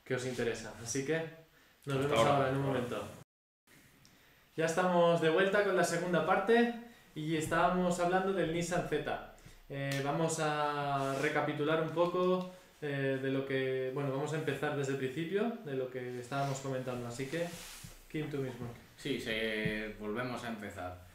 que 0.05 0.15
os 0.15 0.25
interesa. 0.27 0.73
Así 0.81 1.05
que 1.05 1.19
nos 1.87 1.97
Hasta 1.97 2.09
vemos 2.09 2.19
ahora. 2.19 2.37
ahora 2.37 2.51
en 2.51 2.57
un 2.57 2.63
momento. 2.63 3.03
Ya 4.55 4.67
estamos 4.67 5.21
de 5.21 5.31
vuelta 5.31 5.65
con 5.65 5.77
la 5.77 5.85
segunda 5.85 6.25
parte 6.25 6.73
y 7.17 7.37
estábamos 7.37 7.99
hablando 8.01 8.33
del 8.33 8.53
Nissan 8.55 8.89
Z. 8.89 9.36
Eh, 9.69 10.01
vamos 10.05 10.39
a 10.41 11.17
recapitular 11.21 11.83
un 11.83 11.91
poco 11.91 12.53
eh, 12.81 13.19
de 13.21 13.31
lo 13.31 13.45
que, 13.45 13.91
bueno, 13.95 14.11
vamos 14.13 14.33
a 14.33 14.37
empezar 14.37 14.77
desde 14.77 14.93
el 14.93 14.99
principio, 14.99 15.59
de 15.65 15.75
lo 15.75 15.91
que 15.91 16.21
estábamos 16.21 16.61
comentando. 16.61 17.07
Así 17.07 17.27
que, 17.27 17.47
Kim, 18.09 18.31
tú 18.31 18.39
mismo. 18.39 18.69
Sí, 18.97 19.21
se, 19.21 19.95
volvemos 19.99 20.43
a 20.45 20.49
empezar. 20.49 21.07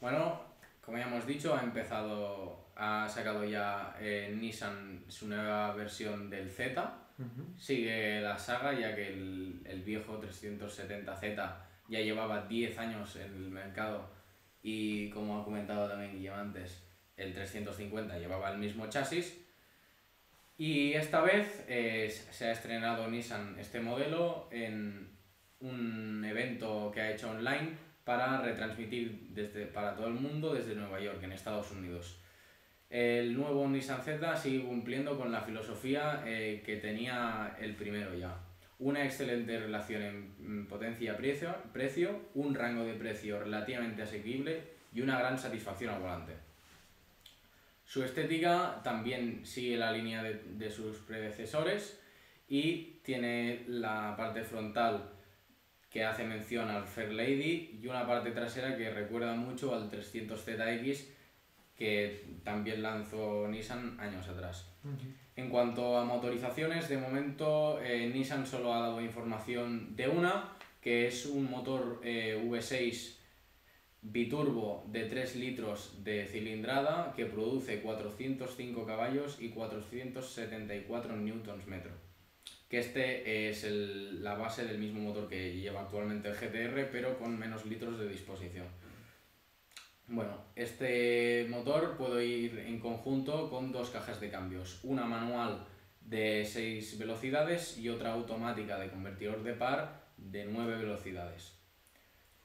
Bueno, 0.00 0.40
como 0.84 0.98
ya 0.98 1.06
hemos 1.06 1.26
dicho, 1.26 1.54
ha 1.54 1.62
empezado, 1.62 2.66
ha 2.76 3.08
sacado 3.08 3.44
ya 3.44 3.96
eh, 4.00 4.34
Nissan 4.38 5.04
su 5.08 5.28
nueva 5.28 5.74
versión 5.74 6.30
del 6.30 6.50
Z. 6.50 6.94
Sigue 7.58 8.20
la 8.20 8.38
saga 8.38 8.72
ya 8.78 8.94
que 8.94 9.08
el, 9.08 9.60
el 9.64 9.82
viejo 9.82 10.20
370Z 10.20 11.56
ya 11.88 12.00
llevaba 12.00 12.46
10 12.46 12.78
años 12.78 13.16
en 13.16 13.34
el 13.34 13.50
mercado 13.50 14.08
y 14.62 15.10
como 15.10 15.40
ha 15.40 15.44
comentado 15.44 15.88
también 15.88 16.12
Guillermo 16.12 16.38
antes, 16.38 16.87
el 17.18 17.34
350 17.34 18.18
llevaba 18.18 18.50
el 18.50 18.58
mismo 18.58 18.88
chasis. 18.88 19.36
Y 20.56 20.94
esta 20.94 21.20
vez 21.20 21.64
eh, 21.68 22.10
se 22.30 22.46
ha 22.46 22.52
estrenado 22.52 23.08
Nissan 23.08 23.56
este 23.58 23.80
modelo 23.80 24.48
en 24.50 25.08
un 25.60 26.24
evento 26.24 26.90
que 26.92 27.00
ha 27.00 27.12
hecho 27.12 27.30
online 27.30 27.76
para 28.04 28.40
retransmitir 28.40 29.28
desde, 29.30 29.66
para 29.66 29.94
todo 29.94 30.06
el 30.06 30.14
mundo 30.14 30.54
desde 30.54 30.74
Nueva 30.74 31.00
York, 31.00 31.22
en 31.22 31.32
Estados 31.32 31.70
Unidos. 31.70 32.18
El 32.90 33.36
nuevo 33.36 33.68
Nissan 33.68 34.02
Z 34.02 34.36
sigue 34.36 34.64
cumpliendo 34.64 35.18
con 35.18 35.30
la 35.30 35.42
filosofía 35.42 36.22
eh, 36.26 36.62
que 36.64 36.76
tenía 36.76 37.54
el 37.60 37.76
primero 37.76 38.14
ya. 38.14 38.34
Una 38.78 39.04
excelente 39.04 39.58
relación 39.58 40.02
en 40.02 40.66
potencia-precio, 40.66 41.54
precio, 41.72 42.30
un 42.34 42.54
rango 42.54 42.84
de 42.84 42.94
precio 42.94 43.38
relativamente 43.38 44.02
asequible 44.02 44.62
y 44.92 45.02
una 45.02 45.18
gran 45.18 45.38
satisfacción 45.38 45.94
al 45.94 46.00
volante. 46.00 46.47
Su 47.88 48.04
estética 48.04 48.82
también 48.84 49.46
sigue 49.46 49.78
la 49.78 49.90
línea 49.90 50.22
de, 50.22 50.34
de 50.34 50.70
sus 50.70 50.98
predecesores 50.98 51.98
y 52.46 53.00
tiene 53.02 53.64
la 53.66 54.14
parte 54.14 54.44
frontal 54.44 55.08
que 55.88 56.04
hace 56.04 56.24
mención 56.24 56.68
al 56.68 56.84
Fair 56.86 57.12
Lady 57.12 57.80
y 57.82 57.86
una 57.86 58.06
parte 58.06 58.32
trasera 58.32 58.76
que 58.76 58.90
recuerda 58.90 59.34
mucho 59.36 59.74
al 59.74 59.90
300ZX 59.90 61.06
que 61.78 62.26
también 62.44 62.82
lanzó 62.82 63.48
Nissan 63.48 63.98
años 63.98 64.28
atrás. 64.28 64.70
En 65.34 65.48
cuanto 65.48 65.96
a 65.96 66.04
motorizaciones, 66.04 66.90
de 66.90 66.98
momento 66.98 67.80
eh, 67.80 68.10
Nissan 68.12 68.46
solo 68.46 68.74
ha 68.74 68.80
dado 68.80 69.00
información 69.00 69.96
de 69.96 70.08
una, 70.08 70.52
que 70.82 71.06
es 71.06 71.24
un 71.24 71.50
motor 71.50 72.02
eh, 72.04 72.38
V6 72.44 73.17
biturbo 74.02 74.84
de 74.88 75.04
3 75.04 75.36
litros 75.36 76.04
de 76.04 76.26
cilindrada 76.26 77.14
que 77.16 77.26
produce 77.26 77.80
405 77.80 78.86
caballos 78.86 79.38
y 79.40 79.50
474 79.50 81.16
newtons 81.16 81.66
metro. 81.66 81.92
Que 82.68 82.78
este 82.78 83.48
es 83.48 83.64
el- 83.64 84.22
la 84.22 84.34
base 84.34 84.64
del 84.66 84.78
mismo 84.78 85.00
motor 85.00 85.28
que 85.28 85.56
lleva 85.56 85.82
actualmente 85.82 86.28
el 86.28 86.34
GTR, 86.36 86.84
pero 86.92 87.18
con 87.18 87.38
menos 87.38 87.64
litros 87.66 87.98
de 87.98 88.08
disposición. 88.08 88.66
Bueno, 90.06 90.38
este 90.56 91.46
motor 91.50 91.96
puede 91.98 92.24
ir 92.26 92.58
en 92.60 92.78
conjunto 92.78 93.50
con 93.50 93.72
dos 93.72 93.90
cajas 93.90 94.20
de 94.20 94.30
cambios, 94.30 94.80
una 94.82 95.04
manual 95.04 95.66
de 96.00 96.46
6 96.46 96.98
velocidades 96.98 97.76
y 97.78 97.90
otra 97.90 98.12
automática 98.14 98.78
de 98.78 98.88
convertidor 98.88 99.42
de 99.42 99.52
par 99.52 100.08
de 100.16 100.46
9 100.46 100.76
velocidades. 100.76 101.57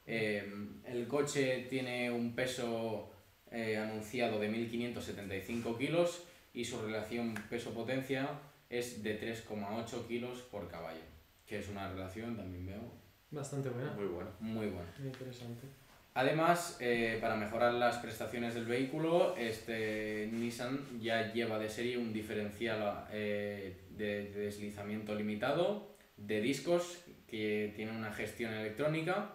Eh, 0.06 0.44
el 0.86 1.08
coche 1.08 1.66
tiene 1.68 2.10
un 2.10 2.34
peso 2.34 3.10
eh, 3.50 3.76
anunciado 3.76 4.38
de 4.38 4.50
1.575 4.50 5.78
kilos 5.78 6.24
y 6.52 6.64
su 6.64 6.80
relación 6.82 7.34
peso-potencia 7.48 8.28
es 8.68 9.02
de 9.02 9.20
3,8 9.20 10.06
kilos 10.06 10.40
por 10.42 10.68
caballo, 10.68 11.00
que 11.46 11.58
es 11.58 11.68
una 11.68 11.88
relación, 11.90 12.36
también 12.36 12.66
veo, 12.66 13.04
Bastante 13.30 13.68
buena. 13.68 13.92
Muy 13.92 14.06
bueno. 14.06 14.30
muy 14.38 14.66
buena. 14.68 14.94
Muy 14.98 15.08
interesante. 15.08 15.66
Además, 16.14 16.76
eh, 16.80 17.18
para 17.20 17.34
mejorar 17.34 17.74
las 17.74 17.96
prestaciones 17.98 18.54
del 18.54 18.66
vehículo, 18.66 19.36
este 19.36 20.28
Nissan 20.32 21.00
ya 21.00 21.32
lleva 21.32 21.58
de 21.58 21.68
serie 21.68 21.98
un 21.98 22.12
diferencial 22.12 23.06
eh, 23.10 23.76
de 23.90 24.30
deslizamiento 24.30 25.16
limitado 25.16 25.96
de 26.16 26.40
discos 26.40 27.00
que 27.26 27.72
tiene 27.74 27.90
una 27.90 28.12
gestión 28.12 28.52
electrónica 28.52 29.32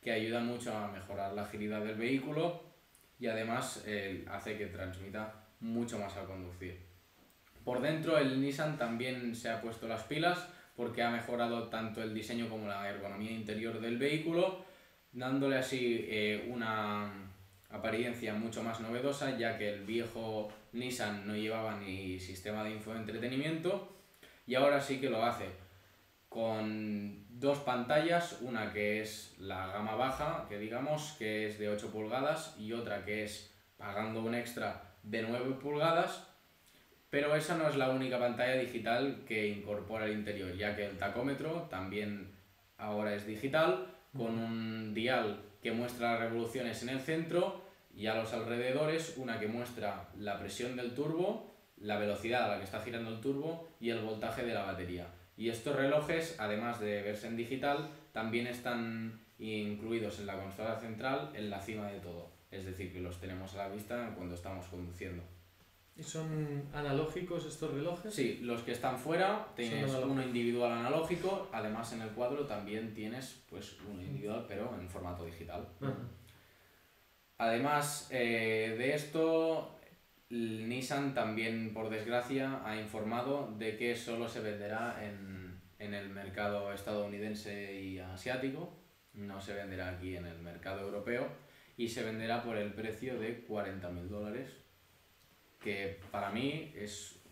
que 0.00 0.12
ayuda 0.12 0.40
mucho 0.40 0.76
a 0.76 0.88
mejorar 0.88 1.32
la 1.32 1.42
agilidad 1.42 1.82
del 1.82 1.96
vehículo 1.96 2.62
y 3.18 3.26
además 3.26 3.82
eh, 3.86 4.24
hace 4.30 4.56
que 4.56 4.66
transmita 4.66 5.46
mucho 5.60 5.98
más 5.98 6.16
al 6.16 6.26
conducir. 6.26 6.78
Por 7.64 7.80
dentro 7.80 8.16
el 8.18 8.40
Nissan 8.40 8.78
también 8.78 9.34
se 9.34 9.50
ha 9.50 9.60
puesto 9.60 9.88
las 9.88 10.04
pilas 10.04 10.48
porque 10.76 11.02
ha 11.02 11.10
mejorado 11.10 11.64
tanto 11.68 12.02
el 12.02 12.14
diseño 12.14 12.48
como 12.48 12.68
la 12.68 12.88
ergonomía 12.88 13.32
interior 13.32 13.80
del 13.80 13.98
vehículo, 13.98 14.64
dándole 15.12 15.58
así 15.58 16.06
eh, 16.08 16.48
una 16.48 17.12
apariencia 17.70 18.32
mucho 18.34 18.62
más 18.62 18.80
novedosa, 18.80 19.36
ya 19.36 19.58
que 19.58 19.68
el 19.68 19.84
viejo 19.84 20.52
Nissan 20.72 21.26
no 21.26 21.34
llevaba 21.34 21.76
ni 21.76 22.20
sistema 22.20 22.62
de 22.62 22.70
infoentretenimiento 22.70 23.92
y 24.46 24.54
ahora 24.54 24.80
sí 24.80 25.00
que 25.00 25.10
lo 25.10 25.24
hace 25.24 25.46
con 26.28 27.24
dos 27.40 27.58
pantallas, 27.58 28.38
una 28.42 28.72
que 28.72 29.00
es 29.00 29.34
la 29.38 29.68
gama 29.68 29.94
baja, 29.94 30.46
que 30.48 30.58
digamos 30.58 31.14
que 31.18 31.48
es 31.48 31.58
de 31.58 31.68
8 31.68 31.90
pulgadas 31.90 32.56
y 32.58 32.72
otra 32.72 33.04
que 33.04 33.24
es 33.24 33.54
pagando 33.76 34.22
un 34.22 34.34
extra 34.34 34.82
de 35.02 35.22
9 35.22 35.56
pulgadas, 35.60 36.26
pero 37.10 37.34
esa 37.34 37.56
no 37.56 37.68
es 37.68 37.76
la 37.76 37.90
única 37.90 38.18
pantalla 38.18 38.56
digital 38.56 39.24
que 39.26 39.48
incorpora 39.48 40.04
el 40.04 40.12
interior, 40.12 40.54
ya 40.54 40.76
que 40.76 40.86
el 40.86 40.98
tacómetro 40.98 41.62
también 41.70 42.32
ahora 42.76 43.14
es 43.14 43.26
digital, 43.26 43.86
con 44.14 44.38
un 44.38 44.94
dial 44.94 45.40
que 45.62 45.72
muestra 45.72 46.12
las 46.12 46.20
revoluciones 46.20 46.82
en 46.82 46.90
el 46.90 47.00
centro 47.00 47.62
y 47.94 48.06
a 48.06 48.14
los 48.14 48.32
alrededores 48.32 49.14
una 49.16 49.40
que 49.40 49.48
muestra 49.48 50.08
la 50.18 50.38
presión 50.38 50.76
del 50.76 50.94
turbo, 50.94 51.54
la 51.78 51.98
velocidad 51.98 52.44
a 52.44 52.48
la 52.48 52.58
que 52.58 52.64
está 52.64 52.80
girando 52.80 53.10
el 53.10 53.20
turbo 53.20 53.68
y 53.80 53.90
el 53.90 54.00
voltaje 54.00 54.44
de 54.44 54.54
la 54.54 54.64
batería. 54.64 55.06
Y 55.38 55.50
estos 55.50 55.76
relojes, 55.76 56.34
además 56.38 56.80
de 56.80 57.00
verse 57.00 57.28
en 57.28 57.36
digital, 57.36 57.88
también 58.12 58.48
están 58.48 59.20
incluidos 59.38 60.18
en 60.18 60.26
la 60.26 60.36
consola 60.36 60.80
central 60.80 61.30
en 61.34 61.48
la 61.48 61.62
cima 61.62 61.86
de 61.86 62.00
todo. 62.00 62.28
Es 62.50 62.66
decir, 62.66 62.92
que 62.92 63.00
los 63.00 63.20
tenemos 63.20 63.54
a 63.54 63.58
la 63.58 63.68
vista 63.68 64.12
cuando 64.16 64.34
estamos 64.34 64.66
conduciendo. 64.66 65.22
¿Y 65.96 66.02
son 66.02 66.68
analógicos 66.72 67.46
estos 67.46 67.72
relojes? 67.72 68.12
Sí, 68.12 68.40
los 68.42 68.62
que 68.62 68.72
están 68.72 68.98
fuera 68.98 69.46
tienes 69.54 69.92
uno 69.94 70.22
individual 70.22 70.72
analógico, 70.72 71.48
además 71.52 71.92
en 71.92 72.02
el 72.02 72.10
cuadro 72.10 72.44
también 72.46 72.92
tienes 72.92 73.42
pues 73.48 73.76
uno 73.88 74.02
individual 74.02 74.44
pero 74.48 74.74
en 74.80 74.88
formato 74.88 75.24
digital. 75.24 75.68
Ajá. 75.80 75.94
Además 77.38 78.08
eh, 78.10 78.74
de 78.76 78.94
esto, 78.94 79.77
Nissan 80.30 81.14
también, 81.14 81.72
por 81.72 81.88
desgracia, 81.88 82.60
ha 82.64 82.76
informado 82.76 83.54
de 83.58 83.76
que 83.76 83.96
solo 83.96 84.28
se 84.28 84.40
venderá 84.40 84.98
en, 85.02 85.58
en 85.78 85.94
el 85.94 86.10
mercado 86.10 86.72
estadounidense 86.72 87.80
y 87.80 87.98
asiático, 87.98 88.74
no 89.14 89.40
se 89.40 89.54
venderá 89.54 89.88
aquí 89.90 90.16
en 90.16 90.26
el 90.26 90.38
mercado 90.40 90.82
europeo 90.82 91.28
y 91.78 91.88
se 91.88 92.02
venderá 92.04 92.42
por 92.42 92.56
el 92.58 92.72
precio 92.74 93.18
de 93.18 93.46
40.000 93.48 94.08
dólares, 94.08 94.50
que 95.60 95.98
para 96.10 96.30
mí 96.30 96.72
es 96.76 97.22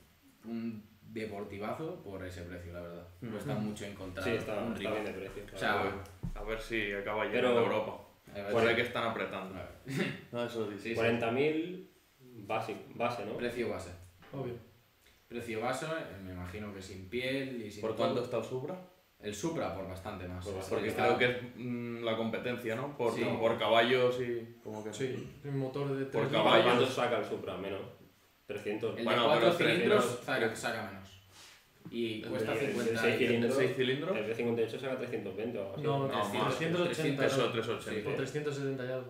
un 0.44 0.82
deportivazo 1.02 2.02
por 2.02 2.24
ese 2.24 2.42
precio, 2.42 2.72
la 2.72 2.80
verdad. 2.80 3.08
Cuesta 3.30 3.54
mucho 3.54 3.84
encontrar 3.84 4.24
Sí, 4.24 4.30
está, 4.32 4.62
un 4.62 4.74
rival. 4.74 5.04
de 5.04 5.12
precio. 5.12 5.42
O 5.54 5.58
sea, 5.58 5.92
A 6.34 6.42
ver 6.44 6.60
si 6.60 6.92
acaba 6.92 7.24
llegando 7.26 7.58
a 7.58 7.62
Europa. 7.62 8.00
a 8.30 8.34
ver, 8.34 8.52
Pues 8.52 8.66
hay 8.66 8.74
que 8.76 8.82
están 8.82 9.04
apretando. 9.08 9.54
No, 10.32 10.44
eso 10.44 10.68
sí. 10.78 10.94
40.000 10.94 11.85
base, 12.46 12.76
base, 12.94 13.24
¿no? 13.26 13.36
precio 13.36 13.68
base. 13.68 13.90
Obvio. 14.32 14.54
Precio 15.28 15.60
base, 15.60 15.86
eh, 15.86 16.20
me 16.24 16.32
imagino 16.32 16.72
que 16.72 16.80
sin 16.82 17.08
piel 17.08 17.62
y 17.62 17.70
sin 17.70 17.80
¿Por 17.80 17.90
todo. 17.96 18.06
cuánto 18.06 18.22
está 18.24 18.38
el 18.38 18.44
Supra? 18.44 18.76
El 19.20 19.34
Supra 19.34 19.74
por 19.74 19.88
bastante 19.88 20.28
más. 20.28 20.44
Por 20.44 20.54
bastante. 20.56 20.74
Porque 20.76 20.88
está- 20.90 21.16
creo 21.16 21.18
que 21.18 21.24
es 21.38 21.42
mm, 21.56 22.04
la 22.04 22.16
competencia, 22.16 22.76
¿no? 22.76 22.96
Por, 22.96 23.14
Sí. 23.14 23.24
por 23.40 23.58
caballos 23.58 24.20
y. 24.20 24.56
Como 24.62 24.84
que 24.84 24.92
Sí, 24.92 25.28
un 25.44 25.58
motor 25.58 25.96
de 25.96 26.04
Por 26.04 26.22
tres 26.28 26.32
caballo. 26.32 26.56
litros. 26.58 26.76
¿Cuánto 26.76 26.94
saca 26.94 27.18
el 27.18 27.24
Supra? 27.24 27.56
Menos. 27.56 27.80
300. 28.46 28.98
El 28.98 29.04
Bueno, 29.04 29.22
de 29.22 29.28
4 29.28 29.54
pero 29.58 29.70
cilindros 29.70 30.04
300, 30.24 30.24
saca, 30.24 30.54
saca 30.56 30.90
menos. 30.92 31.08
Y 31.90 32.22
El 32.22 32.28
cuesta 32.28 32.52
de- 32.52 32.58
el 32.60 32.66
de 32.66 32.72
50 32.72 33.00
seis 33.02 33.14
y- 33.14 33.18
cilindros. 33.18 33.56
¿Seis 33.56 33.76
cilindros? 33.76 34.16
El 34.16 34.24
B58 34.26 34.78
saca 34.80 34.98
320 34.98 35.58
o 35.58 35.62
algo 35.62 35.74
así. 35.74 35.82
No, 35.82 35.98
No, 36.06 36.14
más. 36.14 36.58
380. 36.58 37.26
Eso, 37.26 37.36
¿no? 37.38 37.52
380. 37.52 38.10
O 38.10 38.14
370 38.14 38.84
y 38.84 38.88
algo. 38.92 39.06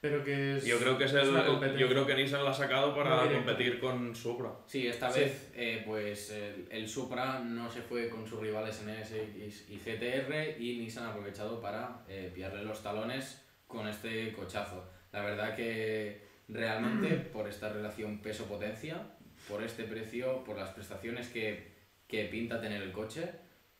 Pero 0.00 0.22
que 0.22 0.56
es. 0.56 0.64
Yo 0.64 0.78
creo 0.78 0.96
que 0.96 1.04
es 1.04 1.12
es 1.12 1.26
el, 1.28 1.76
yo 1.76 1.88
creo 1.88 2.06
que 2.06 2.14
Nissan 2.14 2.44
la 2.44 2.50
ha 2.50 2.54
sacado 2.54 2.94
para 2.94 3.22
directa. 3.24 3.36
competir 3.46 3.80
con 3.80 4.14
Supra. 4.14 4.50
Sí, 4.66 4.86
esta 4.86 5.10
Sí. 5.10 5.20
vez 5.20 5.50
eh, 5.54 5.82
pues 5.84 6.30
el, 6.30 6.68
el 6.70 6.88
Supra 6.88 7.40
no 7.40 7.68
se 7.70 7.82
fue 7.82 8.08
con 8.08 8.26
sus 8.26 8.38
rivales 8.40 8.82
NSX 8.86 9.70
y 9.70 9.76
GTR 9.78 10.60
y 10.60 10.78
Nissan 10.78 11.06
ha 11.06 11.10
aprovechado 11.10 11.60
para 11.60 12.04
eh, 12.08 12.30
pillarle 12.32 12.62
los 12.64 12.80
talones 12.82 13.44
con 13.66 13.88
este 13.88 14.32
cochazo. 14.32 14.88
La 15.12 15.22
verdad 15.22 15.56
que 15.56 16.20
realmente 16.48 17.08
por 17.32 17.48
esta 17.48 17.68
relación 17.68 18.18
peso-potencia, 18.20 19.02
por 19.48 19.62
este 19.64 19.82
precio, 19.84 20.44
por 20.44 20.56
las 20.56 20.70
prestaciones 20.70 21.28
que, 21.28 21.72
que 22.06 22.24
pinta 22.26 22.60
tener 22.60 22.82
el 22.82 22.92
coche, 22.92 23.30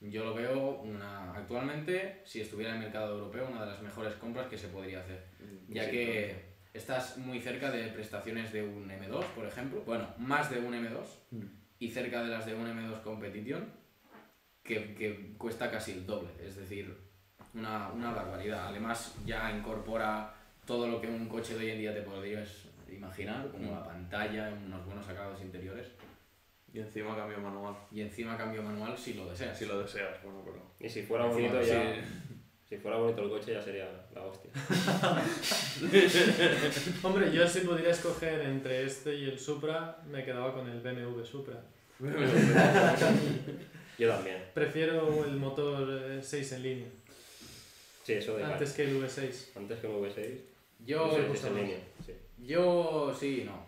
yo 0.01 0.25
lo 0.25 0.35
veo 0.35 0.81
una, 0.83 1.33
actualmente, 1.35 2.23
si 2.25 2.41
estuviera 2.41 2.71
en 2.73 2.79
el 2.79 2.83
mercado 2.85 3.15
europeo, 3.19 3.49
una 3.51 3.63
de 3.65 3.71
las 3.73 3.83
mejores 3.83 4.15
compras 4.15 4.47
que 4.47 4.57
se 4.59 4.69
podría 4.69 5.01
hacer. 5.01 5.25
Ya 5.69 5.85
Sí, 5.87 5.91
que 5.91 6.45
estás 6.73 7.19
muy 7.19 7.41
cerca 7.41 7.71
de 7.71 7.89
prestaciones 7.89 8.53
de 8.53 8.63
un 8.63 8.89
M2, 8.89 9.25
por 9.35 9.47
ejemplo. 9.47 9.83
Bueno, 9.85 10.09
más 10.19 10.51
de 10.51 10.61
un 10.61 10.73
M2 10.75 11.05
Mm. 11.33 11.45
y 11.81 11.91
cerca 11.91 12.23
de 12.23 12.29
las 12.29 12.47
de 12.47 12.55
un 12.55 12.67
M2 12.67 13.03
Competition, 13.03 13.73
que, 14.63 14.95
que 14.95 15.35
cuesta 15.39 15.71
casi 15.71 15.93
el 15.93 16.07
doble. 16.07 16.29
Es 16.45 16.57
decir, 16.57 16.97
una, 17.55 17.89
una 17.89 18.13
barbaridad. 18.13 18.69
Además, 18.69 19.17
ya 19.27 19.51
incorpora 19.51 20.35
todo 20.67 20.87
lo 20.87 21.01
que 21.01 21.09
un 21.09 21.27
coche 21.29 21.55
de 21.55 21.65
hoy 21.65 21.71
en 21.73 21.79
día 21.79 21.95
te 21.95 22.03
podrías 22.03 22.67
imaginar, 22.91 23.51
como 23.51 23.73
Mm. 23.73 23.75
la 23.75 23.85
pantalla, 23.85 24.51
unos 24.65 24.85
buenos 24.87 25.09
acabados 25.09 25.41
interiores. 25.41 25.89
Y 26.79 26.81
encima 26.81 27.15
cambio 27.17 27.39
manual. 27.39 27.75
Y 27.91 28.03
encima 28.03 28.39
cambio 28.39 28.63
manual 28.63 28.97
si 28.97 29.15
lo 29.15 29.29
deseas. 29.29 29.59
Si 29.59 29.67
lo 29.67 29.81
deseas, 29.81 30.23
bueno, 30.23 30.43
pero. 30.45 30.63
Y 30.79 30.89
si 30.89 31.03
fuera 31.03 31.27
Encima, 31.27 31.49
bonito 31.49 31.65
sí. 31.65 31.71
ya. 31.71 32.05
Si 32.69 32.77
fuera 32.77 32.99
bonito 32.99 33.23
el 33.23 33.31
coche 33.31 33.55
ya 33.55 33.61
sería 33.61 34.07
la 34.15 34.23
hostia. 34.23 34.53
Hombre, 37.03 37.33
yo 37.33 37.49
si 37.49 37.61
pudiera 37.61 37.91
escoger 37.91 38.43
entre 38.43 38.85
este 38.85 39.17
y 39.17 39.25
el 39.25 39.41
Supra, 39.41 39.99
me 40.09 40.25
quedaba 40.25 40.55
con 40.55 40.69
el 40.69 40.79
BMW 40.81 41.25
Supra. 41.25 41.61
Yo 43.99 44.09
también. 44.09 44.45
Prefiero 44.55 45.25
el 45.25 45.35
motor 45.35 46.23
6 46.23 46.53
en 46.53 46.63
línea, 46.63 46.87
Sí, 48.05 48.13
eso 48.13 48.37
de 48.37 48.45
antes 48.45 48.73
que 48.73 48.85
el 48.85 49.03
V6. 49.03 49.57
Antes 49.57 49.81
que 49.81 49.89
un 49.89 50.05
V6. 50.05 50.39
Yo, 50.87 51.19
en 51.19 51.33
línea. 51.57 51.79
Sí. 52.07 52.13
Yo 52.47 53.13
sí 53.19 53.41
y 53.43 53.45
no. 53.45 53.68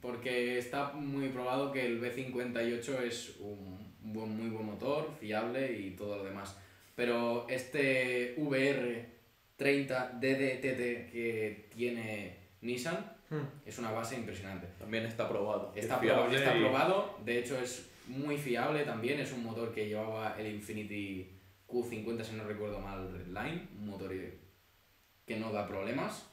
Porque 0.00 0.58
está 0.58 0.92
muy 0.92 1.28
probado 1.28 1.72
que 1.72 1.84
el 1.86 2.00
B58 2.00 3.02
es 3.02 3.36
un 3.40 3.94
buen, 4.00 4.30
muy 4.36 4.48
buen 4.48 4.66
motor, 4.66 5.10
fiable 5.18 5.72
y 5.78 5.90
todo 5.96 6.18
lo 6.18 6.24
demás. 6.24 6.56
Pero 6.94 7.46
este 7.48 8.36
VR30 8.36 10.20
DDTT 10.20 11.10
que 11.10 11.68
tiene 11.74 12.36
Nissan 12.60 13.16
Hmm. 13.30 13.44
es 13.66 13.78
una 13.78 13.90
base 13.90 14.14
impresionante. 14.16 14.66
También 14.78 15.04
está 15.04 15.28
probado. 15.28 15.70
Está, 15.76 15.96
Es 15.96 16.00
pro- 16.00 16.08
fiable 16.08 16.38
está 16.38 16.56
y- 16.56 16.60
probado, 16.60 17.18
de 17.26 17.38
hecho 17.38 17.60
es 17.60 17.86
muy 18.06 18.38
fiable 18.38 18.84
también, 18.84 19.20
es 19.20 19.32
un 19.32 19.44
motor 19.44 19.70
que 19.74 19.86
llevaba 19.86 20.34
el 20.40 20.46
Infinity 20.54 21.38
Q50 21.68 22.24
si 22.24 22.36
no 22.36 22.44
recuerdo 22.44 22.78
mal 22.80 23.12
Redline, 23.12 23.68
un 23.78 23.86
motor 23.90 24.14
que 25.26 25.36
no 25.36 25.52
da 25.52 25.68
problemas. 25.68 26.26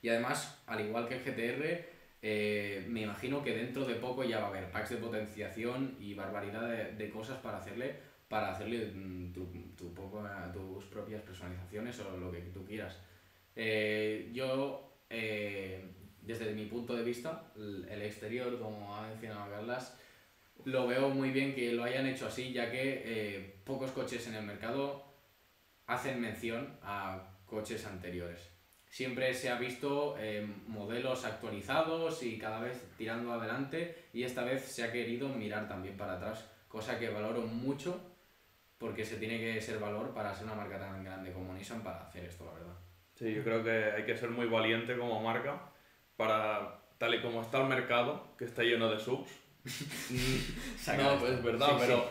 Y 0.00 0.08
además, 0.08 0.62
al 0.66 0.80
igual 0.80 1.06
que 1.06 1.16
el 1.16 1.20
GTR, 1.24 1.84
eh, 2.22 2.86
me 2.88 3.02
imagino 3.02 3.42
que 3.42 3.54
dentro 3.54 3.84
de 3.84 3.96
poco 3.96 4.22
ya 4.22 4.38
va 4.38 4.46
a 4.46 4.48
haber 4.48 4.70
packs 4.70 4.90
de 4.90 4.96
potenciación 4.96 5.96
y 5.98 6.14
barbaridad 6.14 6.68
de, 6.92 7.10
cosas 7.10 7.38
para 7.38 7.58
hacerle, 7.58 7.96
para 8.28 8.52
hacerle 8.52 8.86
mm, 8.94 9.32
tu, 9.32 9.46
tus 9.76 10.84
propias 10.84 11.22
personalizaciones 11.22 11.98
o 12.00 12.16
lo 12.16 12.30
que 12.30 12.40
tú 12.40 12.64
quieras. 12.64 13.00
Eh, 13.56 14.30
yo, 14.32 14.98
eh, 15.10 15.84
desde 16.22 16.54
mi 16.54 16.66
punto 16.66 16.94
de 16.94 17.02
vista, 17.02 17.52
el, 17.56 17.86
el 17.90 18.02
exterior, 18.02 18.58
como 18.58 18.94
ha 18.94 19.08
mencionado 19.08 19.50
Carlas, 19.50 19.98
lo 20.64 20.86
veo 20.86 21.10
muy 21.10 21.30
bien 21.30 21.54
que 21.54 21.72
lo 21.72 21.84
hayan 21.84 22.06
hecho 22.06 22.26
así, 22.26 22.52
ya 22.52 22.70
que 22.70 23.02
eh, 23.04 23.56
pocos 23.64 23.90
coches 23.90 24.26
en 24.28 24.34
el 24.34 24.44
mercado 24.44 25.04
hacen 25.86 26.20
mención 26.20 26.78
a 26.82 27.36
coches 27.46 27.84
anteriores. 27.84 28.51
Siempre 28.92 29.32
se 29.32 29.48
ha 29.48 29.54
visto 29.54 30.16
eh, 30.18 30.46
modelos 30.66 31.24
actualizados 31.24 32.22
y 32.22 32.36
cada 32.36 32.60
vez 32.60 32.78
tirando 32.98 33.32
adelante 33.32 34.04
y 34.12 34.22
esta 34.22 34.44
vez 34.44 34.66
se 34.66 34.84
ha 34.84 34.92
querido 34.92 35.30
mirar 35.30 35.66
también 35.66 35.96
para 35.96 36.16
atrás, 36.16 36.46
cosa 36.68 36.98
que 36.98 37.08
valoro 37.08 37.40
mucho 37.40 37.98
porque 38.76 39.02
se 39.06 39.16
tiene 39.16 39.38
que 39.38 39.58
ser 39.62 39.78
valor 39.78 40.12
para 40.12 40.34
ser 40.34 40.44
una 40.44 40.56
marca 40.56 40.78
tan 40.78 41.02
grande 41.02 41.32
como 41.32 41.54
Nissan 41.54 41.82
para 41.82 42.02
hacer 42.02 42.26
esto, 42.26 42.44
la 42.44 42.52
verdad. 42.52 42.74
Sí, 43.14 43.32
yo 43.32 43.42
creo 43.42 43.64
que 43.64 43.70
hay 43.70 44.04
que 44.04 44.14
ser 44.14 44.28
muy 44.28 44.46
valiente 44.46 44.98
como 44.98 45.22
marca 45.22 45.70
para, 46.18 46.82
tal 46.98 47.14
y 47.14 47.22
como 47.22 47.40
está 47.40 47.62
el 47.62 47.68
mercado, 47.68 48.36
que 48.36 48.44
está 48.44 48.62
lleno 48.62 48.90
de 48.90 49.00
subs. 49.00 49.30
No, 49.64 51.18
pues 51.20 51.32
es 51.32 51.42
verdad, 51.42 51.66
Sí, 51.68 51.74
pero 51.80 52.10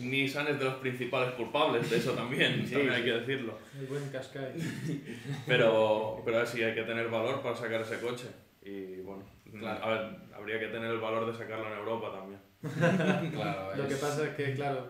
Nissan 0.00 0.48
es 0.48 0.58
de 0.58 0.64
los 0.64 0.74
principales 0.74 1.34
culpables 1.34 1.88
de 1.90 1.96
eso 1.96 2.12
también, 2.12 2.62
Sí, 2.66 2.72
también 2.74 2.90
sí. 2.92 2.96
hay 2.98 3.04
que 3.04 3.12
decirlo. 3.12 3.58
El 3.78 3.86
buen 3.86 4.08
Qashqai. 4.10 4.52
Pero, 5.46 6.22
pero 6.24 6.46
sí 6.46 6.62
hay 6.62 6.74
que 6.74 6.82
tener 6.82 7.08
valor 7.08 7.42
para 7.42 7.56
sacar 7.56 7.80
ese 7.82 7.98
coche. 8.00 8.26
Y 8.62 9.00
bueno, 9.00 9.24
Claro. 9.58 9.84
a 9.84 9.88
ver, 9.88 10.16
habría 10.34 10.58
que 10.58 10.66
tener 10.68 10.90
el 10.90 10.98
valor 10.98 11.30
de 11.30 11.38
sacarlo 11.38 11.66
en 11.72 11.78
Europa 11.78 12.12
también. 12.12 12.40
Claro, 13.32 13.76
Lo 13.76 13.86
que 13.88 13.94
es- 13.94 14.00
pasa 14.00 14.24
es 14.28 14.34
que, 14.36 14.54
claro, 14.54 14.88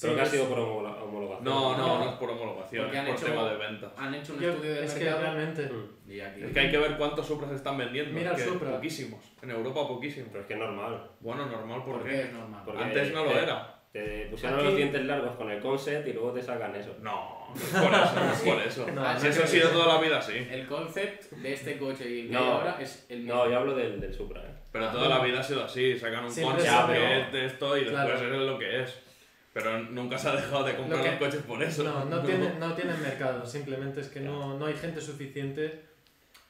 Creo 0.00 0.12
Sí, 0.12 0.14
que 0.14 0.20
ha 0.20 0.24
es- 0.24 0.30
sido 0.30 0.48
por 0.48 0.58
homologación. 0.60 1.44
No, 1.44 1.76
no, 1.76 1.86
No. 1.86 2.04
no 2.04 2.10
es 2.10 2.16
por 2.16 2.30
homologación, 2.30 2.84
Porque 2.84 2.98
es 2.98 3.04
por 3.04 3.14
hecho- 3.16 3.26
tema 3.26 3.50
de 3.50 3.56
venta. 3.56 3.92
Han 3.96 4.14
hecho 4.14 4.32
un 4.34 4.40
Yo- 4.40 4.50
estudio 4.50 4.74
de 4.74 4.84
es 4.84 4.94
que 4.94 5.04
mercado 5.04 5.22
realmente. 5.22 5.62
Mm. 5.62 6.10
y 6.12 6.20
aquí... 6.20 6.42
Es 6.44 6.52
que 6.52 6.60
hay 6.60 6.70
que 6.70 6.78
ver 6.78 6.96
cuántos 6.96 7.26
Supras 7.26 7.50
están 7.52 7.76
vendiendo. 7.78 8.12
Mira 8.12 8.30
el 8.30 8.36
que 8.36 8.44
Supra. 8.44 8.70
Poquísimos. 8.72 9.24
En 9.42 9.50
Europa 9.50 9.88
poquísimos. 9.88 10.28
Pero 10.30 10.40
es 10.42 10.46
que 10.46 10.54
es 10.54 10.58
normal. 10.60 11.10
Bueno, 11.20 11.46
normal, 11.46 11.82
¿por, 11.84 11.94
¿Por 11.94 12.04
qué? 12.04 12.10
qué 12.10 12.22
es 12.22 12.32
normal? 12.32 12.62
Porque- 12.64 12.82
Antes 12.82 13.12
no 13.12 13.24
lo 13.24 13.30
eh, 13.32 13.42
era. 13.42 13.74
Te 13.90 14.26
pusieron 14.30 14.58
Aquí- 14.58 14.66
los 14.68 14.76
dientes 14.76 15.04
largos 15.06 15.34
con 15.36 15.50
el 15.50 15.60
concept 15.60 16.06
y 16.08 16.12
luego 16.12 16.30
te 16.32 16.42
sacan 16.42 16.76
eso. 16.76 16.94
No, 17.00 17.48
no 17.48 17.54
es 17.56 17.62
por 17.72 17.90
eso, 17.94 18.14
no 18.14 18.32
es 18.32 18.40
por 18.42 18.58
eso. 18.62 18.86
No, 18.94 19.18
si 19.18 19.24
no 19.24 19.30
eso 19.30 19.42
ha 19.42 19.46
sido 19.46 19.68
que- 19.68 19.74
toda 19.74 19.94
la 19.94 20.00
vida 20.00 20.18
así. 20.18 20.34
El 20.50 20.66
concept 20.68 21.32
de 21.32 21.52
este 21.54 21.78
coche 21.78 22.08
y 22.08 22.20
el 22.20 22.26
que 22.28 22.32
No. 22.34 22.40
hay 22.44 22.50
ahora 22.50 22.76
es 22.80 23.06
el 23.08 23.20
mismo. 23.20 23.34
No, 23.34 23.50
yo 23.50 23.56
hablo 23.58 23.74
del, 23.74 23.98
del 24.00 24.12
Supra, 24.14 24.42
¿eh? 24.42 24.54
Pero 24.70 24.90
toda 24.90 25.08
la 25.08 25.20
vida 25.24 25.40
ha 25.40 25.42
sido 25.42 25.64
así. 25.64 25.98
Sacan 25.98 26.24
un 26.26 26.30
Siempre 26.30 26.62
concept 26.64 26.92
que 27.32 27.36
de 27.38 27.46
esto 27.46 27.76
y 27.78 27.80
después 27.84 28.04
Claro. 28.04 28.34
es 28.34 28.40
lo 28.46 28.58
que 28.58 28.82
es. 28.82 29.02
Pero 29.58 29.82
nunca 29.84 30.16
se 30.18 30.28
ha 30.28 30.36
dejado 30.36 30.64
de 30.64 30.76
comprar 30.76 30.98
Lo 30.98 31.04
que- 31.04 31.10
los 31.10 31.18
coches 31.18 31.42
por 31.42 31.62
eso. 31.62 31.82
No, 31.84 32.04
no, 32.04 32.22
tienen, 32.22 32.58
no 32.60 32.74
tienen 32.74 33.00
mercado, 33.02 33.44
simplemente 33.44 34.00
es 34.00 34.08
que 34.08 34.20
no, 34.20 34.56
no 34.58 34.66
hay 34.66 34.74
gente 34.74 35.00
suficiente 35.00 35.80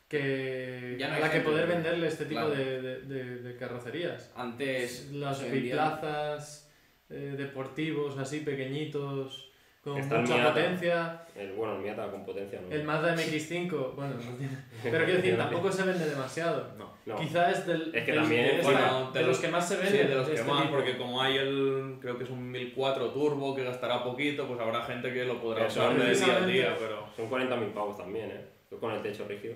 que, 0.08 0.96
Ya 0.98 1.08
no 1.18 1.24
a 1.24 1.30
que 1.30 1.40
poder 1.40 1.66
venderle 1.66 2.06
este 2.08 2.24
tipo 2.24 2.40
claro. 2.40 2.54
de, 2.54 2.80
de- 2.82 3.00
de- 3.02 3.36
de 3.42 3.56
carrocerías. 3.56 4.30
Antes... 4.36 5.10
Vendían- 5.12 5.52
biplazas 5.52 6.70
eh, 7.10 7.34
deportivos 7.36 8.18
así 8.18 8.40
pequeñitos, 8.40 9.47
con 9.92 9.98
Está 10.00 10.14
el 10.16 10.20
mucha 10.22 10.34
Miata. 10.34 10.54
potencia. 10.54 11.22
El, 11.34 11.52
bueno, 11.52 11.76
el 11.76 11.82
Miata 11.82 12.10
con 12.10 12.24
potencia, 12.24 12.60
¿no? 12.60 12.74
El 12.74 12.84
Mazda 12.84 13.14
MX5, 13.14 13.94
bueno, 13.94 14.14
no 14.14 14.36
tiene- 14.36 14.58
pero 14.82 15.04
quiero 15.04 15.20
decir, 15.22 15.36
tampoco 15.36 15.70
se 15.72 15.82
vende 15.84 16.04
demasiado. 16.08 16.74
No. 16.76 16.88
No. 17.06 17.16
Quizá 17.16 17.50
es 17.50 17.66
del, 17.66 17.94
Es 17.94 18.04
que 18.04 18.12
del- 18.12 18.20
también, 18.20 18.42
de, 18.44 18.56
esta- 18.60 18.70
bueno, 18.72 19.10
de 19.12 19.18
de 19.20 19.26
los 19.26 19.28
los- 19.36 19.38
que 19.38 19.48
más 19.48 19.68
se 19.68 19.76
Sí, 19.76 19.82
venden. 19.82 20.08
de 20.08 20.14
los 20.16 20.28
que 20.28 20.34
este 20.34 20.50
más, 20.50 20.62
tipo. 20.62 20.74
porque 20.74 20.96
como 20.98 21.22
hay 21.22 21.36
el, 21.38 21.96
creo 22.00 22.18
que 22.18 22.24
es 22.24 22.30
un 22.30 22.50
1004 22.50 23.10
turbo 23.12 23.54
que 23.54 23.64
gastará 23.64 24.02
poquito, 24.04 24.46
pues 24.46 24.60
habrá 24.60 24.82
gente 24.84 25.12
que 25.12 25.24
lo 25.24 25.40
podrá 25.40 25.66
Eso, 25.66 25.80
usar 25.80 25.96
de 25.96 26.14
día 26.14 26.36
a 26.36 26.40
día, 26.46 26.76
pero... 26.78 27.06
Son 27.16 27.30
40.000 27.30 27.72
pavos 27.72 27.96
también, 27.96 28.30
¿eh? 28.30 28.44
Con 28.78 28.92
el 28.92 29.00
techo 29.02 29.26
rígido. 29.26 29.54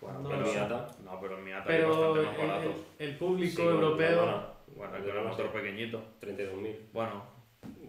Bueno, 0.00 0.18
No 0.20 0.34
el 0.34 0.40
lo 0.40 0.46
sé. 0.46 0.58
Miata. 0.58 0.86
No, 1.02 1.18
pero 1.20 1.38
el 1.38 1.44
Miata 1.44 1.60
es 1.60 1.66
Pero 1.66 1.88
bastante 1.88 2.20
el, 2.20 2.26
más 2.26 2.36
baratos. 2.36 2.74
el- 2.98 3.08
el 3.08 3.16
público 3.16 3.62
Sí, 3.62 3.68
europeo... 3.68 4.16
lona, 4.26 4.46
Bueno, 4.76 4.96
el 4.96 5.04
que 5.04 5.10
el 5.10 5.24
motor 5.24 5.50
pequeñito. 5.52 6.02
32.000. 6.20 6.76
Bueno, 6.92 7.24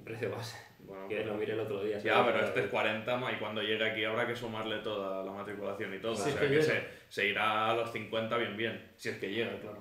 Precio 0.05 0.29
base. 0.31 0.57
Bueno. 0.85 1.07
Que 1.07 1.23
lo 1.25 1.35
miré 1.35 1.53
el 1.53 1.59
otro 1.59 1.83
día. 1.83 1.99
Ya, 1.99 2.13
¿sabes? 2.15 2.33
pero 2.33 2.45
este 2.45 2.59
es 2.61 2.67
40 2.67 3.17
ma, 3.17 3.31
y 3.31 3.35
cuando 3.37 3.61
llegue 3.61 3.83
aquí 3.89 4.03
habrá 4.03 4.25
que 4.27 4.35
sumarle 4.35 4.77
toda 4.79 5.23
la 5.23 5.31
matriculación 5.31 5.93
y 5.93 5.99
todo. 5.99 6.11
O 6.11 6.15
es 6.15 6.21
sea 6.21 6.39
que 6.39 6.47
que, 6.47 6.61
se, 6.61 6.83
se 7.09 7.27
irá 7.27 7.69
a 7.71 7.75
los 7.75 7.91
50 7.91 8.37
bien 8.37 8.55
bien. 8.57 8.91
Si 8.95 9.09
es 9.09 9.17
que 9.17 9.31
llega, 9.31 9.59
claro. 9.59 9.79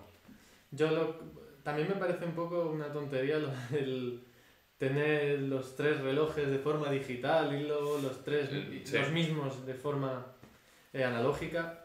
Yo 0.71 0.91
lo, 0.91 1.15
también 1.63 1.89
me 1.89 1.95
parece 1.95 2.25
un 2.25 2.33
poco 2.35 2.71
una 2.71 2.93
tontería 2.93 3.39
lo 3.39 3.49
del 3.71 4.21
tener 4.79 5.39
los 5.41 5.77
tres 5.77 6.01
relojes 6.01 6.49
de 6.51 6.59
forma 6.59 6.91
digital 6.91 7.55
y 7.55 7.67
luego 7.67 7.99
los 7.99 8.25
tres 8.25 8.49
Sí. 8.51 8.97
los 8.99 9.11
mismos 9.13 9.65
de 9.67 9.75
forma 9.75 10.27
eh, 10.93 11.05
analógica, 11.05 11.81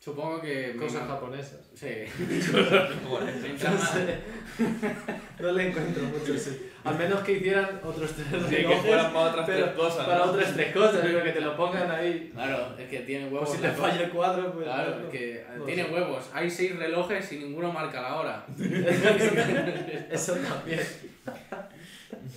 Supongo 0.00 0.40
que... 0.40 0.76
cosas 0.76 1.02
me- 1.02 1.08
japonesas. 1.08 1.70
Sí. 1.74 1.86
Más- 3.64 3.90
sé. 3.90 4.18
no 5.40 5.52
le 5.52 5.68
encuentro 5.68 6.04
mucho 6.04 6.34
ese. 6.34 6.67
Al 6.84 6.96
menos 6.96 7.20
que 7.20 7.32
hicieran 7.32 7.80
otros 7.84 8.12
tres 8.12 8.26
Sí, 8.48 8.56
que 8.56 8.56
relojes 8.62 8.80
fueran 8.82 9.12
para 9.12 9.30
otras 9.30 9.46
tres 9.46 9.66
cosas. 9.72 10.06
para 10.06 10.18
¿no? 10.18 10.24
otras 10.32 10.54
tres 10.54 10.72
cosas, 10.72 11.00
pero 11.02 11.22
que 11.24 11.32
te 11.32 11.40
lo 11.40 11.56
pongan 11.56 11.90
ahí. 11.90 12.30
Claro, 12.32 12.74
es 12.78 12.88
que 12.88 13.00
tiene 13.00 13.26
O 13.26 13.28
huevos. 13.30 13.52
si 13.52 13.58
te 13.58 13.68
falla 13.70 14.02
el 14.04 14.10
cuadro, 14.10 14.52
pues. 14.52 14.64
Claro, 14.64 14.92
bueno, 14.92 15.06
es 15.06 15.12
que 15.12 15.44
no 15.56 15.64
tiene 15.64 15.84
sé. 15.84 15.90
huevos. 15.92 16.30
Hay 16.32 16.48
seis 16.50 16.76
relojes 16.76 17.32
y 17.32 17.38
ninguno 17.38 17.72
marca 17.72 18.00
la 18.00 18.16
hora. 18.16 18.46
Eso 20.10 20.34
también. 20.36 20.80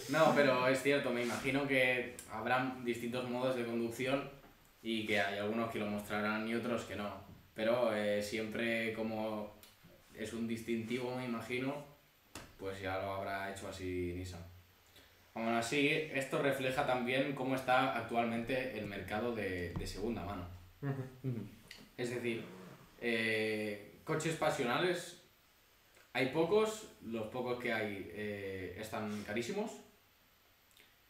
No, 0.09 0.33
pero 0.35 0.67
es 0.67 0.81
cierto, 0.81 1.11
me 1.11 1.23
imagino 1.23 1.67
que 1.67 2.15
habrá 2.31 2.75
distintos 2.83 3.29
modos 3.29 3.55
de 3.55 3.63
conducción 3.65 4.29
y 4.81 5.05
que 5.05 5.19
hay 5.19 5.39
algunos 5.39 5.71
que 5.71 5.79
lo 5.79 5.85
mostrarán 5.85 6.47
y 6.47 6.55
otros 6.55 6.83
que 6.85 6.95
no. 6.95 7.09
Pero 7.53 7.95
eh, 7.95 8.21
siempre 8.21 8.93
como 8.93 9.55
es 10.13 10.33
un 10.33 10.47
distintivo, 10.47 11.15
me 11.15 11.25
imagino, 11.25 11.90
pues 12.61 12.79
ya 12.79 12.99
lo 13.01 13.15
habrá 13.15 13.51
hecho 13.51 13.67
así 13.67 14.13
Nissan. 14.15 14.45
Aún 15.33 15.49
así, 15.49 15.87
esto 16.13 16.41
refleja 16.41 16.85
también 16.85 17.33
cómo 17.33 17.55
está 17.55 17.97
actualmente 17.97 18.77
el 18.77 18.85
mercado 18.85 19.33
de, 19.33 19.73
de 19.73 19.87
segunda 19.87 20.23
mano. 20.23 20.45
Es 21.97 22.11
decir, 22.11 22.45
eh, 22.99 23.99
coches 24.03 24.35
pasionales 24.35 25.21
hay 26.13 26.27
pocos, 26.27 26.89
los 27.03 27.27
pocos 27.27 27.59
que 27.59 27.73
hay 27.73 28.11
eh, 28.11 28.75
están 28.77 29.23
carísimos 29.23 29.71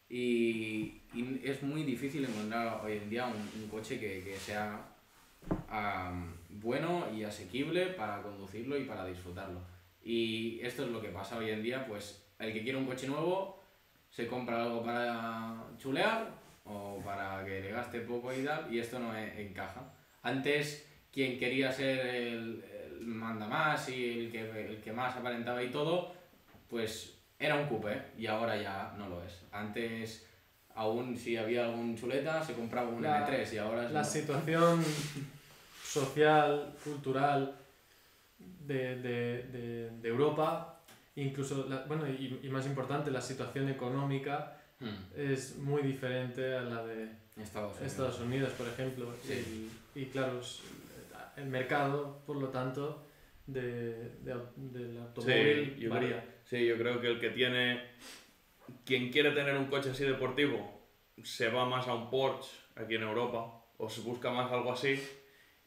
y, 0.08 1.02
y 1.12 1.40
es 1.44 1.62
muy 1.62 1.82
difícil 1.82 2.24
encontrar 2.24 2.80
hoy 2.84 2.98
en 2.98 3.10
día 3.10 3.26
un, 3.26 3.62
un 3.62 3.68
coche 3.68 3.98
que, 3.98 4.22
que 4.22 4.36
sea 4.36 4.80
am, 5.68 6.32
bueno 6.48 7.06
y 7.12 7.24
asequible 7.24 7.86
para 7.86 8.22
conducirlo 8.22 8.78
y 8.78 8.84
para 8.84 9.04
disfrutarlo. 9.04 9.60
Y 10.04 10.60
esto 10.62 10.84
es 10.84 10.90
lo 10.90 11.00
que 11.00 11.08
pasa 11.08 11.38
hoy 11.38 11.50
en 11.50 11.62
día, 11.62 11.86
pues 11.86 12.24
el 12.38 12.52
que 12.52 12.62
quiere 12.62 12.78
un 12.78 12.86
coche 12.86 13.06
nuevo 13.06 13.62
se 14.10 14.26
compra 14.26 14.62
algo 14.64 14.82
para 14.82 15.54
chulear 15.78 16.28
o 16.64 17.00
para 17.04 17.44
que 17.44 17.60
le 17.60 17.70
gaste 17.72 18.00
poco 18.00 18.32
y 18.32 18.44
tal, 18.44 18.72
y 18.72 18.78
esto 18.78 18.98
no 18.98 19.16
e- 19.16 19.46
encaja. 19.48 19.80
Antes, 20.22 20.86
quien 21.12 21.38
quería 21.38 21.70
ser 21.72 22.06
el, 22.06 22.64
el 22.98 23.00
manda 23.06 23.46
más 23.46 23.88
y 23.88 24.20
el 24.26 24.32
que, 24.32 24.40
el 24.68 24.80
que 24.80 24.92
más 24.92 25.16
aparentaba 25.16 25.62
y 25.62 25.70
todo, 25.70 26.12
pues 26.68 27.14
era 27.38 27.56
un 27.56 27.66
coupé 27.66 28.00
y 28.18 28.26
ahora 28.26 28.56
ya 28.60 28.94
no 28.98 29.08
lo 29.08 29.22
es. 29.24 29.40
Antes, 29.50 30.26
aún 30.74 31.16
si 31.16 31.36
había 31.36 31.64
algún 31.66 31.96
chuleta, 31.96 32.42
se 32.42 32.54
compraba 32.54 32.88
un 32.88 33.02
La- 33.02 33.26
M3 33.26 33.52
y 33.54 33.58
ahora 33.58 33.84
es 33.86 33.92
La 33.92 34.00
no. 34.02 34.06
situación 34.06 34.84
social, 35.82 36.72
cultural 36.84 37.54
de, 38.66 38.96
de, 38.96 39.42
de, 39.44 39.90
de 40.00 40.08
Europa, 40.08 40.80
incluso, 41.16 41.66
la- 41.68 41.84
bueno, 41.86 42.08
y, 42.08 42.40
y 42.42 42.48
más 42.48 42.66
importante, 42.66 43.10
la 43.10 43.20
situación 43.20 43.68
económica 43.68 44.58
Hmm, 44.80 44.96
es 45.16 45.58
muy 45.58 45.80
diferente 45.82 46.56
a 46.56 46.62
la 46.62 46.84
de 46.84 47.04
Estados 47.40 47.70
Unidos. 47.76 47.92
Estados 47.92 48.18
Unidos, 48.20 48.50
por 48.58 48.66
ejemplo. 48.66 49.14
Sí. 49.22 49.70
Y, 49.94 50.00
y 50.00 50.06
claro, 50.06 50.40
el 51.36 51.46
mercado, 51.46 52.20
por 52.26 52.34
lo 52.36 52.48
tanto, 52.48 53.06
de, 53.46 54.10
de 54.24 54.34
au- 54.34 54.50
del 54.56 54.98
automóvil 54.98 55.76
yo 55.78 55.88
varía. 55.88 56.08
creo- 56.20 56.32
Sí, 56.44 56.66
yo 56.66 56.76
creo 56.76 57.00
que 57.00 57.06
el 57.06 57.20
que 57.20 57.30
tiene. 57.30 57.80
Quien 58.84 59.10
quiere 59.12 59.30
tener 59.30 59.56
un 59.56 59.66
coche 59.66 59.90
así 59.90 60.02
deportivo 60.04 60.80
se 61.22 61.48
va 61.48 61.64
más 61.64 61.86
a 61.86 61.94
un 61.94 62.10
Porsche 62.10 62.50
aquí 62.74 62.96
en 62.96 63.02
Europa 63.02 63.64
o 63.78 63.88
se 63.88 64.00
busca 64.00 64.30
más 64.32 64.50
algo 64.50 64.72
así. 64.72 65.00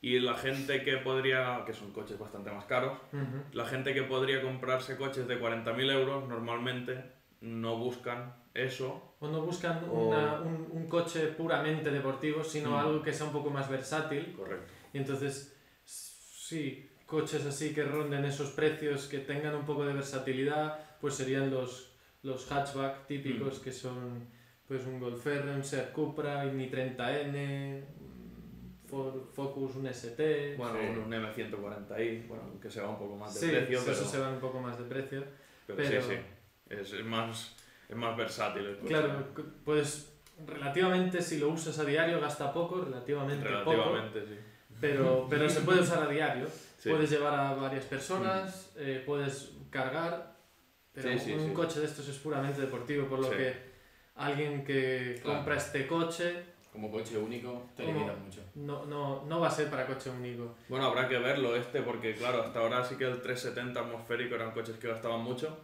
Y 0.05 0.19
la 0.19 0.35
gente 0.35 0.83
que 0.83 0.97
podría, 0.97 1.63
que 1.65 1.73
son 1.73 1.91
coches 1.91 2.19
bastante 2.19 2.51
más 2.51 2.65
caros, 2.65 2.93
Ujú. 3.11 3.37
la 3.53 3.65
gente 3.65 3.91
que 3.95 4.03
podría 4.03 4.39
comprarse 4.41 4.97
coches 4.97 5.27
de 5.27 5.39
40.000 5.39 5.89
euros 5.89 6.27
normalmente 6.29 6.93
no 7.41 7.77
buscan 7.77 8.35
eso. 8.53 9.15
O 9.19 9.27
no 9.27 9.41
buscan 9.41 9.83
O- 9.89 10.09
una- 10.09 10.41
un, 10.41 10.67
un 10.71 10.87
coche 10.87 11.21
puramente 11.29 11.89
deportivo, 11.89 12.43
sino 12.43 12.69
Mm. 12.71 12.75
algo 12.75 13.01
que 13.01 13.13
sea 13.13 13.25
un 13.25 13.31
poco 13.33 13.49
más 13.49 13.67
versátil. 13.67 14.33
Correcto. 14.37 14.71
Y 14.93 14.99
entonces, 14.99 15.57
sí, 15.85 16.87
coches 17.07 17.43
así 17.47 17.73
que 17.73 17.83
ronden 17.83 18.25
esos 18.25 18.51
precios, 18.51 19.07
que 19.07 19.17
tengan 19.19 19.55
un 19.55 19.65
poco 19.65 19.85
de 19.85 19.93
versatilidad, 19.93 20.79
pues 21.01 21.15
serían 21.15 21.49
los, 21.49 21.91
los 22.21 22.45
hatchback 22.51 23.07
típicos, 23.07 23.57
que 23.59 23.71
son 23.71 24.27
pues 24.67 24.85
un 24.85 24.99
Golf 24.99 25.25
R, 25.25 25.51
un 25.51 25.63
Seat 25.63 25.91
Cupra, 25.93 26.43
un 26.45 26.59
i30N, 26.59 27.83
un 27.99 28.05
Ford 28.05 28.14
Focus, 28.87 29.75
un 29.75 29.87
ST. 29.87 30.55
Bueno, 30.57 30.79
Sí. 30.79 30.99
un 30.99 31.11
M140i, 31.13 32.27
bueno, 32.27 32.43
que 32.61 32.69
se 32.69 32.81
va 32.81 32.89
un 32.89 32.97
poco 32.99 33.15
más 33.15 33.33
de 33.33 33.39
sí, 33.39 33.47
precio, 33.47 33.77
eso 33.79 33.85
pero, 33.85 34.05
se 34.05 34.19
van 34.19 34.33
un 34.33 34.39
poco 34.39 34.59
más 34.59 34.77
de 34.77 34.85
precio. 34.85 35.23
pero 35.67 35.77
pero- 35.77 36.01
sí, 36.01 36.07
sí. 36.09 36.17
Es, 36.69 36.93
es 36.93 37.05
más, 37.05 37.55
es 37.89 37.95
más 37.95 38.15
versátil. 38.17 38.77
Claro, 38.87 39.27
pues 39.63 40.11
relativamente 40.47 41.21
si 41.21 41.39
lo 41.39 41.49
usas 41.49 41.77
a 41.79 41.85
diario 41.85 42.19
gasta 42.19 42.51
poco, 42.51 42.81
relativamente, 42.81 43.47
poco, 43.63 43.71
Relativamente, 43.71 44.25
sí. 44.25 44.35
pero, 44.81 45.27
pero 45.29 45.49
se 45.49 45.61
puede 45.61 45.81
usar 45.81 46.03
a 46.03 46.07
diario. 46.07 46.47
Sí. 46.77 46.91
Puedes 46.91 47.09
llevar 47.09 47.33
a 47.33 47.53
varias 47.55 47.85
personas, 47.85 48.71
eh, 48.77 49.01
puedes 49.03 49.53
cargar, 49.71 50.35
pero 50.93 51.09
Sí, 51.13 51.17
sí, 51.19 51.33
un 51.33 51.47
sí. 51.47 51.51
coche 51.53 51.79
de 51.79 51.87
estos 51.87 52.07
es 52.07 52.17
puramente 52.19 52.61
deportivo, 52.61 53.07
por 53.07 53.17
lo 53.21 53.29
Sí. 53.31 53.37
que 53.37 53.53
alguien 54.13 54.63
que 54.63 55.19
Claro. 55.23 55.37
compra 55.39 55.55
este 55.55 55.87
coche 55.87 56.43
Como 56.75 56.91
coche 56.91 57.17
único 57.17 57.69
te 57.77 57.83
¿Cómo? 57.85 57.95
limita 57.99 58.13
mucho. 58.17 58.41
no, 58.55 58.85
no, 58.85 59.23
no 59.25 59.39
va 59.39 59.47
a 59.47 59.51
ser 59.51 59.69
para 59.69 59.87
coche 59.87 60.09
único. 60.09 60.55
Bueno, 60.67 60.85
habrá 60.87 61.07
que 61.07 61.17
verlo 61.17 61.55
este, 61.55 61.81
porque 61.81 62.13
claro, 62.15 62.43
hasta 62.43 62.59
ahora 62.59 62.83
sí 62.83 62.95
que 62.97 63.05
el 63.05 63.21
370 63.21 63.79
atmosférico 63.79 64.35
eran 64.35 64.51
coches 64.51 64.75
que 64.75 64.89
gastaban 64.89 65.21
mucho. 65.21 65.57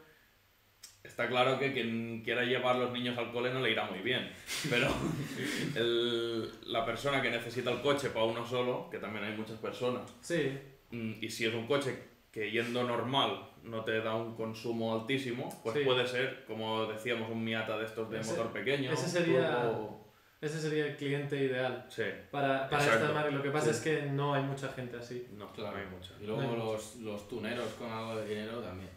Está 1.04 1.28
claro 1.28 1.60
que 1.60 1.74
quien 1.74 2.22
quiera 2.24 2.44
llevar 2.44 2.78
los 2.78 2.94
niños 2.94 3.18
al 3.18 3.32
cole 3.34 3.52
no 3.52 3.60
le 3.60 3.72
irá 3.72 3.86
muy 3.90 4.00
bien, 4.00 4.32
pero 4.70 4.88
el- 5.76 6.50
la 6.72 6.86
persona 6.86 7.22
que 7.22 7.30
necesita 7.30 7.72
el 7.72 7.82
coche 7.82 8.10
para 8.12 8.26
uno 8.26 8.46
solo, 8.46 8.90
que 8.90 9.00
también 9.00 9.26
hay 9.26 9.36
muchas 9.36 9.58
personas, 9.58 10.10
Sí, 10.22 10.58
mm, 10.92 11.14
y 11.22 11.30
si 11.30 11.46
es 11.46 11.54
un 11.54 11.68
coche 11.68 11.98
que 12.32 12.50
yendo 12.52 12.84
normal 12.84 13.50
no 13.64 13.84
te 13.84 14.00
da 14.02 14.16
un 14.16 14.36
consumo 14.36 14.94
altísimo, 14.94 15.50
pues 15.64 15.76
Sí. 15.78 15.84
puede 15.84 16.08
ser, 16.08 16.46
como 16.46 16.86
decíamos, 16.86 17.30
un 17.30 17.44
Miata 17.44 17.78
de 17.78 17.86
estos 17.86 18.10
de 18.10 18.20
Ese- 18.20 18.32
motor 18.32 18.54
pequeño. 18.54 18.92
ese 18.92 19.08
sería- 19.10 19.64
turbo- 19.64 20.01
Ese 20.42 20.60
sería 20.60 20.88
el 20.88 20.96
cliente 20.98 21.38
ideal 21.38 21.86
Sí, 21.88 22.02
para, 22.32 22.68
para 22.68 22.84
esta 22.84 23.12
marca. 23.14 23.30
Lo 23.30 23.44
que 23.44 23.52
pasa 23.52 23.68
Sí. 23.68 23.72
es 23.72 23.80
que 23.82 24.02
no 24.12 24.34
hay 24.34 24.42
mucha 24.44 24.70
gente 24.70 24.98
así. 24.98 25.28
no, 25.38 25.54
Claro. 25.54 25.78
no 25.78 25.84
hay 25.84 25.86
mucha. 25.90 26.14
Y 26.20 26.26
luego 26.26 26.42
No 26.42 26.56
los, 26.56 26.96
los 26.98 27.28
tuneros 27.28 27.74
con 27.76 27.92
algo 27.92 28.16
de 28.18 28.28
dinero 28.28 28.60
también. 28.60 28.90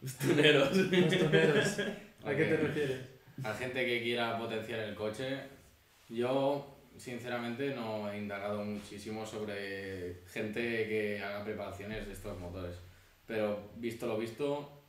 Tuneros. 0.20 0.76
Los 0.76 1.18
toneros, 1.18 1.78
¿A 2.24 2.30
qué 2.34 2.44
te 2.44 2.56
refieres? 2.56 3.00
A 3.44 3.54
gente 3.54 3.86
que 3.86 4.02
quiera 4.02 4.36
potenciar 4.38 4.80
el 4.80 4.94
coche, 4.94 5.38
yo 6.08 6.76
sinceramente 6.96 7.74
no 7.74 8.10
he 8.10 8.18
indagado 8.18 8.62
muchísimo 8.64 9.24
sobre 9.24 10.22
gente 10.26 10.60
que 10.60 11.22
haga 11.22 11.44
preparaciones 11.44 12.06
de 12.06 12.12
estos 12.12 12.38
motores. 12.38 12.76
Pero 13.26 13.70
visto 13.76 14.06
lo 14.06 14.18
visto, 14.18 14.82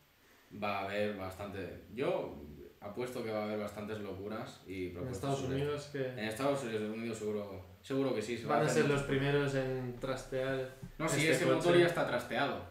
va 0.62 0.80
a 0.80 0.86
haber 0.86 1.16
bastante. 1.16 1.84
Yo 1.94 2.36
apuesto 2.82 3.24
que 3.24 3.32
va 3.32 3.42
a 3.42 3.44
haber 3.46 3.60
bastantes 3.60 4.00
locuras 4.00 4.62
y 4.68 4.88
En 4.88 4.94
propuestas 4.94 5.18
Estados 5.32 5.40
sobre- 5.42 5.56
Unidos 5.56 5.90
que 5.92 6.06
En 6.08 6.20
Estados 6.20 6.64
Unidos 6.64 7.18
seguro, 7.18 7.66
seguro 7.82 8.14
que 8.16 8.22
sí. 8.22 8.38
se 8.38 8.46
va 8.48 8.58
van 8.58 8.66
a 8.66 8.70
ser 8.70 8.90
los 8.90 9.04
primeros 9.04 9.54
en 9.56 9.96
trastear. 10.00 10.76
No, 10.98 11.06
este 11.06 11.32
ese 11.32 11.44
coche. 11.46 11.56
motor 11.56 11.78
ya 11.78 11.86
está 11.88 12.08
trasteado. 12.08 12.66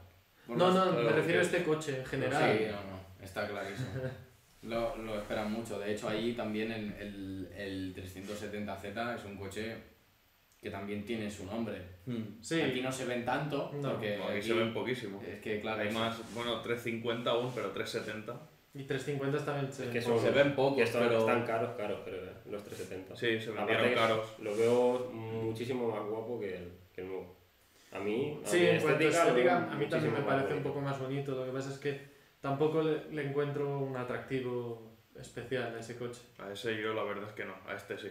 No, 0.48 0.72
no, 0.72 0.92
me 0.92 1.08
refiero 1.10 1.38
a 1.40 1.42
este 1.42 1.62
coche 1.62 1.98
en 2.00 2.04
general. 2.06 2.58
Sí, 2.58 2.64
no, 2.66 2.90
no, 2.90 3.24
está 3.24 3.46
clarísimo. 3.48 3.88
Lo, 4.62 4.94
lo 4.98 5.16
esperan 5.18 5.50
mucho. 5.50 5.78
De 5.78 5.90
hecho, 5.94 6.06
allí 6.06 6.34
también 6.34 6.70
el, 6.70 6.92
el, 7.00 7.48
el 7.56 7.94
370Z 7.94 9.16
es 9.16 9.24
un 9.24 9.38
coche 9.38 9.74
que 10.60 10.68
también 10.68 11.02
tiene 11.06 11.30
su 11.30 11.46
nombre. 11.46 11.80
Mm. 12.04 12.42
Sí, 12.42 12.60
Aquí 12.60 12.82
no 12.82 12.92
se 12.92 13.06
ven 13.06 13.24
tanto, 13.24 13.70
No. 13.80 13.92
porque 13.92 14.18
No, 14.18 14.24
aquí 14.24 14.36
aquí- 14.38 14.48
se 14.48 14.52
ven 14.52 14.74
poquísimo. 14.74 15.22
es 15.26 15.40
que 15.40 15.62
claro, 15.62 15.80
Hay 15.80 15.88
eso- 15.88 15.98
más, 15.98 16.34
bueno, 16.34 16.60
350 16.60 17.30
aún, 17.30 17.50
pero 17.54 17.70
370. 17.70 18.38
Y 18.72 18.84
350 18.84 19.44
también 19.44 19.72
se 19.72 19.84
Es 19.84 19.88
que 19.90 19.98
ven. 19.98 20.02
son- 20.08 20.20
Se 20.20 20.30
ven 20.30 20.54
pocos, 20.54 20.76
que 20.76 20.82
estos 20.84 21.02
pero- 21.02 21.18
están 21.18 21.44
caros, 21.44 21.70
caros, 21.76 22.00
pero 22.04 22.16
eh, 22.18 22.32
los 22.50 22.62
370. 22.64 23.16
Sí, 23.16 23.40
se 23.40 23.50
vendieron 23.50 23.94
caros. 23.94 24.26
Lo 24.38 24.56
veo 24.56 25.10
muchísimo 25.12 25.88
más 25.90 26.04
guapo 26.08 26.38
que 26.40 26.56
el, 26.56 26.72
que 26.94 27.00
el 27.00 27.08
nuevo. 27.08 27.36
A 27.92 27.98
mí, 27.98 28.40
a 28.44 28.46
Sí, 28.48 28.58
en 28.66 28.80
cuanto 28.80 28.88
a 28.88 28.92
lo 28.92 28.98
veo 28.98 29.10
estética, 29.10 29.56
a 29.72 29.74
mí 29.74 29.86
también 29.88 30.14
me 30.14 30.20
parece 30.22 30.54
un 30.54 30.62
poco 30.62 30.80
más 30.80 31.00
bonito. 31.00 31.32
Lo 31.32 31.44
que 31.46 31.50
pasa 31.50 31.70
es 31.70 31.78
que 31.78 32.00
tampoco 32.40 32.82
le, 32.82 33.10
le 33.10 33.26
encuentro 33.28 33.78
un 33.80 33.96
atractivo 33.96 34.96
especial 35.18 35.74
a 35.74 35.80
ese 35.80 35.96
coche. 35.96 36.20
A 36.38 36.52
ese 36.52 36.80
yo 36.80 36.94
la 36.94 37.02
verdad 37.02 37.24
es 37.28 37.32
que 37.34 37.44
no, 37.44 37.54
a 37.66 37.74
este 37.74 37.98
sí. 37.98 38.10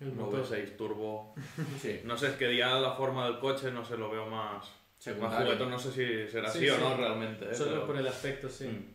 El 0.00 0.12
motor. 0.12 0.44
V6 0.44 0.76
turbo. 0.76 1.34
sí, 1.80 2.02
No 2.04 2.16
sé, 2.18 2.26
es 2.26 2.32
que 2.34 2.54
ya 2.54 2.78
la 2.78 2.92
forma 2.92 3.24
del 3.26 3.38
coche 3.38 3.70
no 3.70 3.82
sé, 3.84 3.96
lo 3.96 4.10
veo 4.10 4.26
más, 4.26 4.70
más 5.18 5.42
juguetón. 5.42 5.70
No 5.70 5.78
sé 5.78 5.90
si 5.90 6.30
será 6.30 6.50
Sí, 6.50 6.58
así 6.58 6.68
o 6.68 6.74
sí. 6.76 6.80
no 6.82 6.96
realmente. 6.98 7.46
¿eh? 7.50 7.54
Solo 7.54 7.70
pero- 7.72 7.86
por 7.86 7.96
el 7.96 8.06
aspecto, 8.08 8.48
sí. 8.50 8.66
Mm. 8.66 8.93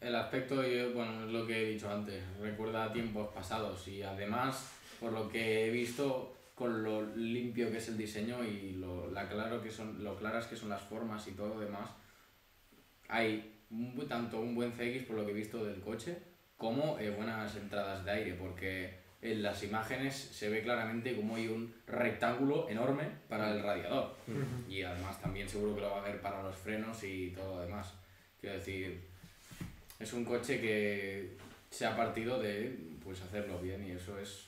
El 0.00 0.16
aspecto, 0.16 0.56
bueno, 0.56 1.24
es 1.24 1.30
lo 1.30 1.46
que 1.46 1.62
he 1.62 1.70
dicho 1.72 1.88
antes, 1.88 2.20
recuerda 2.40 2.84
a 2.84 2.92
tiempos 2.92 3.32
pasados 3.32 3.86
y 3.86 4.02
además, 4.02 4.72
por 4.98 5.12
lo 5.12 5.28
que 5.28 5.66
he 5.66 5.70
visto, 5.70 6.34
con 6.56 6.82
lo 6.82 7.14
limpio 7.14 7.70
que 7.70 7.78
es 7.78 7.88
el 7.88 7.96
diseño 7.96 8.42
y 8.42 8.72
lo, 8.72 9.08
la 9.10 9.28
claro 9.28 9.62
que 9.62 9.70
son, 9.70 10.02
lo 10.02 10.16
claras 10.16 10.46
que 10.46 10.56
son 10.56 10.68
las 10.68 10.82
formas 10.82 11.28
y 11.28 11.32
todo 11.32 11.54
lo 11.54 11.60
demás, 11.60 11.90
hay 13.08 13.60
un 13.70 13.94
tanto 14.08 14.40
un 14.40 14.56
buen 14.56 14.72
CX 14.72 15.04
por 15.06 15.16
lo 15.16 15.24
que 15.24 15.30
he 15.30 15.34
visto 15.34 15.64
del 15.64 15.80
coche 15.80 16.18
como 16.56 16.98
eh, 16.98 17.10
buenas 17.10 17.54
entradas 17.54 18.04
de 18.04 18.10
aire, 18.10 18.34
porque 18.34 18.98
en 19.22 19.42
las 19.42 19.62
imágenes 19.62 20.14
se 20.14 20.48
ve 20.48 20.62
claramente 20.62 21.14
como 21.14 21.36
hay 21.36 21.46
un 21.46 21.72
rectángulo 21.86 22.68
enorme 22.68 23.04
para 23.28 23.52
el 23.52 23.62
radiador. 23.62 24.16
Y 24.68 24.82
además 24.82 25.20
también 25.20 25.48
seguro 25.48 25.74
que 25.74 25.82
lo 25.82 25.90
va 25.90 25.98
a 25.98 26.00
haber 26.00 26.20
para 26.20 26.42
los 26.42 26.56
frenos 26.56 27.02
y 27.04 27.30
todo 27.30 27.56
lo 27.56 27.60
demás. 27.62 27.94
Quiero 28.40 28.56
decir, 28.56 29.09
es 30.00 30.12
un 30.12 30.24
coche 30.24 30.60
que 30.60 31.36
se 31.70 31.86
ha 31.86 31.96
partido 31.96 32.40
de 32.40 32.76
pues 33.04 33.20
hacerlo 33.22 33.60
bien 33.60 33.86
y 33.86 33.92
eso 33.92 34.18
es 34.18 34.46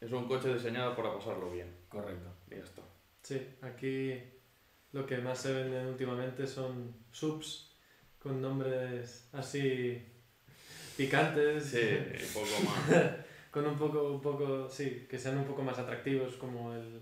Es 0.00 0.10
un 0.12 0.26
coche 0.26 0.54
diseñado 0.54 0.96
para 0.96 1.14
pasarlo 1.14 1.50
bien. 1.50 1.68
correcto. 1.88 2.28
Y 2.50 2.54
ya 2.56 2.62
está. 2.62 2.82
Sí, 3.22 3.40
aquí 3.60 4.18
lo 4.92 5.04
que 5.06 5.18
más 5.18 5.38
se 5.40 5.52
venden 5.52 5.86
últimamente 5.86 6.46
son 6.46 6.94
subs 7.10 7.72
con 8.18 8.40
nombres 8.40 9.28
así 9.32 10.02
picantes. 10.96 11.64
Sí, 11.64 11.78
y 11.80 12.24
poco 12.32 12.46
más. 12.64 13.10
con 13.50 13.66
un 13.66 13.76
poco, 13.76 14.12
un 14.12 14.20
poco, 14.20 14.68
sí, 14.68 15.06
que 15.08 15.18
sean 15.18 15.38
un 15.38 15.44
poco 15.44 15.62
más 15.62 15.78
atractivos 15.78 16.36
como 16.36 16.72
el, 16.74 17.00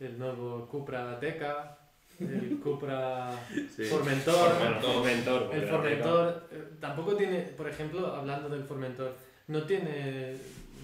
el 0.00 0.18
nuevo 0.18 0.68
Cupra 0.68 1.18
Teca, 1.18 1.78
el 2.20 2.60
Cupra 2.62 3.30
Sí. 3.74 3.84
Formentor. 3.84 4.52
El 5.52 5.62
Formentor 5.68 6.48
eh, 6.50 6.64
tampoco 6.80 7.14
tiene, 7.16 7.40
por 7.40 7.68
ejemplo, 7.68 8.06
hablando 8.14 8.48
del 8.48 8.64
Formentor, 8.64 9.14
no 9.48 9.62
tiene 9.64 10.36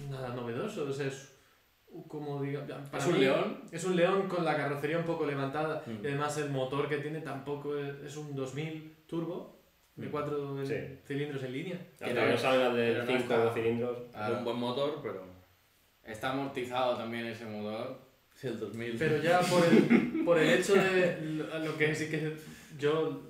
nada 0.09 0.29
novedoso, 0.29 0.85
o 0.85 0.91
sea, 0.91 1.07
es 1.07 1.33
como 2.07 2.41
diga, 2.41 2.65
para 2.91 3.03
¿Es 3.03 3.07
un 3.07 3.13
mí, 3.13 3.19
león? 3.21 3.57
Es 3.71 3.83
un 3.83 3.95
león 3.95 4.27
con 4.27 4.45
la 4.45 4.55
carrocería 4.55 4.97
un 4.99 5.05
poco 5.05 5.25
levantada 5.25 5.81
Mm. 5.85 6.03
y 6.03 6.07
además 6.07 6.37
el 6.37 6.49
motor 6.51 6.87
que 6.87 6.97
tiene 6.97 7.21
tampoco 7.21 7.75
es, 7.77 7.95
es 8.05 8.15
un 8.17 8.35
2000 8.35 8.95
turbo 9.07 9.59
de 9.95 10.07
Mm. 10.07 10.11
cuatro 10.11 10.65
Sí. 10.65 10.75
cilindros 11.05 11.43
en 11.43 11.53
línea. 11.53 11.79
Que 11.97 12.13
no- 12.13 12.37
salga 12.37 12.71
5 13.07 13.17
está- 13.17 13.53
cilindros. 13.53 13.97
Un 14.37 14.43
buen 14.43 14.57
motor, 14.57 14.99
pero. 15.01 15.23
Está 16.03 16.31
amortizado 16.31 16.95
también 16.97 17.25
ese 17.27 17.45
motor. 17.45 17.99
Sí, 18.39 18.47
el 18.47 18.57
2000. 18.59 18.95
Pero 18.97 19.21
ya 19.21 19.41
por 19.41 19.65
el, 19.65 20.23
por 20.23 20.37
el 20.39 20.49
hecho 20.59 20.73
de 20.75 21.17
lo, 21.65 21.77
que 21.77 21.93
sí 21.93 22.09
que 22.09 22.37
yo, 22.79 23.21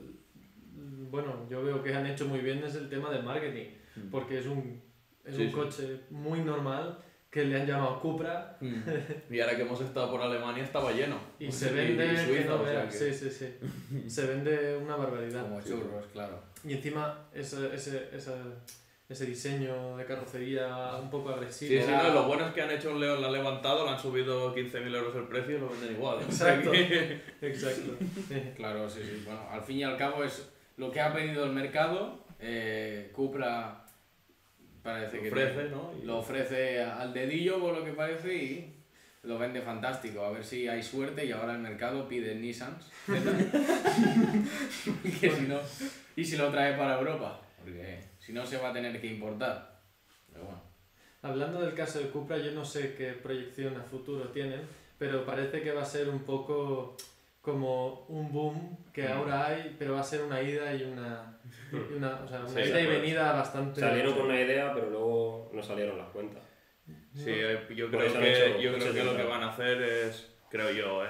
bueno, 1.10 1.48
yo 1.50 1.64
veo 1.64 1.82
que 1.82 1.94
han 1.96 2.06
hecho 2.06 2.28
muy 2.28 2.40
bien 2.42 2.64
es 2.64 2.76
el 2.76 2.90
tema 2.90 3.10
del 3.10 3.24
marketing, 3.24 3.66
Mm. 3.96 4.10
porque 4.12 4.38
es 4.38 4.46
un, 4.46 4.80
es 5.26 5.36
Sí, 5.36 5.42
un 5.42 5.48
sí. 5.50 5.54
coche 5.56 6.00
muy 6.12 6.42
normal 6.42 7.00
que 7.32 7.44
le 7.44 7.60
han 7.60 7.66
llamado 7.68 8.00
Cupra 8.00 8.56
Mm. 8.62 8.76
Y 9.34 9.40
ahora 9.40 9.56
que 9.56 9.64
hemos 9.64 9.82
estado 9.82 10.12
por 10.12 10.22
Alemania 10.22 10.64
estaba 10.64 10.92
lleno. 10.92 11.18
y 11.40 11.52
se 11.52 11.72
vende 11.72 12.06
y 12.06 12.10
que 12.10 12.26
Suiza, 12.26 12.50
no 12.50 12.62
o 12.62 12.66
sea 12.66 12.74
veas. 12.84 12.96
que- 12.96 13.14
Sí, 13.14 13.30
sí, 13.32 13.48
sí. 14.00 14.10
Se 14.10 14.28
vende 14.28 14.78
una 14.78 14.96
barbaridad. 14.96 15.42
Como 15.42 15.60
churros, 15.62 16.06
claro. 16.14 16.44
Y 16.64 16.74
encima 16.74 17.28
ese, 17.34 17.74
ese, 17.74 18.10
ese, 18.14 18.32
ese 19.10 19.26
diseño 19.26 19.98
de 19.98 20.06
carrocería 20.06 20.96
un 21.02 21.10
poco 21.10 21.30
agresivo. 21.32 21.72
Sí, 21.72 21.82
sí, 21.84 21.92
no, 21.92 22.14
lo 22.14 22.26
bueno 22.26 22.46
es 22.46 22.54
que 22.54 22.62
han 22.62 22.70
hecho 22.70 22.92
un 22.92 23.00
León, 23.00 23.20
lo 23.20 23.28
han 23.28 23.34
levantado, 23.34 23.84
le 23.84 23.92
han 23.92 24.00
subido 24.00 24.54
15.000 24.56 24.96
euros 24.96 25.16
el 25.16 25.24
precio 25.28 25.58
y 25.58 25.60
lo 25.60 25.70
venden 25.70 25.94
igual. 25.94 26.20
Exacto. 26.22 26.72
Claro, 28.56 28.88
sí, 28.88 29.02
sí. 29.04 29.24
Bueno, 29.26 29.42
al 29.50 29.64
fin 29.64 29.78
y 29.78 29.84
al 29.84 29.98
cabo 29.98 30.24
es 30.24 30.48
lo 30.78 30.92
que 30.92 31.02
ha 31.02 31.12
pedido 31.12 31.44
el 31.46 31.52
mercado. 31.52 32.24
eh, 32.40 33.10
Cupra 33.14 33.84
parece 34.84 35.20
que 35.20 35.28
ofrece, 35.30 35.70
¿no? 35.70 35.92
Lo 36.04 36.20
ofrece 36.20 36.82
al 36.82 37.12
dedillo 37.14 37.60
por 37.60 37.76
lo 37.78 37.84
que 37.84 37.94
parece 37.94 38.36
y 38.36 38.76
lo 39.24 39.38
vende 39.40 39.62
fantástico. 39.62 40.24
A 40.24 40.32
ver 40.32 40.44
si 40.46 40.68
hay 40.68 40.84
suerte 40.84 41.26
y 41.26 41.32
ahora 41.32 41.54
el 41.54 41.60
mercado 41.60 42.08
pide 42.08 42.36
Nissans. 42.36 42.92
que 45.20 45.32
si 45.32 45.42
no, 45.48 45.60
y 46.16 46.24
si 46.24 46.38
lo 46.38 46.50
trae 46.50 46.78
para 46.78 47.00
Europa. 47.00 47.42
Porque 47.60 48.00
si 48.30 48.36
no 48.36 48.46
se 48.46 48.58
va 48.60 48.70
a 48.70 48.74
tener 48.74 49.02
que 49.02 49.08
importar. 49.08 49.80
Pero 50.32 50.46
bueno. 50.46 50.62
Hablando 51.24 51.62
del 51.62 51.74
caso 51.74 51.98
de 51.98 52.10
Cupra, 52.10 52.38
yo 52.38 52.52
no 52.52 52.64
sé 52.64 52.94
qué 52.96 53.14
proyección 53.14 53.76
a 53.76 53.82
futuro 53.84 54.26
tienen, 54.30 54.62
pero 55.00 55.26
parece 55.26 55.62
que 55.64 55.72
va 55.72 55.82
a 55.82 55.86
ser 55.86 56.08
un 56.10 56.20
poco 56.20 56.96
como 57.42 58.06
un 58.08 58.32
boom 58.32 58.78
que 58.94 59.08
Mm. 59.08 59.12
ahora 59.14 59.48
hay, 59.48 59.76
pero 59.80 59.96
va 59.96 60.02
a 60.02 60.04
ser 60.04 60.22
una 60.22 60.40
ida 60.44 60.72
y 60.76 60.84
una, 60.84 61.40
y 61.72 61.96
una, 61.96 62.20
o 62.24 62.28
sea, 62.28 62.42
una 62.42 62.50
Sí, 62.50 62.60
ida 62.70 62.82
y 62.82 62.86
venida 62.86 63.32
bastante. 63.32 63.80
Salieron 63.82 64.14
con 64.14 64.26
una 64.28 64.40
idea, 64.40 64.72
pero 64.76 64.92
luego 64.92 65.50
no 65.52 65.64
salieron 65.64 65.98
las 65.98 66.10
cuentas. 66.10 66.44
Sí, 67.16 67.32
eh, 67.32 67.66
yo 67.76 67.90
creo 67.90 68.14
que, 68.14 68.58
yo 68.62 68.76
creo 68.76 68.94
que 68.94 69.04
lo 69.04 69.18
que 69.18 69.24
van 69.24 69.42
a 69.42 69.50
hacer 69.50 69.82
es, 69.82 70.32
creo 70.52 70.70
yo, 70.72 71.04
eh, 71.04 71.10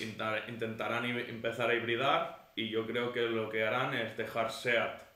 intentar- 0.00 0.48
intentarán 0.48 1.04
empezar 1.04 1.68
a 1.68 1.74
hibridar 1.74 2.52
y 2.56 2.70
yo 2.70 2.86
creo 2.86 3.12
que 3.12 3.20
lo 3.20 3.50
que 3.50 3.64
harán 3.66 3.92
es 3.94 4.16
dejar 4.16 4.50
SEAT 4.50 5.07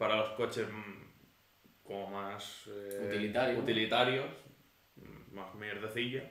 para 0.00 0.16
los 0.16 0.30
coches 0.30 0.66
mm, 0.66 1.82
como 1.84 2.06
más 2.10 2.64
eh, 2.68 3.06
Utilitarios. 3.06 3.58
utilitarios, 3.62 4.26
mm, 4.96 5.34
más 5.34 5.54
mierdecilla. 5.56 6.22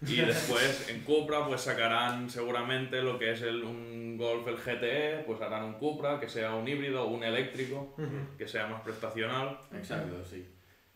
Y 0.00 0.16
después 0.22 0.88
en 0.88 1.02
Cupra 1.02 1.44
pues 1.46 1.60
sacarán 1.60 2.30
seguramente 2.30 3.02
lo 3.02 3.18
que 3.18 3.32
es 3.32 3.42
el, 3.42 3.62
un 3.64 4.16
Golf 4.16 4.48
el 4.48 4.56
GTE, 4.56 5.24
pues 5.26 5.42
harán 5.42 5.64
un 5.64 5.74
Cupra 5.74 6.18
que 6.18 6.26
sea 6.28 6.54
un 6.54 6.66
híbrido 6.66 7.02
o 7.04 7.08
un 7.08 7.22
eléctrico, 7.22 7.94
Ujú. 7.98 8.36
que 8.38 8.48
sea 8.48 8.66
más 8.66 8.80
prestacional. 8.80 9.58
Exacto, 9.74 10.24
sí. 10.24 10.48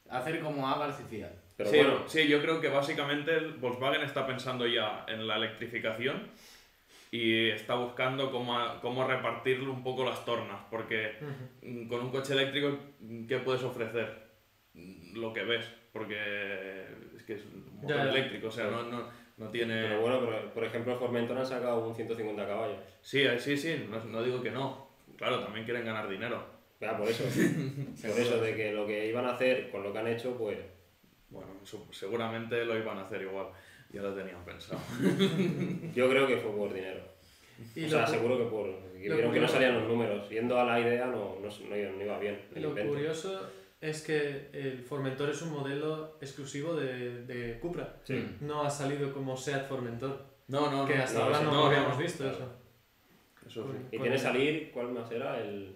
Hacer 0.08 0.40
como 0.40 0.66
Abarth 0.66 1.00
y 1.00 1.04
Fiat. 1.16 1.32
Pero 1.58 1.68
sí, 1.70 1.76
bueno, 1.76 2.08
sí, 2.08 2.28
yo 2.28 2.40
creo 2.40 2.62
que 2.62 2.68
básicamente 2.68 3.36
el 3.36 3.52
Volkswagen 3.54 4.02
está 4.02 4.26
pensando 4.26 4.66
ya 4.66 5.04
en 5.06 5.26
la 5.26 5.36
electrificación 5.36 6.28
y 7.14 7.50
está 7.50 7.74
buscando 7.74 8.32
cómo, 8.32 8.58
cómo 8.80 9.06
repartirle 9.06 9.68
un 9.68 9.84
poco 9.84 10.02
las 10.02 10.24
tornas, 10.24 10.62
porque 10.70 11.12
con 11.86 12.00
un 12.00 12.10
coche 12.10 12.32
eléctrico, 12.32 12.74
¿qué 13.28 13.38
puedes 13.38 13.62
ofrecer? 13.62 14.30
Lo 15.12 15.30
que 15.34 15.42
ves, 15.42 15.66
porque 15.92 16.86
es 17.14 17.22
que 17.24 17.34
es 17.34 17.44
un 17.44 17.76
motor 17.76 17.90
Ya, 17.90 18.04
ya. 18.06 18.10
eléctrico, 18.10 18.48
o 18.48 18.50
sea, 18.50 18.64
no, 18.68 18.82
no, 18.84 19.06
No 19.36 19.48
tiene... 19.50 19.82
Pero 19.82 20.00
bueno, 20.00 20.20
pero, 20.24 20.54
por 20.54 20.64
ejemplo, 20.64 20.96
Formentor 20.98 21.36
han 21.36 21.44
sacado 21.46 21.86
un 21.86 21.94
150 21.94 22.46
caballos. 22.46 22.78
Sí, 23.02 23.20
eh, 23.20 23.38
sí, 23.38 23.58
sí, 23.58 23.86
no, 23.90 24.02
no 24.04 24.22
digo 24.22 24.40
que 24.42 24.50
no. 24.50 24.88
Claro, 25.18 25.40
también 25.40 25.66
quieren 25.66 25.84
ganar 25.84 26.08
dinero. 26.08 26.42
Ya, 26.80 26.96
por 26.96 27.06
eso. 27.08 27.24
por 28.02 28.18
eso, 28.18 28.40
de 28.40 28.56
que 28.56 28.72
lo 28.72 28.86
que 28.86 29.06
iban 29.08 29.26
a 29.26 29.34
hacer 29.34 29.70
con 29.70 29.82
lo 29.82 29.92
que 29.92 29.98
han 29.98 30.08
hecho, 30.08 30.36
pues. 30.38 30.56
Bueno, 31.28 31.48
eso 31.62 31.86
seguramente 31.90 32.64
lo 32.64 32.76
iban 32.78 32.98
a 32.98 33.02
hacer 33.02 33.20
igual. 33.22 33.48
Ya 33.92 34.02
lo 34.02 34.14
tenían 34.14 34.42
pensado. 34.44 34.80
Yo 35.94 36.08
creo 36.08 36.26
que 36.26 36.36
fue 36.38 36.50
por 36.52 36.72
dinero. 36.72 37.00
Y 37.76 37.84
o 37.84 37.88
sea, 37.88 38.06
seguro 38.06 38.38
que 38.38 38.44
por. 38.44 38.66
Que 38.92 39.12
vieron 39.12 39.32
que 39.32 39.40
no 39.40 39.48
salían 39.48 39.74
los 39.74 39.88
números. 39.88 40.28
Yendo 40.30 40.58
a 40.58 40.64
la 40.64 40.80
idea 40.80 41.06
no, 41.06 41.36
no, 41.40 41.48
no 41.68 41.76
iba- 41.76 41.90
no 41.92 42.02
iba 42.04 42.18
bien. 42.18 42.40
el 42.54 42.62
Lo 42.62 42.68
invento. 42.70 42.92
curioso 42.92 43.50
es 43.80 44.02
que 44.02 44.48
el 44.52 44.78
Formentor 44.82 45.30
es 45.30 45.42
un 45.42 45.50
modelo 45.52 46.16
exclusivo 46.20 46.74
de, 46.74 47.24
de 47.24 47.58
Cupra. 47.58 47.96
Sí. 48.04 48.24
No 48.40 48.62
ha 48.62 48.70
salido 48.70 49.12
como 49.12 49.36
Seat 49.36 49.68
Formentor, 49.68 50.24
No, 50.48 50.70
no, 50.70 50.86
que 50.86 50.96
no. 50.96 51.02
hasta 51.02 51.18
no, 51.18 51.24
ahora 51.26 51.40
no, 51.42 51.50
no, 51.52 51.66
habíamos 51.66 51.96
no, 51.96 52.02
visto 52.02 52.22
claro. 52.22 52.36
eso. 52.38 52.48
Eso 53.48 53.72
sí. 53.72 53.78
Y 53.96 53.98
tiene 53.98 54.16
salir, 54.18 54.70
¿cuál 54.72 54.92
más 54.92 55.10
era? 55.10 55.40
El. 55.40 55.74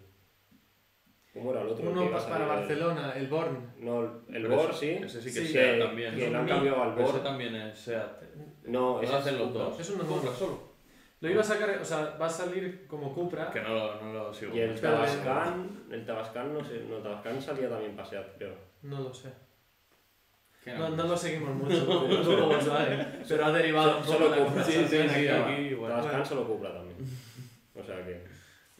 ¿Cómo 1.37 1.51
era 1.53 1.61
el 1.63 1.69
otro? 1.69 1.91
Uno 1.91 2.11
para 2.11 2.21
salir? 2.23 2.49
Barcelona, 2.49 3.13
el 3.15 3.27
Born. 3.29 3.71
No, 3.81 4.03
el 4.05 4.43
Pero 4.43 4.57
Bor 4.57 4.71
ese- 4.71 4.79
sí. 4.99 5.05
Ese 5.05 5.21
sí 5.21 5.27
que 5.27 5.33
Sí, 5.33 5.47
es 5.47 5.53
SEAT 5.53 5.79
también. 5.79 6.15
Es 6.19 6.31
lo 6.33 6.39
han 6.39 6.43
un 6.45 6.49
cambiado 6.49 6.83
al 6.83 6.95
Pero 6.95 7.05
ese 7.07 7.13
Bor. 7.13 7.23
también 7.23 7.55
es 7.57 7.79
SEAT. 7.79 8.23
No, 8.65 8.97
¿Lo 8.97 9.03
ese 9.03 9.15
hacen 9.15 9.35
es 9.35 9.41
los 9.41 9.53
dos? 9.53 9.79
Es 9.81 9.91
uno 9.91 10.05
Cupra 10.05 10.33
solo. 10.33 10.77
Lo 11.21 11.31
iba 11.31 11.41
a 11.41 11.45
sacar, 11.45 11.79
o 11.81 11.85
sea, 11.85 12.17
va 12.21 12.27
a 12.27 12.31
salir 12.31 12.87
como 12.87 13.15
Cupra. 13.15 13.51
Que 13.51 13.61
no 13.61 13.69
lo, 13.75 14.01
no 14.03 14.13
lo 14.13 14.35
sigo. 14.35 14.55
Y 14.57 14.61
el 14.61 14.81
Tabascan, 14.81 15.85
el 15.91 16.05
Tabascan 16.07 16.55
no 16.55 16.65
sé, 16.65 16.85
no, 16.89 16.97
Tabascan 16.99 17.41
salía 17.41 17.69
también 17.69 17.95
pasear, 17.97 18.35
creo. 18.39 18.55
No 18.83 19.01
lo 19.01 19.13
sé. 19.15 19.29
¿Qué 20.65 20.75
No, 20.75 20.89
no? 20.89 21.05
lo 21.05 21.17
seguimos 21.17 21.55
mucho, 21.55 22.07
pero 23.29 23.45
ha 23.47 23.53
derivado 23.53 23.99
un 23.99 24.05
poco 24.05 24.13
Solo 24.19 24.29
la 24.31 24.37
Cupra. 24.45 24.65
Sí, 24.65 24.73
sí, 24.73 25.09
sí, 25.09 25.29
aquí 25.29 25.53
igual. 25.63 25.93
Tabascan 25.93 26.27
solo 26.27 26.47
Cupra 26.47 26.73
también. 26.73 26.97
O 27.75 27.83
sea 27.85 28.05
que. 28.05 28.36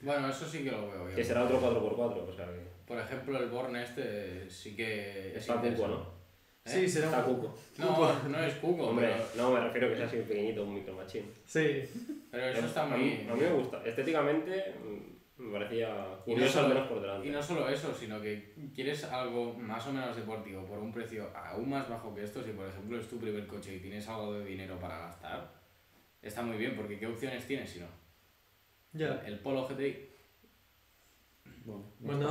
Bueno, 0.07 0.29
eso 0.29 0.47
sí 0.47 0.63
que 0.63 0.71
lo 0.71 0.89
veo 0.89 1.05
bien. 1.05 1.17
Que 1.17 1.25
será 1.25 1.43
otro 1.43 1.61
4x4, 1.61 1.99
o 1.99 2.33
sea 2.33 2.47
que. 2.47 2.61
Por 2.87 2.97
ejemplo, 2.97 3.37
el 3.37 3.51
Born 3.51 3.75
este 3.75 4.49
sí 4.49 4.77
que 4.77 5.31
es 5.31 5.39
Está 5.39 5.61
Cuco. 5.61 5.89
¿no? 5.89 6.17
Sí, 6.65 6.89
será 6.89 7.07
Está 7.07 7.27
un... 7.27 7.35
Cuco. 7.35 7.59
No, 7.79 8.29
no 8.29 8.45
es 8.45 8.55
Cuco, 8.55 8.87
Hombre, 8.87 9.09
pero, 9.09 9.43
no, 9.43 9.55
me 9.55 9.61
refiero 9.61 9.89
que 9.89 9.97
sea 9.97 10.07
así 10.07 10.19
pequeñito, 10.19 10.63
un 10.63 10.75
micro 10.75 10.95
machín. 10.95 11.29
Sí, 11.45 11.83
pero 12.31 12.47
eso 12.47 12.67
está 12.67 12.85
a, 12.85 12.87
muy... 12.87 13.27
a 13.29 13.35
mí 13.35 13.41
me 13.41 13.53
gusta. 13.53 13.83
Estéticamente 13.85 14.75
mm, 14.81 15.43
me 15.43 15.59
parecía 15.59 15.89
Y 16.25 16.31
no 16.31 16.35
curioso 16.37 16.61
al 16.61 16.69
menos 16.69 16.87
por 16.87 17.01
delante. 17.01 17.27
Y 17.27 17.31
no 17.33 17.43
solo 17.43 17.69
eso, 17.69 17.93
sino 17.93 18.23
que 18.23 18.55
quieres 18.73 19.03
algo 19.03 19.55
más 19.55 19.85
o 19.89 19.93
menos 19.93 20.15
deportivo 20.15 20.65
por 20.67 20.79
un 20.79 20.93
precio 20.93 21.33
aún 21.35 21.69
más 21.69 21.89
bajo 21.89 22.15
que 22.15 22.23
esto. 22.23 22.45
Si 22.45 22.53
por 22.53 22.69
ejemplo 22.69 22.97
es 23.01 23.09
tu 23.09 23.19
primer 23.19 23.45
coche 23.49 23.75
y 23.75 23.81
tienes 23.81 24.07
algo 24.07 24.35
de 24.35 24.45
dinero 24.45 24.79
para 24.79 24.99
gastar, 24.99 25.53
está 26.23 26.43
muy 26.43 26.59
bien, 26.59 26.77
porque 26.77 26.97
¿qué 26.97 27.09
opciones 27.09 27.45
tienes 27.45 27.69
si 27.69 27.81
no? 27.81 28.06
Ya. 28.97 29.23
El 29.27 29.39
Polo 29.39 29.67
GTI. 29.67 30.07
Bueno, 31.65 31.83
Bueno, 31.99 32.29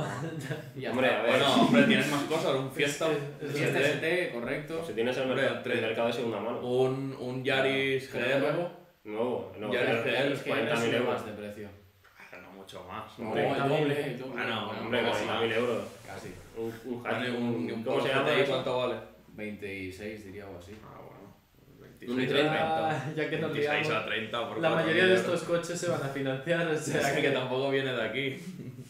ya 0.76 0.90
Hombre, 0.92 1.08
a 1.10 1.22
ver. 1.22 1.30
Bueno, 1.32 1.54
hombre, 1.62 1.82
tienes 1.84 2.10
más 2.10 2.22
cosas. 2.24 2.54
Un 2.54 2.70
Fiesta, 2.70 3.08
este 3.40 3.62
que- 3.72 3.84
ST, 3.84 4.32
correcto. 4.32 4.84
Si 4.86 4.92
tienes 4.94 5.16
el, 5.18 5.24
Hombre, 5.24 5.42
mercado, 5.42 5.72
el 5.72 5.80
mercado 5.82 6.06
de 6.06 6.12
segunda 6.14 6.40
mano. 6.40 6.60
un, 6.60 7.16
un 7.20 7.44
Yaris 7.44 8.10
GR. 8.12 8.40
luego, 8.40 8.70
Nuevo, 9.04 9.52
no, 9.58 9.72
Ya 9.72 9.82
GR, 9.82 9.90
el 9.90 10.02
GR 10.04 10.32
es 10.32 10.38
es 10.38 10.42
que 10.42 10.50
40.000 10.52 10.76
sube 10.76 10.96
euros. 10.96 11.08
más 11.14 11.26
de 11.26 11.32
precio. 11.32 11.68
Ah, 12.18 12.36
No 12.42 12.50
mucho 12.52 12.84
más. 12.84 13.18
No, 13.18 13.26
hombre. 13.28 13.46
el 13.46 13.58
doble, 13.58 14.16
doble. 14.16 14.32
Bueno, 14.32 14.70
Hombre, 14.70 15.02
casi. 15.02 15.24
40.000 15.26 15.52
euros. 15.54 15.84
Casi. 16.06 16.34
Un, 16.56 16.64
un, 16.84 16.94
un, 16.94 17.36
un, 17.36 17.72
un 17.72 17.82
¿Cómo 17.84 18.00
se 18.00 18.08
llama? 18.08 18.30
¿cuánto 18.48 18.78
vale? 18.78 18.94
26 19.28 20.24
diría 20.24 20.44
algo 20.46 20.58
así. 20.58 20.72
Ah. 20.82 20.98
Un 21.02 21.05
26 22.14 22.30
y 22.30 22.46
a 22.46 22.50
30. 22.50 22.90
Ah, 22.90 23.12
ya 23.16 23.30
que 23.30 23.38
nos 23.38 23.52
26 23.52 23.86
liamos. 23.88 24.02
a 24.02 24.06
30 24.06 24.48
por 24.48 24.58
La 24.60 24.70
4.000 24.70 24.74
mayoría 24.74 25.04
de 25.06 25.10
euros. 25.14 25.24
estos 25.24 25.42
coches 25.44 25.80
se 25.80 25.88
van 25.90 26.02
a 26.02 26.08
financiar, 26.08 26.66
o 26.68 26.76
sea 26.78 27.14
que... 27.16 27.22
que 27.22 27.30
tampoco 27.30 27.70
viene 27.70 27.92
de 27.92 28.02
aquí. 28.02 28.36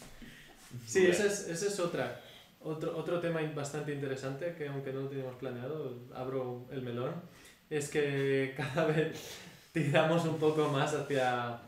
Sí, 0.86 0.98
Hombre. 1.00 1.12
ese 1.12 1.26
es, 1.26 1.48
ese 1.48 1.66
es 1.68 1.80
otra. 1.80 2.20
Otro, 2.60 2.96
otro 2.96 3.18
tema 3.18 3.40
bastante 3.54 3.92
interesante 3.92 4.54
que 4.56 4.68
aunque 4.68 4.92
no 4.92 5.00
lo 5.02 5.08
teníamos 5.08 5.34
planeado, 5.36 5.98
abro 6.14 6.66
el 6.70 6.82
melón, 6.82 7.12
es 7.70 7.88
que 7.88 8.54
cada 8.56 8.86
vez 8.86 9.38
tiramos 9.72 10.24
un 10.26 10.38
poco 10.38 10.68
más 10.68 10.94
hacia, 10.94 11.58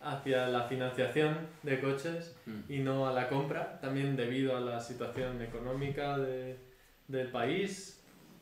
hacia 0.00 0.48
la 0.48 0.62
financiación 0.64 1.36
de 1.62 1.80
coches 1.80 2.34
Mm. 2.46 2.72
y 2.72 2.78
no 2.78 3.06
a 3.06 3.12
la 3.12 3.28
compra, 3.28 3.78
también 3.80 4.16
debido 4.16 4.56
a 4.56 4.60
la 4.60 4.80
situación 4.80 5.40
económica 5.42 6.18
de, 6.18 6.56
del 7.06 7.28
país 7.28 8.00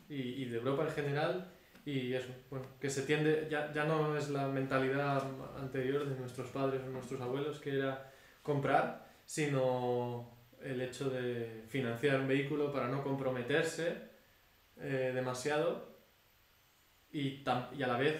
y, 0.09 0.15
y 0.15 0.45
de 0.45 0.57
Europa 0.57 0.85
en 0.87 0.91
general. 0.91 1.47
Y 1.91 2.13
eso, 2.13 2.27
bueno, 2.51 2.65
que 2.79 2.89
se 2.89 3.01
tiende, 3.03 3.47
ya, 3.49 3.71
ya 3.73 3.85
no 3.85 4.15
es 4.17 4.29
la 4.29 4.47
mentalidad 4.47 5.23
anterior 5.57 6.07
de 6.07 6.15
nuestros 6.19 6.49
padres 6.49 6.81
o 6.85 6.89
nuestros 6.89 7.19
abuelos, 7.21 7.57
que 7.59 7.71
era 7.79 8.11
comprar, 8.43 9.07
sino 9.25 10.29
el 10.61 10.81
hecho 10.81 11.09
de 11.09 11.63
financiar 11.67 12.19
un 12.19 12.27
vehículo 12.27 12.71
para 12.71 12.87
no 12.89 13.01
comprometerse 13.03 13.87
eh, 14.81 15.11
demasiado 15.15 15.89
y, 17.11 17.43
tam- 17.43 17.67
y 17.77 17.81
a 17.83 17.87
la 17.87 17.97
vez 17.97 18.15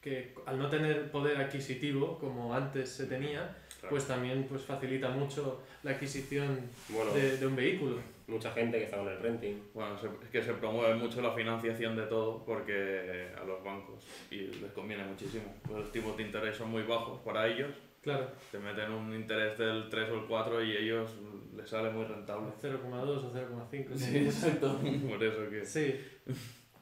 que 0.00 0.34
al 0.46 0.58
no 0.58 0.68
tener 0.68 1.10
poder 1.12 1.36
adquisitivo 1.36 2.18
como 2.18 2.54
antes 2.54 2.88
se 2.90 3.06
tenía, 3.06 3.56
pues 3.88 4.06
también 4.08 4.46
pues 4.48 4.62
facilita 4.62 5.10
mucho 5.10 5.62
la 5.84 5.92
adquisición 5.92 6.58
Bueno, 6.88 7.12
de, 7.12 7.36
de 7.36 7.46
un 7.46 7.54
vehículo. 7.54 8.00
Mucha 8.32 8.50
gente 8.52 8.78
que 8.78 8.84
está 8.84 8.98
con 8.98 9.08
el 9.08 9.18
renting. 9.18 9.62
Bueno, 9.74 9.96
es 10.22 10.28
que 10.30 10.42
se 10.42 10.54
promueve 10.54 10.94
mucho 10.94 11.20
la 11.22 11.32
financiación 11.32 11.94
de 11.96 12.06
todo 12.06 12.44
porque 12.44 13.28
a 13.40 13.44
los 13.44 13.62
bancos 13.62 14.04
y 14.30 14.46
les 14.46 14.72
conviene 14.72 15.04
muchísimo. 15.04 15.44
Pues 15.62 15.78
los 15.78 15.92
tipos 15.92 16.16
de 16.16 16.24
interés 16.24 16.56
son 16.56 16.70
muy 16.70 16.82
bajos 16.82 17.20
para 17.20 17.46
ellos. 17.46 17.70
Claro, 18.02 18.32
Te 18.50 18.58
meten 18.58 18.90
un 18.90 19.14
interés 19.14 19.56
del 19.56 19.88
3 19.88 20.10
o 20.10 20.14
el 20.16 20.26
4 20.26 20.64
y 20.64 20.76
ellos 20.76 21.14
les 21.54 21.68
sale 21.68 21.88
muy 21.90 22.04
rentable. 22.04 22.48
0,2 22.60 22.82
o 22.90 23.32
0,5. 23.32 23.94
Sí, 23.94 24.16
exacto. 24.18 24.80
Por 25.08 25.22
eso 25.22 25.48
que 25.48 25.64
Sí. 25.64 26.00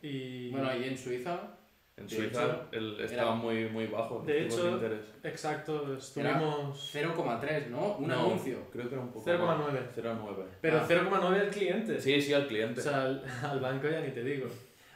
Y 0.01 0.51
Bueno, 0.51 0.75
y 0.75 0.85
en 0.85 0.97
Suiza, 0.97 1.59
en 2.01 2.07
De 2.07 2.17
Suiza 2.17 2.45
hecho, 2.45 2.67
el, 2.73 2.95
era- 2.97 3.05
estaba 3.05 3.35
muy, 3.35 3.69
muy 3.69 3.87
bajo 3.87 4.23
De 4.27 4.47
hecho, 4.47 4.65
de 4.65 4.71
interés. 4.73 5.01
exacto, 5.23 5.95
estuvimos 5.97 6.93
0,3, 6.95 7.67
¿no? 7.69 7.97
Un 7.97 8.09
No, 8.09 8.15
anuncio. 8.21 8.59
Creo 8.73 8.89
que 8.89 8.95
era 8.95 9.03
un 9.05 9.13
poco 9.13 9.25
0,9. 9.31 9.73
más. 9.73 9.95
0,9. 9.95 10.45
Pero 10.61 10.79
Ah. 10.79 10.87
0,9 10.89 11.41
al 11.41 11.51
cliente. 11.51 12.01
Sí, 12.01 12.21
sí, 12.23 12.33
al 12.33 12.47
cliente. 12.47 12.81
O 12.81 12.83
sea, 12.83 13.03
al, 13.03 13.23
al 13.45 13.61
banco 13.61 13.89
ya 13.89 14.01
ni 14.01 14.11
te 14.11 14.23
digo. 14.25 14.49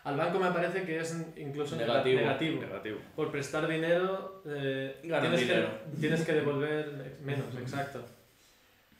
Al 0.04 0.16
banco 0.18 0.38
me 0.38 0.50
parece 0.50 0.82
que 0.82 0.98
es 0.98 1.16
incluso 1.36 1.76
nega- 1.76 1.86
negativo. 1.86 2.20
negativo. 2.20 2.60
negativo. 2.62 2.98
Por 3.16 3.30
prestar 3.30 3.66
dinero, 3.68 4.42
eh, 4.46 4.98
tienes, 5.02 5.40
dinero. 5.40 5.68
Que, 5.92 6.00
tienes 6.00 6.24
que 6.26 6.32
devolver 6.40 7.16
menos, 7.22 7.54
exacto. 7.58 8.04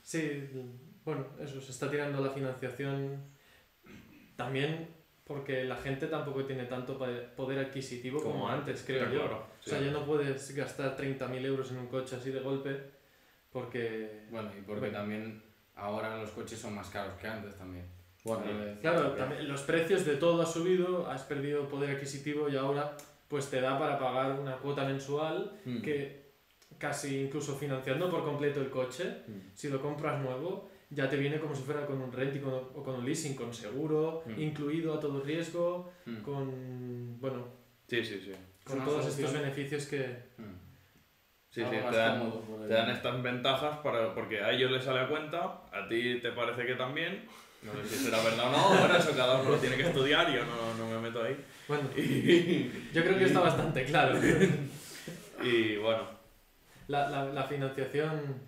Sí, 0.03 0.49
bueno, 1.05 1.27
eso, 1.41 1.61
se 1.61 1.71
está 1.73 1.91
tirando 1.91 2.23
la 2.23 2.31
financiación 2.31 3.19
también 4.37 4.89
porque 5.25 5.64
la 5.64 5.77
gente 5.77 6.07
tampoco 6.09 6.45
tiene 6.45 6.64
tanto 6.64 6.99
poder 6.99 7.59
adquisitivo 7.59 8.22
como, 8.22 8.49
antes, 8.49 8.83
creo 8.87 9.05
yo. 9.11 9.20
claro, 9.20 9.47
O 9.59 9.68
sea, 9.68 9.79
sí. 9.79 9.87
ya 9.87 9.91
no 9.91 10.05
puedes 10.05 10.55
gastar 10.55 10.97
30.000 10.97 11.45
euros 11.47 11.70
en 11.70 11.79
un 11.79 11.87
coche 11.87 12.16
así 12.16 12.31
de 12.31 12.41
golpe 12.41 12.79
porque... 13.53 14.27
Bueno, 14.31 14.51
y 14.59 14.61
porque 14.62 14.81
Bueno. 14.81 14.99
también 14.99 15.43
ahora 15.77 16.18
los 16.18 16.31
coches 16.31 16.59
son 16.59 16.75
más 16.75 16.89
caros 16.91 17.14
que 17.20 17.27
antes 17.27 17.57
también. 17.57 17.87
Bueno, 18.25 18.43
Eh, 18.47 18.79
Claro, 18.81 19.12
también 19.12 19.49
los 19.49 19.62
precios 19.62 20.05
de 20.05 20.16
todo 20.16 20.43
ha 20.43 20.47
subido, 20.47 21.09
has 21.11 21.22
perdido 21.22 21.68
poder 21.68 21.91
adquisitivo 21.97 22.49
y 22.49 22.57
ahora 22.57 22.97
pues 23.29 23.49
te 23.51 23.61
da 23.61 23.79
para 23.79 23.99
pagar 23.99 24.39
una 24.39 24.57
cuota 24.59 24.85
mensual 24.85 25.53
mm. 25.64 25.81
que 25.83 26.25
casi 26.79 27.20
incluso 27.22 27.55
financiando 27.57 28.11
por 28.11 28.25
completo 28.25 28.61
el 28.61 28.68
coche, 28.70 29.22
Mm. 29.27 29.51
si 29.55 29.68
lo 29.68 29.81
compras 29.81 30.20
nuevo, 30.20 30.68
ya 30.95 31.09
te 31.09 31.16
viene 31.16 31.38
como 31.38 31.55
si 31.55 31.62
fuera 31.62 31.84
con 31.86 32.01
un 32.01 32.12
renting 32.12 32.40
con- 32.40 32.55
o 32.74 32.82
con 32.82 32.95
un 32.97 33.05
leasing, 33.05 33.34
con 33.34 33.53
seguro, 33.53 34.22
Mm. 34.26 34.40
incluido 34.40 34.95
a 34.95 35.01
todo 35.01 35.20
riesgo, 35.20 35.92
Mm. 36.07 36.16
con, 36.22 37.20
bueno, 37.20 37.47
Sí, 37.88 38.05
sí, 38.05 38.20
sí. 38.24 38.32
con 38.64 38.84
todos 38.84 39.07
estos 39.07 39.32
beneficios 39.32 39.86
que... 39.86 40.07
Mm. 40.38 40.55
Sí, 41.51 41.62
sí, 41.62 41.70
te 41.70 41.97
dan, 41.97 42.32
te 42.66 42.74
dan 42.74 42.90
estas 42.90 43.22
ventajas 43.22 43.78
para, 43.78 44.12
porque 44.12 44.40
a 44.42 44.51
ellos 44.51 44.72
les 44.72 44.82
sale 44.82 45.01
a 45.01 45.09
cuenta, 45.09 45.62
a 45.72 45.86
ti 45.88 46.18
te 46.20 46.32
parece 46.32 46.66
que 46.66 46.74
también. 46.74 47.26
No 47.62 47.72
sé 47.82 47.84
si 47.97 48.05
será 48.05 48.22
verdad 48.22 48.49
o 48.49 48.51
no, 48.51 48.68
bueno, 48.80 48.97
eso 48.97 49.12
cada 49.16 49.40
uno 49.40 49.51
lo 49.51 49.57
tiene 49.59 49.76
que 49.76 49.84
estudiar, 49.84 50.30
yo 50.34 50.45
no, 50.45 50.74
no 50.74 50.90
me 50.90 50.99
meto 51.01 51.22
ahí. 51.22 51.36
Bueno, 51.68 51.84
yo 52.92 53.03
creo 53.05 53.18
que 53.18 53.24
está 53.24 53.40
bastante 53.40 53.84
claro. 53.84 54.18
Y 55.42 55.76
bueno, 55.76 56.03
La, 56.88 57.09
la, 57.11 57.24
la 57.24 57.42
financiación, 57.45 58.40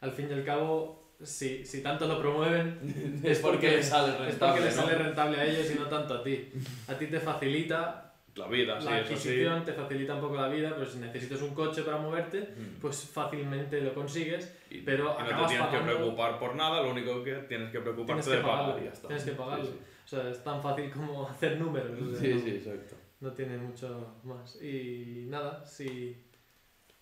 al 0.00 0.12
fin 0.12 0.28
y 0.30 0.32
al 0.34 0.44
cabo, 0.44 1.03
si, 1.22 1.64
si 1.64 1.82
tanto 1.82 2.06
lo 2.06 2.18
promueven, 2.20 3.20
es 3.24 3.38
porque 3.40 3.70
les 3.70 3.86
sale 3.88 4.12
es 4.12 4.18
rentable. 4.18 4.52
porque 4.52 4.60
les 4.66 4.76
¿no? 4.76 4.82
sale 4.82 4.94
rentable 4.98 5.40
a 5.40 5.44
ellos 5.44 5.70
y 5.70 5.78
no 5.78 5.86
tanto 5.86 6.14
a 6.14 6.22
ti. 6.22 6.50
A 6.88 6.94
ti 6.94 7.06
te 7.06 7.20
facilita 7.20 8.12
La 8.36 8.48
vida, 8.48 8.80
sí, 8.80 8.86
la 8.86 8.92
sí. 8.92 8.96
adquisición, 8.98 9.64
te 9.64 9.72
facilita 9.72 10.14
un 10.16 10.20
poco 10.20 10.36
la 10.36 10.48
vida, 10.48 10.72
pero 10.76 10.90
si 10.90 10.98
necesitas 10.98 11.40
un 11.42 11.54
coche 11.54 11.82
para 11.82 11.98
moverte, 11.98 12.40
Mm. 12.40 12.80
pues 12.80 13.04
fácilmente 13.12 13.80
lo 13.80 13.94
consigues. 13.94 14.52
Y, 14.70 14.78
pero 14.78 15.16
y 15.18 15.22
no 15.22 15.28
te 15.28 15.34
tienes 15.46 15.52
que 15.52 15.58
pagando- 15.78 15.84
preocupar 15.96 16.38
por 16.38 16.56
nada, 16.56 16.82
lo 16.82 16.90
único 16.90 17.22
que 17.22 17.34
tienes 17.48 17.70
que 17.70 17.78
preocuparte 17.80 18.22
Tienes 18.22 18.26
que 18.26 18.36
de 18.36 18.40
pagar 18.42 18.58
pagarlo, 18.58 18.82
y 18.82 18.84
ya 18.86 18.92
está. 18.92 19.06
tienes 19.08 19.24
que 19.24 19.30
Sí, 19.30 19.36
pagarlo. 19.36 19.64
sí. 19.66 19.78
O 20.04 20.08
sea, 20.08 20.28
es 20.30 20.44
tan 20.44 20.60
fácil 20.62 20.90
como 20.90 21.28
hacer 21.28 21.58
números. 21.60 21.92
o 22.02 22.10
sea, 22.10 22.20
Sí, 22.20 22.34
no, 22.34 22.40
sí, 22.40 22.50
exacto. 22.50 22.96
no 23.20 23.32
tiene 23.32 23.56
mucho 23.56 24.14
más. 24.24 24.60
Y 24.60 25.26
nada, 25.28 25.64
si 25.64 26.16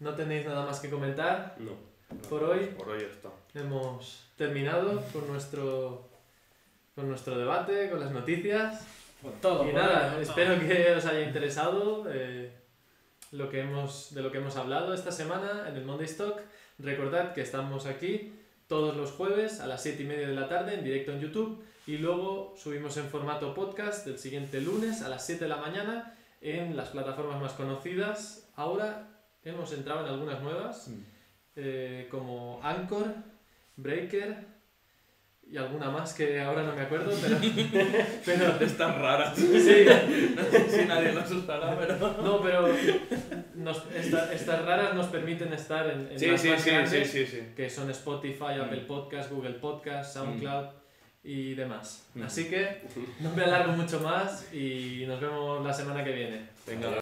no 0.00 0.14
tenéis 0.14 0.44
nada 0.46 0.66
más 0.66 0.80
que 0.80 0.90
comentar, 0.90 1.56
No. 1.58 1.91
Por 2.28 2.44
hoy. 2.44 2.66
Por 2.76 2.88
hoy 2.90 3.02
está. 3.02 3.30
hemos 3.54 4.26
terminado 4.36 5.02
con 5.12 5.28
nuestro, 5.28 6.08
con 6.94 7.08
nuestro 7.08 7.38
debate, 7.38 7.90
con 7.90 8.00
las 8.00 8.10
noticias. 8.10 8.86
Con 9.20 9.32
todo. 9.40 9.68
Y 9.68 9.72
nada, 9.72 10.20
espero 10.20 10.56
todo. 10.56 10.66
que 10.68 10.92
os 10.92 11.04
haya 11.06 11.22
interesado 11.22 12.06
eh, 12.08 12.52
lo 13.30 13.48
que 13.48 13.60
hemos, 13.60 14.14
de 14.14 14.22
lo 14.22 14.32
que 14.32 14.38
hemos 14.38 14.56
hablado 14.56 14.94
esta 14.94 15.12
semana 15.12 15.68
en 15.68 15.76
el 15.76 15.84
Monday 15.84 16.06
Stock. 16.06 16.40
Recordad 16.78 17.32
que 17.34 17.42
estamos 17.42 17.86
aquí 17.86 18.32
todos 18.66 18.96
los 18.96 19.12
jueves 19.12 19.60
a 19.60 19.66
las 19.66 19.82
7 19.82 20.02
y 20.02 20.06
media 20.06 20.28
de 20.28 20.34
la 20.34 20.48
tarde 20.48 20.74
en 20.74 20.84
directo 20.84 21.12
en 21.12 21.20
YouTube 21.20 21.62
y 21.86 21.98
luego 21.98 22.54
subimos 22.56 22.96
en 22.96 23.04
formato 23.06 23.54
podcast 23.54 24.06
el 24.06 24.18
siguiente 24.18 24.60
lunes 24.60 25.02
a 25.02 25.08
las 25.08 25.26
7 25.26 25.44
de 25.44 25.48
la 25.48 25.58
mañana 25.58 26.14
en 26.40 26.76
las 26.76 26.88
plataformas 26.88 27.40
más 27.40 27.52
conocidas. 27.52 28.48
Ahora 28.56 29.08
hemos 29.44 29.72
entrado 29.72 30.06
en 30.06 30.12
algunas 30.12 30.40
nuevas 30.42 30.88
Mm. 30.88 31.11
Eh, 31.56 32.08
como 32.10 32.60
Anchor, 32.62 33.14
Breaker 33.76 34.52
y 35.50 35.56
alguna 35.58 35.90
más 35.90 36.14
que 36.14 36.40
ahora 36.40 36.62
no 36.62 36.74
me 36.74 36.80
acuerdo, 36.82 37.10
pero, 37.20 37.36
pero 38.24 38.58
De 38.58 38.64
estas 38.64 38.96
raras. 38.98 39.36
sí, 39.36 39.46
si 40.70 40.84
nadie 40.86 41.12
nos 41.12 41.24
asustará, 41.24 41.76
pero. 41.78 41.98
no, 42.22 42.40
pero 42.40 42.68
nos- 43.56 43.84
esta- 43.94 44.32
estas 44.32 44.64
raras 44.64 44.94
nos 44.94 45.06
permiten 45.08 45.52
estar 45.52 45.90
en, 45.90 46.08
en 46.10 46.18
Sí, 46.18 46.26
las 46.28 46.40
sí, 46.40 46.48
más 46.48 46.58
sí, 46.62 46.64
sí, 46.70 46.74
grandes, 46.74 47.10
sí, 47.10 47.26
sí. 47.26 47.42
que 47.54 47.68
son 47.68 47.90
Spotify, 47.90 48.56
Mm. 48.58 48.62
Apple 48.62 48.80
Podcast, 48.86 49.30
Google 49.30 49.54
Podcast, 49.54 50.14
SoundCloud 50.14 50.66
y 51.24 51.54
demás. 51.54 52.08
Mm. 52.14 52.22
Así 52.22 52.48
que 52.48 52.82
no 53.20 53.30
me 53.34 53.42
alargo 53.44 53.72
mucho 53.72 54.00
más 54.00 54.50
y 54.54 55.04
nos 55.06 55.20
vemos 55.20 55.62
la 55.64 55.72
semana 55.72 56.02
que 56.02 56.12
viene. 56.12 56.48
Venga. 56.66 57.01